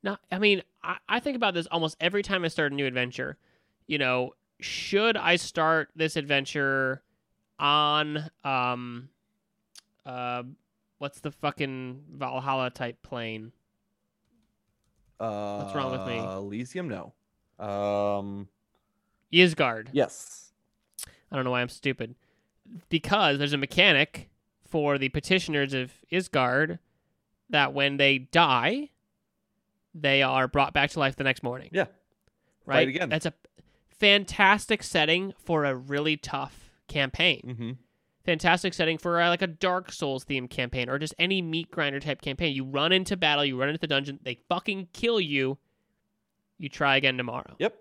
No, 0.02 0.16
I 0.32 0.38
mean, 0.38 0.62
I, 0.82 0.96
I 1.08 1.20
think 1.20 1.36
about 1.36 1.54
this 1.54 1.66
almost 1.70 1.96
every 2.00 2.22
time 2.22 2.44
I 2.44 2.48
start 2.48 2.72
a 2.72 2.74
new 2.74 2.86
adventure. 2.86 3.36
You 3.86 3.98
know, 3.98 4.34
should 4.60 5.16
I 5.16 5.36
start 5.36 5.90
this 5.94 6.16
adventure 6.16 7.02
on 7.58 8.30
um 8.42 9.08
uh 10.06 10.42
what's 11.00 11.20
the 11.20 11.30
fucking 11.32 12.04
Valhalla 12.12 12.70
type 12.70 13.02
plane? 13.02 13.52
Uh, 15.18 15.62
What's 15.62 15.74
wrong 15.74 15.90
with 15.92 16.06
me? 16.06 16.18
Elysium, 16.18 16.88
no. 16.88 17.12
Um, 17.58 18.48
Ysgard. 19.32 19.88
yes. 19.92 20.52
I 21.32 21.36
don't 21.36 21.44
know 21.44 21.50
why 21.50 21.60
I'm 21.62 21.68
stupid. 21.68 22.14
Because 22.88 23.38
there's 23.38 23.52
a 23.52 23.58
mechanic 23.58 24.28
for 24.66 24.98
the 24.98 25.08
petitioners 25.08 25.74
of 25.74 25.92
Ysgard 26.12 26.78
that 27.50 27.74
when 27.74 27.96
they 27.96 28.18
die, 28.18 28.90
they 29.94 30.22
are 30.22 30.46
brought 30.48 30.72
back 30.72 30.90
to 30.90 31.00
life 31.00 31.16
the 31.16 31.24
next 31.24 31.42
morning. 31.42 31.70
Yeah. 31.72 31.86
right? 32.66 32.88
again. 32.88 33.08
That's 33.08 33.26
a 33.26 33.34
fantastic 33.88 34.82
setting 34.82 35.34
for 35.38 35.64
a 35.64 35.74
really 35.74 36.16
tough 36.16 36.70
campaign. 36.88 37.42
Mm-hmm. 37.46 37.70
Fantastic 38.24 38.74
setting 38.74 38.98
for 38.98 39.20
uh, 39.20 39.28
like 39.28 39.42
a 39.42 39.46
Dark 39.46 39.90
Souls 39.92 40.24
themed 40.24 40.50
campaign 40.50 40.88
or 40.90 40.98
just 40.98 41.14
any 41.18 41.40
meat 41.40 41.70
grinder 41.70 42.00
type 42.00 42.20
campaign. 42.20 42.54
You 42.54 42.64
run 42.64 42.92
into 42.92 43.16
battle, 43.16 43.44
you 43.44 43.58
run 43.58 43.70
into 43.70 43.80
the 43.80 43.86
dungeon, 43.86 44.18
they 44.22 44.40
fucking 44.48 44.88
kill 44.92 45.20
you. 45.20 45.56
You 46.58 46.68
try 46.68 46.96
again 46.96 47.16
tomorrow, 47.16 47.56
Yep. 47.58 47.74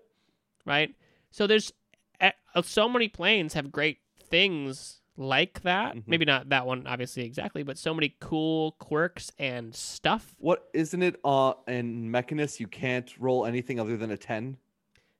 right? 0.64 0.94
So 1.30 1.46
there's 1.46 1.72
uh, 2.20 2.62
so 2.62 2.88
many 2.88 3.08
planes 3.08 3.52
have 3.54 3.70
great 3.70 3.98
things 4.30 5.00
like 5.16 5.60
that. 5.62 5.94
Mhm. 5.96 6.02
Maybe 6.06 6.24
not 6.24 6.48
that 6.48 6.64
one 6.66 6.86
obviously 6.86 7.24
exactly, 7.24 7.62
but 7.62 7.76
so 7.76 7.92
many 7.92 8.16
cool 8.20 8.72
quirks 8.72 9.30
and 9.38 9.74
stuff. 9.74 10.34
What 10.38 10.70
isn't 10.72 11.02
it? 11.02 11.20
Uh, 11.22 11.52
in 11.68 12.10
Mechanus, 12.10 12.58
you 12.58 12.66
can't 12.66 13.12
roll 13.18 13.44
anything 13.44 13.78
other 13.78 13.98
than 13.98 14.10
a 14.10 14.16
ten. 14.16 14.56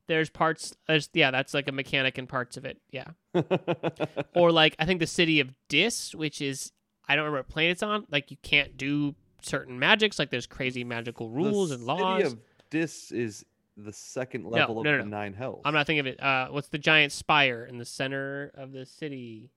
There's 0.07 0.31
parts 0.31 0.75
there's 0.89 1.11
yeah, 1.13 1.31
that's 1.31 1.53
like 1.53 1.69
a 1.69 1.73
mechanic 1.73 2.19
in 2.19 2.27
parts 2.27 2.57
of 2.57 2.65
it. 2.65 2.81
Yeah. 2.91 3.09
or 4.35 4.53
like 4.53 4.77
I 4.79 4.85
think 4.85 5.01
the 5.01 5.07
city 5.07 5.41
of 5.41 5.51
Dis, 5.69 6.15
which 6.15 6.41
is 6.41 6.73
I 7.09 7.17
don't 7.17 7.25
remember 7.25 7.41
what 7.41 7.49
planet 7.49 7.73
it's 7.73 7.83
on. 7.83 8.07
Like 8.11 8.31
you 8.31 8.37
can't 8.43 8.77
do 8.77 9.15
certain 9.43 9.79
magics. 9.79 10.19
Like 10.19 10.31
there's 10.31 10.47
crazy 10.47 10.85
magical 10.85 11.31
rules 11.31 11.71
the 11.71 11.77
and 11.77 11.85
laws. 11.85 12.23
The 12.23 12.29
city 12.29 12.37
of 12.37 12.41
Dis 12.71 13.13
is 13.13 13.45
the 13.77 13.93
second 13.93 14.47
level 14.47 14.77
no, 14.77 14.81
of 14.81 14.85
no, 14.85 14.99
the 14.99 15.09
nine 15.09 15.33
hells. 15.33 15.63
I'm 15.65 15.75
not 15.75 15.87
thinking 15.87 16.01
of 16.01 16.07
it. 16.07 16.23
Uh, 16.23 16.49
what's 16.49 16.69
the 16.69 16.79
giant 16.79 17.13
spire 17.13 17.65
in 17.65 17.79
the 17.79 17.85
center 17.85 18.51
of 18.55 18.73
the 18.73 18.85
city? 18.87 19.51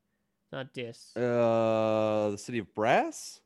Not 0.52 0.74
Dis. 0.74 1.16
Uh, 1.16 2.30
the 2.32 2.38
city 2.38 2.60
of 2.60 2.74
Brass. 2.74 3.42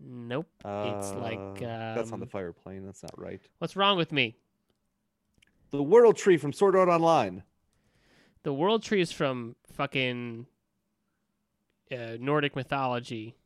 nope. 0.00 0.46
It's 0.64 1.12
like, 1.12 1.38
Uh, 1.38 1.94
that's 1.94 2.12
on 2.12 2.20
the 2.20 2.26
um, 2.26 2.30
fire 2.30 2.52
plane. 2.52 2.84
That's 2.84 3.02
not 3.02 3.18
right. 3.18 3.40
What's 3.58 3.76
wrong 3.76 3.96
with 3.96 4.12
me? 4.12 4.36
The 5.70 5.82
World 5.82 6.16
Tree 6.16 6.38
from 6.38 6.52
Sword 6.52 6.74
Art 6.74 6.88
Online. 6.88 7.42
The 8.42 8.52
world 8.52 8.82
tree 8.82 9.00
is 9.00 9.12
from 9.12 9.56
fucking 9.72 10.46
uh, 11.92 12.16
Nordic 12.18 12.56
mythology. 12.56 13.36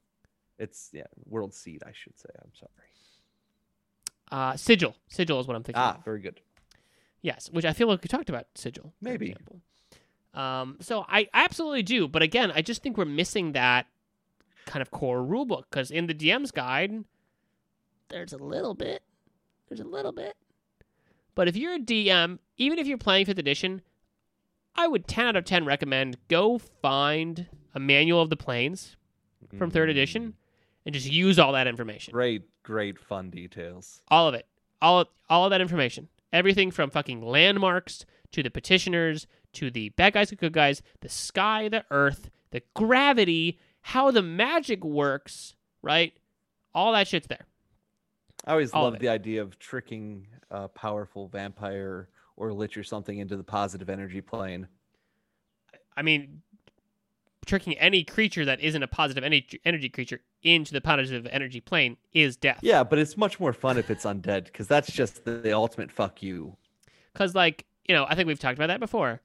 It's 0.58 0.90
yeah, 0.92 1.04
World 1.26 1.54
Seed. 1.54 1.82
I 1.86 1.92
should 1.92 2.18
say. 2.18 2.28
I'm 2.40 2.52
sorry. 2.54 2.70
Uh, 4.30 4.56
sigil. 4.56 4.96
Sigil 5.08 5.40
is 5.40 5.46
what 5.46 5.56
I'm 5.56 5.62
thinking. 5.62 5.82
Ah, 5.82 5.96
of. 5.96 6.04
very 6.04 6.20
good. 6.20 6.40
Yes, 7.20 7.48
which 7.52 7.64
I 7.64 7.72
feel 7.72 7.88
like 7.88 8.02
we 8.02 8.08
talked 8.08 8.28
about 8.28 8.46
sigil. 8.54 8.92
Maybe. 9.00 9.36
Um, 10.34 10.78
so 10.80 11.04
I 11.08 11.28
absolutely 11.34 11.82
do, 11.82 12.08
but 12.08 12.22
again, 12.22 12.50
I 12.54 12.62
just 12.62 12.82
think 12.82 12.96
we're 12.96 13.04
missing 13.04 13.52
that 13.52 13.86
kind 14.64 14.80
of 14.80 14.90
core 14.90 15.18
rulebook 15.18 15.64
because 15.70 15.90
in 15.90 16.06
the 16.06 16.14
DM's 16.14 16.50
guide, 16.50 17.04
there's 18.08 18.32
a 18.32 18.38
little 18.38 18.74
bit, 18.74 19.02
there's 19.68 19.80
a 19.80 19.84
little 19.84 20.12
bit. 20.12 20.34
But 21.34 21.48
if 21.48 21.56
you're 21.56 21.74
a 21.74 21.78
DM, 21.78 22.38
even 22.56 22.78
if 22.78 22.86
you're 22.86 22.98
playing 22.98 23.26
fifth 23.26 23.38
edition, 23.38 23.82
I 24.74 24.88
would 24.88 25.06
10 25.06 25.26
out 25.26 25.36
of 25.36 25.44
10 25.44 25.64
recommend 25.64 26.16
go 26.28 26.58
find 26.58 27.46
a 27.74 27.80
manual 27.80 28.22
of 28.22 28.30
the 28.30 28.36
planes 28.36 28.96
from 29.56 29.70
third 29.70 29.88
Mm, 29.88 29.92
edition 29.92 30.34
and 30.84 30.94
just 30.94 31.10
use 31.10 31.38
all 31.38 31.52
that 31.52 31.66
information. 31.66 32.12
Great, 32.12 32.42
great 32.62 32.98
fun 32.98 33.30
details. 33.30 34.02
All 34.08 34.28
of 34.28 34.34
it. 34.34 34.46
All 34.80 35.00
of, 35.00 35.08
all 35.28 35.44
of 35.44 35.50
that 35.50 35.60
information. 35.60 36.08
Everything 36.32 36.70
from 36.70 36.90
fucking 36.90 37.22
landmarks 37.22 38.04
to 38.32 38.42
the 38.42 38.50
petitioners 38.50 39.26
to 39.54 39.70
the 39.70 39.90
bad 39.90 40.14
guys 40.14 40.30
and 40.30 40.38
good 40.40 40.52
guys, 40.52 40.82
the 41.00 41.08
sky, 41.08 41.68
the 41.68 41.84
earth, 41.90 42.30
the 42.50 42.62
gravity, 42.74 43.58
how 43.82 44.10
the 44.10 44.22
magic 44.22 44.82
works, 44.84 45.54
right? 45.82 46.14
All 46.74 46.92
that 46.92 47.08
shit's 47.08 47.26
there. 47.26 47.46
I 48.46 48.52
always 48.52 48.72
All 48.72 48.86
of 48.86 48.94
loved 48.94 49.02
the 49.02 49.08
idea 49.08 49.42
of 49.42 49.58
tricking 49.58 50.26
a 50.50 50.68
powerful 50.68 51.28
vampire 51.28 52.08
or 52.36 52.52
lich 52.52 52.76
or 52.76 52.84
something 52.84 53.18
into 53.18 53.36
the 53.36 53.44
positive 53.44 53.88
energy 53.90 54.20
plane. 54.20 54.68
I 55.96 56.02
mean, 56.02 56.42
tricking 57.44 57.74
any 57.78 58.04
creature 58.04 58.44
that 58.44 58.60
isn't 58.60 58.82
a 58.82 58.88
positive 58.88 59.24
energy, 59.24 59.60
energy 59.64 59.88
creature 59.88 60.20
into 60.42 60.72
the 60.72 60.80
positive 60.80 61.26
energy 61.30 61.60
plane 61.60 61.96
is 62.12 62.36
death. 62.36 62.60
Yeah, 62.62 62.82
but 62.84 62.98
it's 62.98 63.16
much 63.16 63.38
more 63.38 63.52
fun 63.52 63.78
if 63.78 63.90
it's 63.90 64.04
undead 64.04 64.44
because 64.46 64.66
that's 64.66 64.90
just 64.92 65.24
the, 65.24 65.32
the 65.32 65.52
ultimate 65.52 65.90
fuck 65.92 66.22
you. 66.22 66.56
Because, 67.12 67.34
like, 67.34 67.66
you 67.86 67.94
know, 67.94 68.06
I 68.08 68.14
think 68.14 68.26
we've 68.26 68.38
talked 68.38 68.58
about 68.58 68.68
that 68.68 68.80
before. 68.80 69.20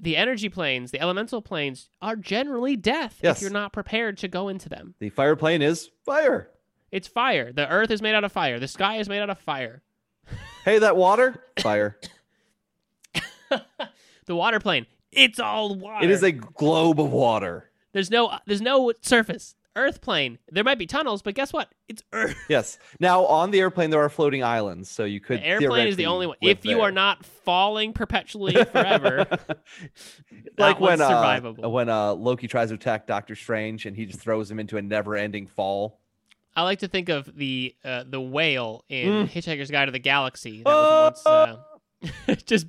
the 0.00 0.16
energy 0.16 0.48
planes, 0.48 0.90
the 0.90 1.00
elemental 1.00 1.42
planes, 1.42 1.90
are 2.02 2.16
generally 2.16 2.76
death 2.76 3.18
Yes. 3.22 3.36
if 3.36 3.42
you're 3.42 3.50
not 3.50 3.72
prepared 3.72 4.16
to 4.18 4.28
go 4.28 4.48
into 4.48 4.68
them. 4.68 4.94
The 4.98 5.10
fire 5.10 5.36
plane 5.36 5.60
is 5.62 5.90
fire. 6.04 6.50
It's 6.90 7.06
fire. 7.08 7.52
The 7.52 7.68
earth 7.68 7.90
is 7.90 8.00
made 8.00 8.14
out 8.14 8.24
of 8.24 8.32
fire. 8.32 8.58
The 8.58 8.68
sky 8.68 8.96
is 8.96 9.08
made 9.08 9.20
out 9.20 9.28
of 9.30 9.38
fire. 9.38 9.82
Hey, 10.64 10.78
that 10.78 10.96
water, 10.96 11.42
fire. 11.60 11.98
the 14.26 14.34
water 14.34 14.60
plane, 14.60 14.86
it's 15.12 15.38
all 15.40 15.74
water. 15.74 16.04
It 16.04 16.10
is 16.10 16.22
a 16.22 16.32
globe 16.32 17.00
of 17.00 17.10
water. 17.12 17.70
There's 17.92 18.10
no 18.10 18.38
there's 18.46 18.60
no 18.60 18.92
surface. 19.02 19.54
Earth 19.76 20.00
plane. 20.00 20.38
There 20.50 20.64
might 20.64 20.78
be 20.78 20.86
tunnels, 20.88 21.22
but 21.22 21.34
guess 21.36 21.52
what? 21.52 21.72
It's 21.88 22.02
earth. 22.12 22.36
Yes. 22.48 22.78
Now 22.98 23.24
on 23.26 23.52
the 23.52 23.60
airplane 23.60 23.90
there 23.90 24.02
are 24.02 24.08
floating 24.08 24.42
islands, 24.42 24.90
so 24.90 25.04
you 25.04 25.20
could 25.20 25.38
The 25.38 25.46
airplane 25.46 25.86
is 25.86 25.94
the 25.94 26.06
only 26.06 26.26
one. 26.26 26.36
If 26.40 26.64
you 26.64 26.80
are 26.80 26.90
not 26.90 27.24
falling 27.24 27.92
perpetually 27.92 28.54
forever, 28.72 29.24
like 30.58 30.80
when 30.80 31.00
uh, 31.00 31.52
when 31.68 31.88
uh, 31.88 32.12
Loki 32.14 32.48
tries 32.48 32.68
to 32.70 32.74
attack 32.74 33.06
Doctor 33.06 33.36
Strange 33.36 33.86
and 33.86 33.96
he 33.96 34.06
just 34.06 34.18
throws 34.20 34.50
him 34.50 34.58
into 34.58 34.76
a 34.78 34.82
never-ending 34.82 35.46
fall. 35.46 36.00
I 36.56 36.62
like 36.62 36.80
to 36.80 36.88
think 36.88 37.08
of 37.08 37.36
the 37.36 37.74
uh, 37.84 38.02
the 38.08 38.20
whale 38.20 38.84
in 38.88 39.26
Mm. 39.26 39.30
Hitchhiker's 39.30 39.70
Guide 39.70 39.86
to 39.86 39.92
the 39.92 40.00
Galaxy 40.00 40.62
that 40.64 40.72
was 40.74 41.22
once 41.24 41.26
uh, 41.26 42.34
just 42.46 42.66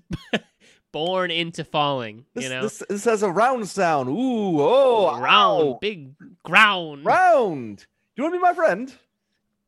born 0.91 1.31
into 1.31 1.63
falling. 1.63 2.25
This, 2.33 2.45
you 2.45 2.49
know, 2.49 2.63
this, 2.63 2.83
this 2.89 3.05
has 3.05 3.23
a 3.23 3.29
round 3.29 3.67
sound. 3.67 4.09
Ooh, 4.09 4.61
oh, 4.61 5.19
round, 5.19 5.63
ow. 5.63 5.77
big 5.81 6.13
ground, 6.43 7.05
round. 7.05 7.77
Do 7.77 7.85
you 8.15 8.23
want 8.23 8.33
to 8.33 8.39
be 8.39 8.41
my 8.41 8.53
friend? 8.53 8.93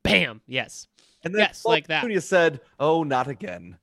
bam. 0.04 0.42
Yes, 0.48 0.88
And 1.24 1.34
then 1.34 1.40
Yes, 1.40 1.66
like 1.66 1.88
that. 1.88 2.10
You 2.10 2.20
said, 2.20 2.62
"Oh, 2.80 3.04
not 3.04 3.28
again." 3.28 3.78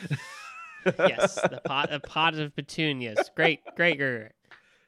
yes. 0.86 1.34
The 1.34 1.60
pot, 1.64 1.92
a 1.92 2.00
pot 2.00 2.34
of 2.34 2.54
petunias. 2.54 3.30
Great, 3.34 3.60
great, 3.76 3.98
great. 3.98 4.28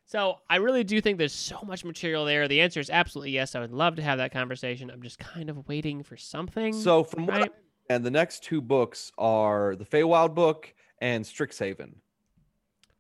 So 0.07 0.37
I 0.49 0.57
really 0.57 0.85
do 0.85 1.01
think 1.01 1.19
there's 1.19 1.33
so 1.33 1.61
much 1.65 1.85
material 1.85 2.25
there. 2.25 2.47
The 2.47 2.61
answer 2.61 2.81
is 2.81 2.91
absolutely 2.91 3.31
yes. 3.31 3.55
I 3.55 3.61
would 3.61 3.73
love 3.73 3.97
to 3.97 4.03
have 4.03 4.19
that 4.19 4.33
conversation. 4.33 4.91
I'm 4.91 5.03
just 5.03 5.19
kind 5.19 5.49
of 5.49 5.69
waiting 5.69 6.03
for 6.03 6.17
something. 6.17 6.73
So 6.73 7.03
from 7.03 7.27
what 7.27 7.43
I 7.43 7.49
and 7.89 8.05
the 8.05 8.11
next 8.11 8.45
two 8.45 8.61
books 8.61 9.11
are 9.19 9.75
the 9.77 9.85
Feywild 9.85 10.35
book 10.35 10.73
and 11.03 11.25
Strixhaven. 11.25 11.95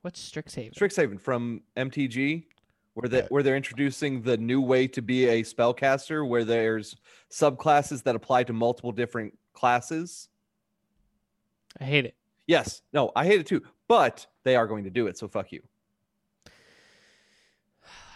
What's 0.02 0.28
Strixhaven? 0.28 0.74
Strixhaven 0.74 1.20
from 1.20 1.62
MTG, 1.76 2.44
where 2.94 3.08
they 3.08 3.22
where 3.30 3.44
they're 3.44 3.56
introducing 3.56 4.20
the 4.20 4.36
new 4.36 4.60
way 4.60 4.88
to 4.88 5.00
be 5.00 5.26
a 5.26 5.42
spellcaster, 5.42 6.28
where 6.28 6.44
there's 6.44 6.96
subclasses 7.30 8.02
that 8.02 8.16
apply 8.16 8.42
to 8.42 8.52
multiple 8.52 8.92
different 8.92 9.38
classes. 9.54 10.28
I 11.80 11.84
hate 11.84 12.04
it. 12.04 12.16
Yes, 12.46 12.82
no, 12.92 13.12
I 13.14 13.24
hate 13.24 13.40
it 13.40 13.46
too, 13.46 13.62
but 13.86 14.26
they 14.42 14.56
are 14.56 14.66
going 14.66 14.84
to 14.84 14.90
do 14.90 15.06
it, 15.06 15.16
so 15.16 15.28
fuck 15.28 15.52
you. 15.52 15.62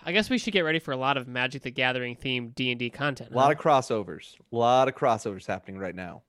I 0.04 0.12
guess 0.12 0.28
we 0.28 0.38
should 0.38 0.52
get 0.52 0.60
ready 0.60 0.78
for 0.80 0.92
a 0.92 0.96
lot 0.96 1.16
of 1.16 1.26
Magic 1.28 1.62
the 1.62 1.70
Gathering 1.70 2.16
themed 2.16 2.56
D 2.56 2.72
and 2.72 2.78
D 2.78 2.90
content. 2.90 3.30
A 3.30 3.34
lot 3.34 3.46
huh? 3.46 3.52
of 3.52 3.58
crossovers, 3.58 4.34
a 4.52 4.56
lot 4.56 4.88
of 4.88 4.96
crossovers 4.96 5.46
happening 5.46 5.78
right 5.78 5.94
now. 5.94 6.22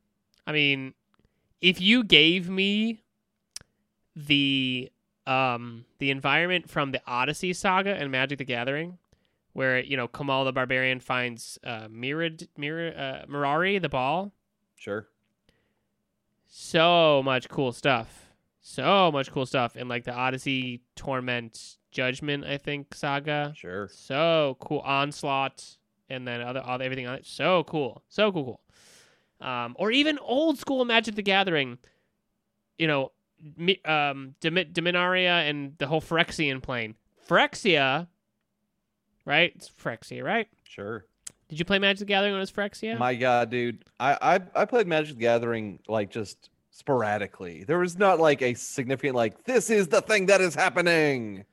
I 0.45 0.51
mean, 0.51 0.93
if 1.59 1.81
you 1.81 2.03
gave 2.03 2.49
me 2.49 3.01
the 4.17 4.91
um 5.27 5.85
the 5.99 6.09
environment 6.09 6.69
from 6.69 6.91
the 6.91 7.01
Odyssey 7.05 7.53
saga 7.53 7.93
and 7.95 8.11
Magic 8.11 8.39
the 8.39 8.45
Gathering, 8.45 8.97
where 9.53 9.79
you 9.79 9.95
know 9.95 10.07
Kamahl 10.07 10.43
the 10.45 10.51
Barbarian 10.51 10.99
finds 10.99 11.59
uh, 11.63 11.87
Mirad, 11.87 12.47
Mir, 12.57 12.93
uh, 12.97 13.25
Mirari 13.31 13.81
the 13.81 13.89
ball, 13.89 14.33
Sure, 14.75 15.07
so 16.47 17.21
much 17.23 17.47
cool 17.49 17.71
stuff, 17.71 18.31
so 18.61 19.11
much 19.11 19.31
cool 19.31 19.45
stuff 19.45 19.75
in 19.75 19.87
like 19.87 20.03
the 20.03 20.13
Odyssey 20.13 20.81
Torment 20.95 21.77
Judgment, 21.91 22.45
I 22.45 22.57
think 22.57 22.93
saga. 22.93 23.53
sure. 23.55 23.89
So 23.91 24.57
cool. 24.59 24.79
Onslaught 24.79 25.77
and 26.09 26.27
then 26.27 26.41
other, 26.41 26.61
other 26.63 26.83
everything 26.83 27.07
on 27.07 27.15
it. 27.15 27.25
So 27.25 27.63
cool. 27.63 28.03
So 28.09 28.31
cool, 28.31 28.61
cool. 29.41 29.47
Um, 29.47 29.75
or 29.79 29.91
even 29.91 30.17
old 30.19 30.57
school 30.57 30.83
Magic 30.85 31.15
the 31.15 31.21
Gathering, 31.21 31.77
you 32.77 32.87
know, 32.87 33.11
um, 33.85 34.35
Dominaria 34.41 35.49
and 35.49 35.77
the 35.77 35.87
whole 35.87 36.01
Phyrexian 36.01 36.61
plane. 36.61 36.95
Phyrexia, 37.27 38.07
right? 39.25 39.51
It's 39.55 39.69
Phyrexia, 39.69 40.23
right? 40.23 40.47
Sure. 40.63 41.05
Did 41.49 41.59
you 41.59 41.65
play 41.65 41.79
Magic 41.79 41.99
the 41.99 42.05
Gathering 42.05 42.33
when 42.33 42.39
it 42.39 42.41
was 42.41 42.51
Phyrexia? 42.51 42.97
My 42.97 43.15
God, 43.15 43.49
dude, 43.49 43.85
I, 43.99 44.17
I 44.21 44.61
I 44.61 44.65
played 44.65 44.87
Magic 44.87 45.15
the 45.15 45.21
Gathering 45.21 45.79
like 45.87 46.09
just 46.09 46.49
sporadically. 46.71 47.63
There 47.63 47.79
was 47.79 47.97
not 47.97 48.19
like 48.19 48.41
a 48.41 48.53
significant 48.53 49.15
like 49.15 49.45
this 49.45 49.69
is 49.69 49.87
the 49.87 50.01
thing 50.01 50.27
that 50.27 50.41
is 50.41 50.55
happening. 50.55 51.45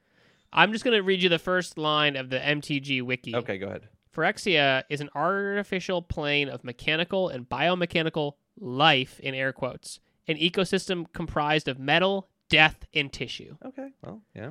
I'm 0.53 0.73
just 0.73 0.85
going 0.85 0.97
to 0.97 1.03
read 1.03 1.23
you 1.23 1.29
the 1.29 1.39
first 1.39 1.79
line 1.79 2.15
of 2.17 2.31
the 2.31 2.39
MTG 2.39 3.03
wiki. 3.03 3.35
Okay, 3.35 3.59
go 3.59 3.67
ahead. 3.67 3.89
Phyrexia 4.15 4.85
is 4.89 5.01
an 5.01 5.11
artificial 5.15 6.01
plane 6.01 6.49
of 6.49 6.63
mechanical 6.63 7.29
and 7.29 7.49
biomechanical 7.49 8.35
life, 8.61 9.19
in 9.19 9.35
air 9.35 9.53
quotes, 9.53 9.99
an 10.27 10.37
ecosystem 10.37 11.07
comprised 11.13 11.69
of 11.69 11.79
metal, 11.79 12.29
death, 12.49 12.87
and 12.95 13.13
tissue. 13.13 13.57
Okay, 13.65 13.89
well, 14.03 14.23
yeah. 14.35 14.51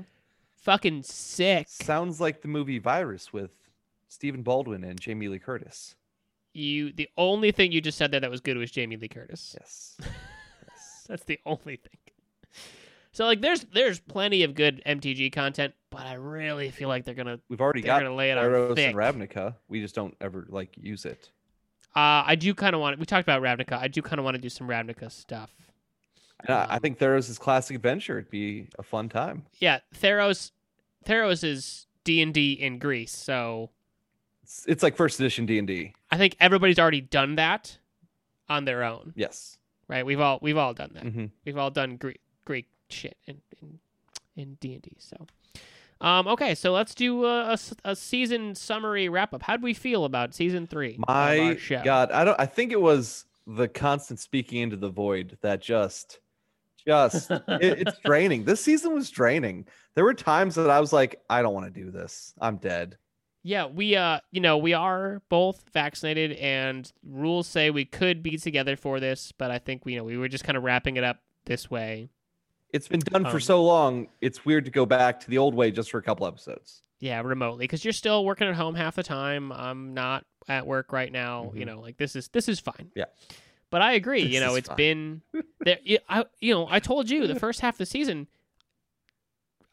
Fucking 0.57 1.03
sick. 1.03 1.67
Sounds 1.69 2.21
like 2.21 2.41
the 2.41 2.47
movie 2.47 2.79
Virus 2.79 3.33
with 3.33 3.51
Stephen 4.07 4.43
Baldwin 4.43 4.83
and 4.83 4.99
Jamie 4.99 5.27
Lee 5.27 5.39
Curtis. 5.39 5.95
You, 6.53 6.93
the 6.93 7.09
only 7.17 7.51
thing 7.51 7.71
you 7.71 7.81
just 7.81 7.97
said 7.97 8.11
there 8.11 8.19
that 8.19 8.29
was 8.29 8.41
good 8.41 8.57
was 8.57 8.71
Jamie 8.71 8.95
Lee 8.95 9.07
Curtis. 9.07 9.55
Yes. 9.59 9.97
yes. 10.01 11.05
That's 11.07 11.23
the 11.23 11.39
only 11.45 11.77
thing. 11.77 11.97
So 13.11 13.25
like, 13.25 13.41
there's 13.41 13.65
there's 13.73 13.99
plenty 13.99 14.43
of 14.43 14.55
good 14.55 14.81
MTG 14.85 15.31
content, 15.31 15.73
but 15.91 16.01
I 16.01 16.13
really 16.13 16.71
feel 16.71 16.89
like 16.89 17.05
they're 17.05 17.13
gonna 17.13 17.39
We've 17.47 17.61
already 17.61 17.81
got 17.81 18.01
gonna 18.01 18.15
lay 18.15 18.31
it 18.31 18.37
on 18.39 18.45
Theros 18.45 18.75
thick. 18.75 18.87
and 18.87 18.97
Ravnica. 18.97 19.55
We 19.67 19.81
just 19.81 19.93
don't 19.93 20.15
ever 20.19 20.47
like 20.49 20.69
use 20.77 21.05
it. 21.05 21.29
Uh, 21.95 22.25
I 22.25 22.35
do 22.35 22.55
kind 22.55 22.73
of 22.73 22.81
want. 22.81 22.97
We 22.97 23.05
talked 23.05 23.27
about 23.27 23.43
Ravnica. 23.43 23.73
I 23.73 23.87
do 23.87 24.01
kind 24.01 24.17
of 24.17 24.25
want 24.25 24.33
to 24.35 24.41
do 24.41 24.49
some 24.49 24.67
Ravnica 24.67 25.11
stuff. 25.11 25.53
And 26.43 26.55
I, 26.55 26.63
I 26.65 26.75
Um, 26.75 26.79
think 26.81 26.99
Theros 26.99 27.29
is 27.29 27.37
classic 27.37 27.75
adventure. 27.75 28.17
It'd 28.19 28.29
be 28.31 28.67
a 28.77 28.83
fun 28.83 29.09
time. 29.09 29.45
Yeah, 29.59 29.79
Theros. 29.95 30.51
Theros 31.05 31.43
is 31.43 31.87
D 32.03 32.21
and 32.21 32.33
D 32.33 32.53
in 32.53 32.79
Greece, 32.79 33.11
so 33.15 33.69
It's, 34.43 34.65
it's 34.67 34.83
like 34.83 34.95
first 34.95 35.19
edition 35.19 35.45
D 35.45 35.57
and 35.57 35.67
D. 35.67 35.93
I 36.11 36.17
think 36.17 36.35
everybody's 36.39 36.79
already 36.79 37.01
done 37.01 37.35
that 37.35 37.77
on 38.49 38.65
their 38.65 38.83
own, 38.83 39.13
Yes. 39.15 39.57
right? 39.87 40.05
We've 40.05 40.19
all 40.19 40.39
we've 40.41 40.57
all 40.57 40.73
done 40.73 40.91
that. 40.93 41.03
hmm 41.03 41.25
We've 41.45 41.57
all 41.57 41.71
done 41.71 41.97
Greek 41.97 42.19
Greek 42.45 42.67
shit 42.89 43.17
in 43.27 43.41
in 44.35 44.55
D 44.61 44.73
and 44.73 44.81
D. 44.81 44.91
So, 44.99 45.27
um, 46.01 46.27
okay, 46.27 46.55
so 46.55 46.71
let's 46.73 46.93
do 46.95 47.25
a 47.25 47.57
a 47.83 47.95
season 47.95 48.55
summary 48.55 49.07
wrap 49.09 49.33
up. 49.33 49.43
How 49.43 49.57
do 49.57 49.63
we 49.63 49.73
feel 49.73 50.05
about 50.05 50.33
season 50.33 50.67
three? 50.67 50.97
My? 51.07 51.57
God, 51.83 52.11
I 52.11 52.23
don't. 52.25 52.39
I 52.39 52.45
think 52.45 52.71
it 52.71 52.81
was 52.81 53.25
the 53.45 53.67
constant 53.67 54.19
speaking 54.21 54.61
into 54.61 54.77
the 54.77 54.89
void 54.89 55.37
that 55.41 55.61
just, 55.61 56.19
just 56.85 57.31
it, 57.31 57.43
it's 57.47 57.97
draining. 58.05 58.43
This 58.45 58.61
season 58.63 58.93
was 58.93 59.09
draining. 59.09 59.65
There 59.95 60.03
were 60.03 60.13
times 60.13 60.55
that 60.55 60.69
I 60.69 60.79
was 60.79 60.91
like, 60.93 61.21
I 61.29 61.41
don't 61.41 61.53
want 61.53 61.73
to 61.73 61.81
do 61.83 61.91
this. 61.91 62.33
I'm 62.41 62.57
dead. 62.57 62.97
Yeah, 63.45 63.65
we 63.65 63.95
uh, 63.95 64.19
you 64.31 64.39
know, 64.39 64.57
we 64.57 64.73
are 64.73 65.21
both 65.29 65.65
vaccinated, 65.73 66.31
and 66.33 66.89
rules 67.05 67.45
say 67.47 67.69
we 67.71 67.83
could 67.85 68.23
be 68.23 68.37
together 68.37 68.77
for 68.77 68.99
this, 69.01 69.33
but 69.37 69.51
I 69.51 69.59
think 69.59 69.83
we 69.85 69.93
you 69.93 69.97
know 69.99 70.05
we 70.05 70.17
were 70.17 70.29
just 70.29 70.43
kind 70.45 70.55
of 70.57 70.63
wrapping 70.63 70.95
it 70.95 71.03
up 71.03 71.19
this 71.45 71.69
way. 71.69 72.09
It's 72.69 72.87
been 72.87 73.01
done 73.01 73.25
for 73.25 73.31
Um, 73.31 73.39
so 73.41 73.61
long. 73.63 74.07
It's 74.21 74.45
weird 74.45 74.65
to 74.65 74.71
go 74.71 74.85
back 74.85 75.19
to 75.19 75.29
the 75.29 75.37
old 75.37 75.53
way 75.53 75.71
just 75.71 75.91
for 75.91 75.97
a 75.97 76.01
couple 76.01 76.25
episodes. 76.25 76.81
Yeah, 76.99 77.21
remotely 77.21 77.65
because 77.65 77.83
you're 77.83 77.91
still 77.91 78.23
working 78.23 78.47
at 78.47 78.55
home 78.55 78.75
half 78.75 78.95
the 78.95 79.03
time. 79.03 79.51
I'm 79.51 79.93
not 79.93 80.25
at 80.47 80.65
work 80.65 80.93
right 80.93 81.11
now. 81.11 81.51
You 81.53 81.63
Mhm. 81.63 81.67
know, 81.67 81.79
like 81.81 81.97
this 81.97 82.15
is 82.15 82.29
this 82.29 82.47
is 82.47 82.61
fine. 82.61 82.91
Yeah. 82.95 83.05
But 83.73 83.81
I 83.81 83.93
agree. 83.93 84.23
This 84.25 84.33
you 84.33 84.39
know, 84.39 84.53
it's 84.53 84.67
fine. 84.67 84.77
been 84.77 85.21
there. 85.61 85.79
you- 85.83 85.97
I 86.07 86.25
you 86.39 86.53
know 86.53 86.67
I 86.69 86.79
told 86.79 87.09
you 87.09 87.25
the 87.25 87.39
first 87.39 87.59
half 87.61 87.73
of 87.73 87.77
the 87.79 87.87
season. 87.87 88.27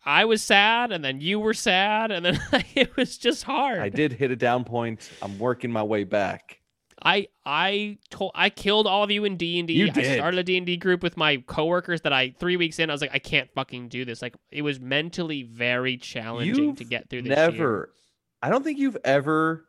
I 0.06 0.24
was 0.24 0.42
sad, 0.42 0.90
and 0.90 1.04
then 1.04 1.20
you 1.20 1.38
were 1.38 1.52
sad, 1.52 2.10
and 2.10 2.24
then 2.24 2.40
it 2.74 2.96
was 2.96 3.18
just 3.18 3.44
hard. 3.44 3.78
I 3.80 3.90
did 3.90 4.14
hit 4.14 4.30
a 4.30 4.36
down 4.36 4.64
point. 4.64 5.10
I'm 5.20 5.38
working 5.38 5.70
my 5.70 5.82
way 5.82 6.04
back. 6.04 6.60
I 7.02 7.28
I 7.44 7.98
told 8.08 8.32
I 8.34 8.48
killed 8.48 8.86
all 8.86 9.02
of 9.04 9.10
you 9.10 9.26
in 9.26 9.36
D 9.36 9.58
and 9.58 9.68
D. 9.68 9.90
I 9.90 10.14
started 10.16 10.40
a 10.40 10.42
D 10.44 10.56
and 10.56 10.64
D 10.64 10.78
group 10.78 11.02
with 11.02 11.18
my 11.18 11.36
coworkers 11.46 12.00
that 12.00 12.12
I 12.14 12.34
three 12.38 12.56
weeks 12.56 12.78
in 12.78 12.88
I 12.88 12.94
was 12.94 13.02
like 13.02 13.12
I 13.12 13.18
can't 13.18 13.50
fucking 13.54 13.88
do 13.88 14.06
this. 14.06 14.22
Like 14.22 14.34
it 14.50 14.62
was 14.62 14.80
mentally 14.80 15.42
very 15.42 15.98
challenging 15.98 16.64
You've 16.64 16.76
to 16.76 16.84
get 16.84 17.10
through 17.10 17.22
this. 17.22 17.36
Never. 17.36 17.54
year. 17.56 17.88
I 18.42 18.48
don't 18.48 18.64
think 18.64 18.78
you've 18.78 18.96
ever 19.04 19.66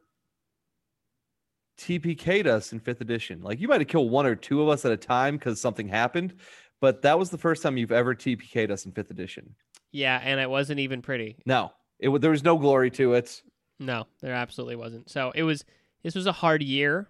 TPK'd 1.82 2.47
us 2.47 2.73
in 2.73 2.79
fifth 2.79 3.01
edition. 3.01 3.41
Like 3.41 3.59
you 3.59 3.67
might 3.67 3.82
have 3.82 3.88
killed 3.88 4.11
one 4.11 4.25
or 4.25 4.36
two 4.36 4.61
of 4.61 4.69
us 4.69 4.86
at 4.86 4.91
a 4.91 4.97
time 4.97 5.38
because 5.38 5.59
something 5.59 5.88
happened, 5.88 6.36
but 6.79 7.01
that 7.01 7.17
was 7.17 7.29
the 7.29 7.38
first 7.38 7.63
time 7.63 7.77
you've 7.77 7.91
ever 7.91 8.13
TPK'd 8.13 8.69
us 8.69 8.86
in 8.86 8.91
fifth 8.91 9.09
edition. 9.09 9.55
Yeah, 9.91 10.19
and 10.23 10.39
it 10.39 10.49
wasn't 10.49 10.79
even 10.79 11.01
pretty. 11.01 11.38
No, 11.45 11.71
it 11.99 12.21
there 12.21 12.32
was 12.32 12.43
no 12.43 12.57
glory 12.57 12.91
to 12.91 13.13
it. 13.13 13.41
No, 13.79 14.05
there 14.21 14.34
absolutely 14.34 14.75
wasn't. 14.75 15.09
So 15.09 15.32
it 15.34 15.43
was. 15.43 15.65
This 16.03 16.15
was 16.15 16.27
a 16.27 16.32
hard 16.32 16.63
year. 16.63 17.09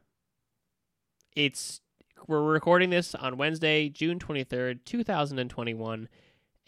It's 1.35 1.81
we're 2.27 2.41
recording 2.41 2.89
this 2.89 3.13
on 3.13 3.37
Wednesday, 3.37 3.89
June 3.89 4.19
twenty 4.19 4.43
third, 4.43 4.85
two 4.85 5.03
thousand 5.03 5.39
and 5.39 5.49
twenty 5.49 5.73
one, 5.73 6.07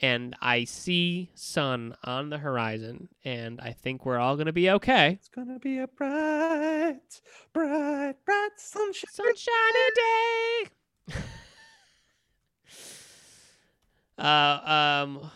and 0.03 0.35
I 0.41 0.65
see 0.65 1.29
sun 1.33 1.95
on 2.03 2.29
the 2.29 2.37
horizon, 2.37 3.07
and 3.23 3.61
I 3.61 3.71
think 3.71 4.05
we're 4.05 4.17
all 4.17 4.35
gonna 4.35 4.51
be 4.51 4.69
okay. 4.69 5.11
It's 5.13 5.29
gonna 5.29 5.59
be 5.59 5.79
a 5.79 5.87
bright, 5.87 7.21
bright, 7.53 8.15
bright 8.25 8.49
sunshine. 8.57 9.09
Sunshiny 9.13 9.89
day. 9.95 10.65
uh, 14.17 15.01
um, 15.01 15.19
oh, 15.23 15.31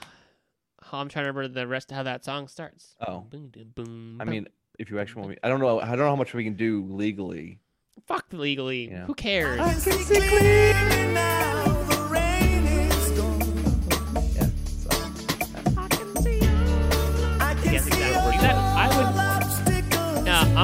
I'm 0.91 1.07
trying 1.07 1.23
to 1.23 1.31
remember 1.31 1.47
the 1.47 1.65
rest 1.65 1.91
of 1.91 1.95
how 1.95 2.03
that 2.03 2.25
song 2.25 2.49
starts. 2.49 2.97
Oh, 3.07 3.21
Boom, 3.21 3.47
boom, 3.47 3.71
boom, 3.73 4.17
I 4.19 4.25
mean, 4.25 4.49
if 4.77 4.91
you 4.91 4.99
actually 4.99 5.21
want 5.21 5.31
me, 5.31 5.37
I 5.43 5.47
don't 5.47 5.61
know. 5.61 5.79
I 5.79 5.87
don't 5.87 5.99
know 5.99 6.09
how 6.09 6.17
much 6.17 6.33
we 6.33 6.43
can 6.43 6.55
do 6.55 6.85
legally. 6.89 7.61
fuck 8.05 8.25
legally. 8.33 8.91
Yeah. 8.91 9.05
Who 9.05 9.13
cares? 9.15 9.61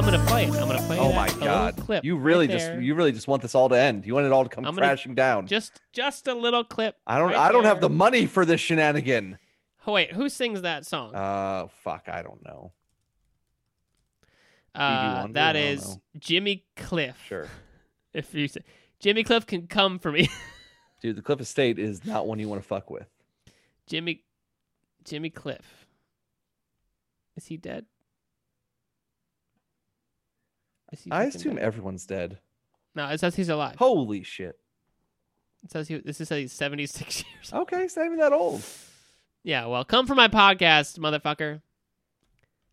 I'm 0.03 0.11
gonna 0.11 0.25
play 0.27 0.43
it. 0.43 0.49
I'm 0.55 0.67
gonna 0.67 0.81
play. 0.81 0.99
Oh 0.99 1.13
my 1.13 1.29
god! 1.39 1.77
Clip 1.77 2.03
You 2.03 2.17
really 2.17 2.45
right 2.47 2.51
just 2.53 2.65
there. 2.65 2.81
you 2.81 2.93
really 2.93 3.13
just 3.13 3.29
want 3.29 3.41
this 3.41 3.55
all 3.55 3.69
to 3.69 3.79
end. 3.79 4.05
You 4.05 4.13
want 4.13 4.25
it 4.25 4.33
all 4.33 4.43
to 4.43 4.49
come 4.49 4.65
gonna- 4.65 4.75
crashing 4.77 5.15
down. 5.15 5.47
just 5.47 5.79
just 5.93 6.27
a 6.27 6.33
little 6.33 6.65
clip. 6.65 6.97
I 7.07 7.17
don't. 7.17 7.29
right 7.29 7.37
I 7.37 7.53
don't 7.53 7.63
have 7.63 7.79
the 7.79 7.89
money 7.89 8.25
for 8.25 8.43
this 8.45 8.59
shenanigan. 8.59 9.37
Oh, 9.87 9.93
wait, 9.93 10.11
who 10.11 10.27
sings 10.27 10.61
that 10.63 10.85
song? 10.85 11.15
Uh, 11.15 11.67
fuck. 11.83 12.09
I 12.09 12.21
don't 12.21 12.43
know. 12.43 12.73
Uh, 14.75 15.19
Wonder? 15.21 15.33
that 15.35 15.55
is 15.55 15.87
know. 15.87 16.01
Jimmy 16.19 16.65
Cliff. 16.75 17.17
Sure, 17.25 17.47
If 18.13 18.33
you 18.33 18.49
say 18.49 18.61
Jimmy 18.99 19.23
Cliff 19.23 19.47
can 19.47 19.67
come 19.67 19.99
for 19.99 20.11
me. 20.11 20.27
dude. 21.01 21.15
The 21.15 21.21
Cliff 21.21 21.39
Estate 21.39 21.79
is 21.79 22.03
not 22.03 22.27
one 22.27 22.39
you 22.39 22.49
want 22.49 22.61
to 22.61 22.67
fuck 22.67 22.89
with. 22.89 23.07
Jimmy 23.87 24.25
Jimmy 25.05 25.29
Cliff. 25.29 25.85
Is 27.37 27.45
he 27.45 27.55
dead? 27.55 27.85
Is 30.82 30.82
he 30.82 30.82
I 31.11 31.25
assume 31.25 31.55
dead? 31.55 31.63
everyone's 31.63 32.05
dead. 32.05 32.39
No, 32.95 33.07
it 33.07 33.19
says 33.19 33.35
he's 33.35 33.49
alive. 33.49 33.75
Holy 33.77 34.23
shit. 34.23 34.59
It 35.63 35.71
says 35.71 35.87
he 35.87 35.97
this 35.97 36.19
is 36.21 36.27
says 36.27 36.39
he's 36.39 36.51
76 36.53 37.23
years 37.33 37.53
old. 37.53 37.63
Okay, 37.63 37.83
it's 37.83 37.95
not 37.95 38.05
even 38.05 38.17
that 38.19 38.33
old. 38.33 38.61
Yeah, 39.43 39.65
well, 39.65 39.83
come 39.83 40.07
for 40.07 40.15
my 40.15 40.27
podcast, 40.27 40.99
motherfucker. 40.99 41.61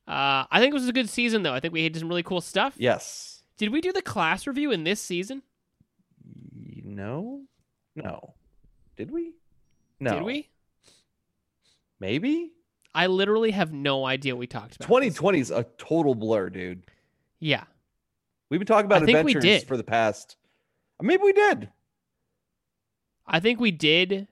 Uh, 0.06 0.44
I 0.50 0.60
think 0.60 0.72
it 0.72 0.74
was 0.74 0.88
a 0.88 0.92
good 0.92 1.08
season 1.08 1.42
though. 1.42 1.54
I 1.54 1.60
think 1.60 1.72
we 1.72 1.84
had 1.84 1.96
some 1.96 2.08
really 2.08 2.22
cool 2.22 2.40
stuff. 2.40 2.74
Yes. 2.76 3.42
Did 3.58 3.70
we 3.70 3.80
do 3.80 3.92
the 3.92 4.02
class 4.02 4.46
review 4.46 4.70
in 4.72 4.84
this 4.84 5.00
season? 5.00 5.42
No. 6.84 7.42
No. 7.94 8.34
Did 8.96 9.10
we? 9.10 9.34
No. 10.00 10.14
Did 10.14 10.22
we? 10.22 10.48
Maybe. 12.00 12.52
I 12.94 13.06
literally 13.06 13.52
have 13.52 13.72
no 13.72 14.04
idea 14.04 14.34
what 14.34 14.40
we 14.40 14.46
talked 14.46 14.76
about. 14.76 14.86
2020 14.86 15.38
is 15.38 15.50
a 15.50 15.64
total 15.78 16.14
blur, 16.14 16.50
dude. 16.50 16.82
Yeah. 17.38 17.64
We've 18.50 18.58
been 18.60 18.66
talking 18.66 18.86
about 18.86 19.02
I 19.02 19.06
think 19.06 19.24
we 19.24 19.32
adventures 19.32 19.60
did. 19.62 19.68
for 19.68 19.76
the 19.76 19.84
past. 19.84 20.36
Maybe 21.00 21.22
we 21.22 21.32
did. 21.32 21.68
I 23.26 23.40
think 23.40 23.60
we 23.60 23.70
did 23.70 24.26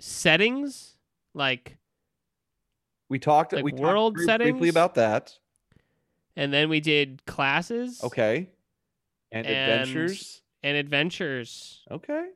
settings 0.00 0.96
like 1.32 1.76
We 3.08 3.18
talked. 3.18 3.52
Like 3.52 3.64
we 3.64 3.70
talked 3.70 3.82
world 3.82 4.14
bri- 4.14 4.24
settings? 4.26 4.50
briefly 4.52 4.68
about 4.68 4.94
that. 4.96 5.38
and 6.36 6.52
then 6.52 6.68
we 6.68 6.80
did 6.80 7.24
classes 7.26 8.02
Okay. 8.02 8.48
And, 9.30 9.46
And- 9.46 9.72
adventures. 9.82 10.42
and 10.64 10.76
adventures 10.76 11.84
Okay. 11.90 12.30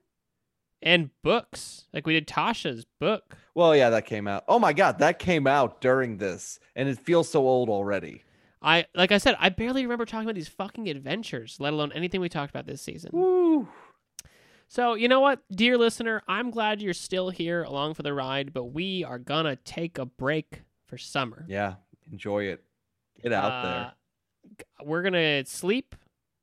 and 0.80 1.10
books. 1.22 1.86
Like 1.92 2.06
we 2.06 2.12
did 2.14 2.28
Tasha's 2.28 2.84
book. 3.00 3.36
Well, 3.54 3.74
yeah, 3.74 3.90
that 3.90 4.06
came 4.06 4.28
out. 4.28 4.44
Oh 4.46 4.60
my 4.60 4.72
god, 4.72 5.00
that 5.00 5.18
came 5.18 5.48
out 5.48 5.80
during 5.80 6.18
this, 6.18 6.60
and 6.76 6.88
it 6.88 6.98
feels 7.00 7.28
so 7.28 7.40
old 7.46 7.68
already. 7.68 8.22
I 8.60 8.86
like 8.94 9.12
I 9.12 9.18
said, 9.18 9.36
I 9.38 9.48
barely 9.50 9.82
remember 9.84 10.04
talking 10.04 10.26
about 10.26 10.34
these 10.34 10.48
fucking 10.48 10.88
adventures, 10.88 11.56
let 11.60 11.72
alone 11.72 11.92
anything 11.94 12.20
we 12.20 12.28
talked 12.28 12.50
about 12.50 12.66
this 12.66 12.82
season. 12.82 13.10
Woo. 13.12 13.68
So, 14.70 14.94
you 14.94 15.08
know 15.08 15.20
what, 15.20 15.40
dear 15.50 15.78
listener, 15.78 16.22
I'm 16.28 16.50
glad 16.50 16.82
you're 16.82 16.92
still 16.92 17.30
here 17.30 17.62
along 17.62 17.94
for 17.94 18.02
the 18.02 18.12
ride, 18.12 18.52
but 18.52 18.64
we 18.64 19.02
are 19.04 19.18
gonna 19.18 19.56
take 19.56 19.96
a 19.98 20.04
break 20.04 20.62
for 20.86 20.98
summer. 20.98 21.44
Yeah, 21.48 21.74
enjoy 22.12 22.44
it. 22.44 22.62
Get 23.22 23.32
out 23.32 23.62
there. 23.62 23.72
Uh, 23.86 23.90
g- 24.58 24.84
We're 24.84 25.02
gonna 25.02 25.44
sleep. 25.46 25.94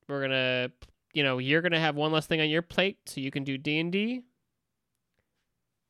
We're 0.07 0.21
gonna, 0.21 0.71
you 1.13 1.21
know, 1.23 1.37
you're 1.37 1.61
gonna 1.61 1.79
have 1.79 1.95
one 1.95 2.11
less 2.11 2.25
thing 2.25 2.41
on 2.41 2.49
your 2.49 2.61
plate, 2.63 2.97
so 3.05 3.21
you 3.21 3.29
can 3.29 3.43
do 3.43 3.57
D 3.57 3.77
and 3.79 3.91
D. 3.91 4.21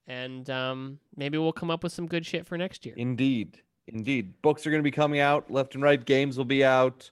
And 0.07 0.49
um, 0.49 0.99
maybe 1.15 1.37
we'll 1.37 1.51
come 1.53 1.71
up 1.71 1.83
with 1.83 1.91
some 1.93 2.05
good 2.07 2.25
shit 2.25 2.45
for 2.45 2.57
next 2.57 2.85
year. 2.85 2.95
Indeed. 2.97 3.61
Indeed. 3.87 4.41
Books 4.41 4.65
are 4.65 4.71
going 4.71 4.81
to 4.81 4.83
be 4.83 4.91
coming 4.91 5.19
out 5.19 5.49
left 5.51 5.75
and 5.75 5.83
right. 5.83 6.03
Games 6.03 6.37
will 6.37 6.45
be 6.45 6.63
out. 6.63 7.09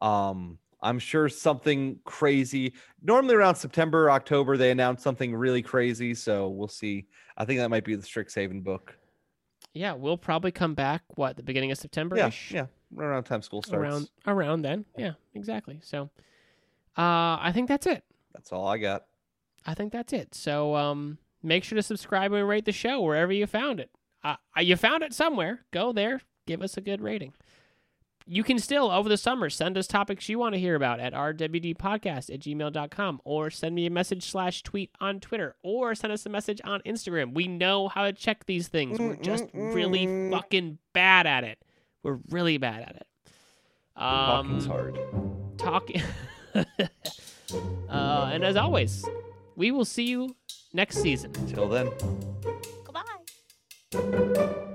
Um, 0.00 0.58
I'm 0.82 0.98
sure 0.98 1.28
something 1.28 1.98
crazy. 2.04 2.74
Normally 3.02 3.34
around 3.34 3.54
September, 3.56 4.10
October, 4.10 4.56
they 4.56 4.70
announce 4.70 5.02
something 5.02 5.34
really 5.34 5.62
crazy. 5.62 6.14
So 6.14 6.48
we'll 6.48 6.68
see. 6.68 7.06
I 7.36 7.44
think 7.44 7.60
that 7.60 7.70
might 7.70 7.84
be 7.84 7.94
the 7.94 8.02
Strixhaven 8.02 8.62
book. 8.62 8.96
Yeah, 9.72 9.92
we'll 9.94 10.18
probably 10.18 10.52
come 10.52 10.74
back. 10.74 11.02
What 11.16 11.36
the 11.36 11.42
beginning 11.42 11.72
of 11.72 11.78
September? 11.78 12.16
Yeah. 12.16 12.30
Yeah. 12.50 12.66
Right 12.92 13.06
around 13.06 13.24
time 13.24 13.42
school 13.42 13.62
starts. 13.62 13.82
around 13.82 14.08
around 14.26 14.62
then. 14.62 14.84
Yeah, 14.96 15.12
exactly. 15.34 15.80
So, 15.82 16.10
uh, 16.96 17.38
I 17.40 17.50
think 17.52 17.66
that's 17.68 17.86
it. 17.86 18.04
That's 18.32 18.52
all 18.52 18.68
I 18.68 18.78
got. 18.78 19.06
I 19.66 19.74
think 19.74 19.92
that's 19.92 20.12
it. 20.12 20.32
So, 20.34 20.76
um, 20.76 21.18
make 21.42 21.64
sure 21.64 21.74
to 21.74 21.82
subscribe 21.82 22.32
and 22.32 22.46
rate 22.46 22.66
the 22.66 22.72
show 22.72 23.00
wherever 23.00 23.32
you 23.32 23.48
found 23.48 23.80
it. 23.80 23.90
Uh, 24.24 24.36
you 24.60 24.74
found 24.76 25.02
it 25.02 25.12
somewhere. 25.12 25.60
Go 25.70 25.92
there. 25.92 26.22
Give 26.46 26.62
us 26.62 26.76
a 26.76 26.80
good 26.80 27.00
rating. 27.02 27.34
You 28.26 28.42
can 28.42 28.58
still, 28.58 28.90
over 28.90 29.06
the 29.06 29.18
summer, 29.18 29.50
send 29.50 29.76
us 29.76 29.86
topics 29.86 30.30
you 30.30 30.38
want 30.38 30.54
to 30.54 30.58
hear 30.58 30.74
about 30.76 30.98
at 30.98 31.12
rwdpodcast 31.12 32.32
at 32.32 32.40
gmail.com 32.40 33.20
or 33.22 33.50
send 33.50 33.74
me 33.74 33.84
a 33.84 33.90
message 33.90 34.24
slash 34.24 34.62
tweet 34.62 34.90
on 34.98 35.20
Twitter 35.20 35.56
or 35.62 35.94
send 35.94 36.10
us 36.10 36.24
a 36.24 36.30
message 36.30 36.58
on 36.64 36.80
Instagram. 36.86 37.34
We 37.34 37.48
know 37.48 37.88
how 37.88 38.04
to 38.04 38.14
check 38.14 38.46
these 38.46 38.68
things. 38.68 38.98
We're 38.98 39.16
just 39.16 39.44
really 39.52 40.30
fucking 40.30 40.78
bad 40.94 41.26
at 41.26 41.44
it. 41.44 41.58
We're 42.02 42.18
really 42.30 42.56
bad 42.56 42.80
at 42.82 42.96
it. 42.96 43.06
Talking's 43.98 44.64
Um, 44.64 44.70
hard. 44.70 44.98
talking. 45.58 46.02
uh, 47.90 48.30
and 48.32 48.42
as 48.42 48.56
always, 48.56 49.04
we 49.54 49.70
will 49.70 49.84
see 49.84 50.04
you 50.04 50.34
next 50.72 50.96
season. 51.02 51.30
Till 51.46 51.68
then. 51.68 51.90
Thank 53.94 54.36
you. 54.36 54.73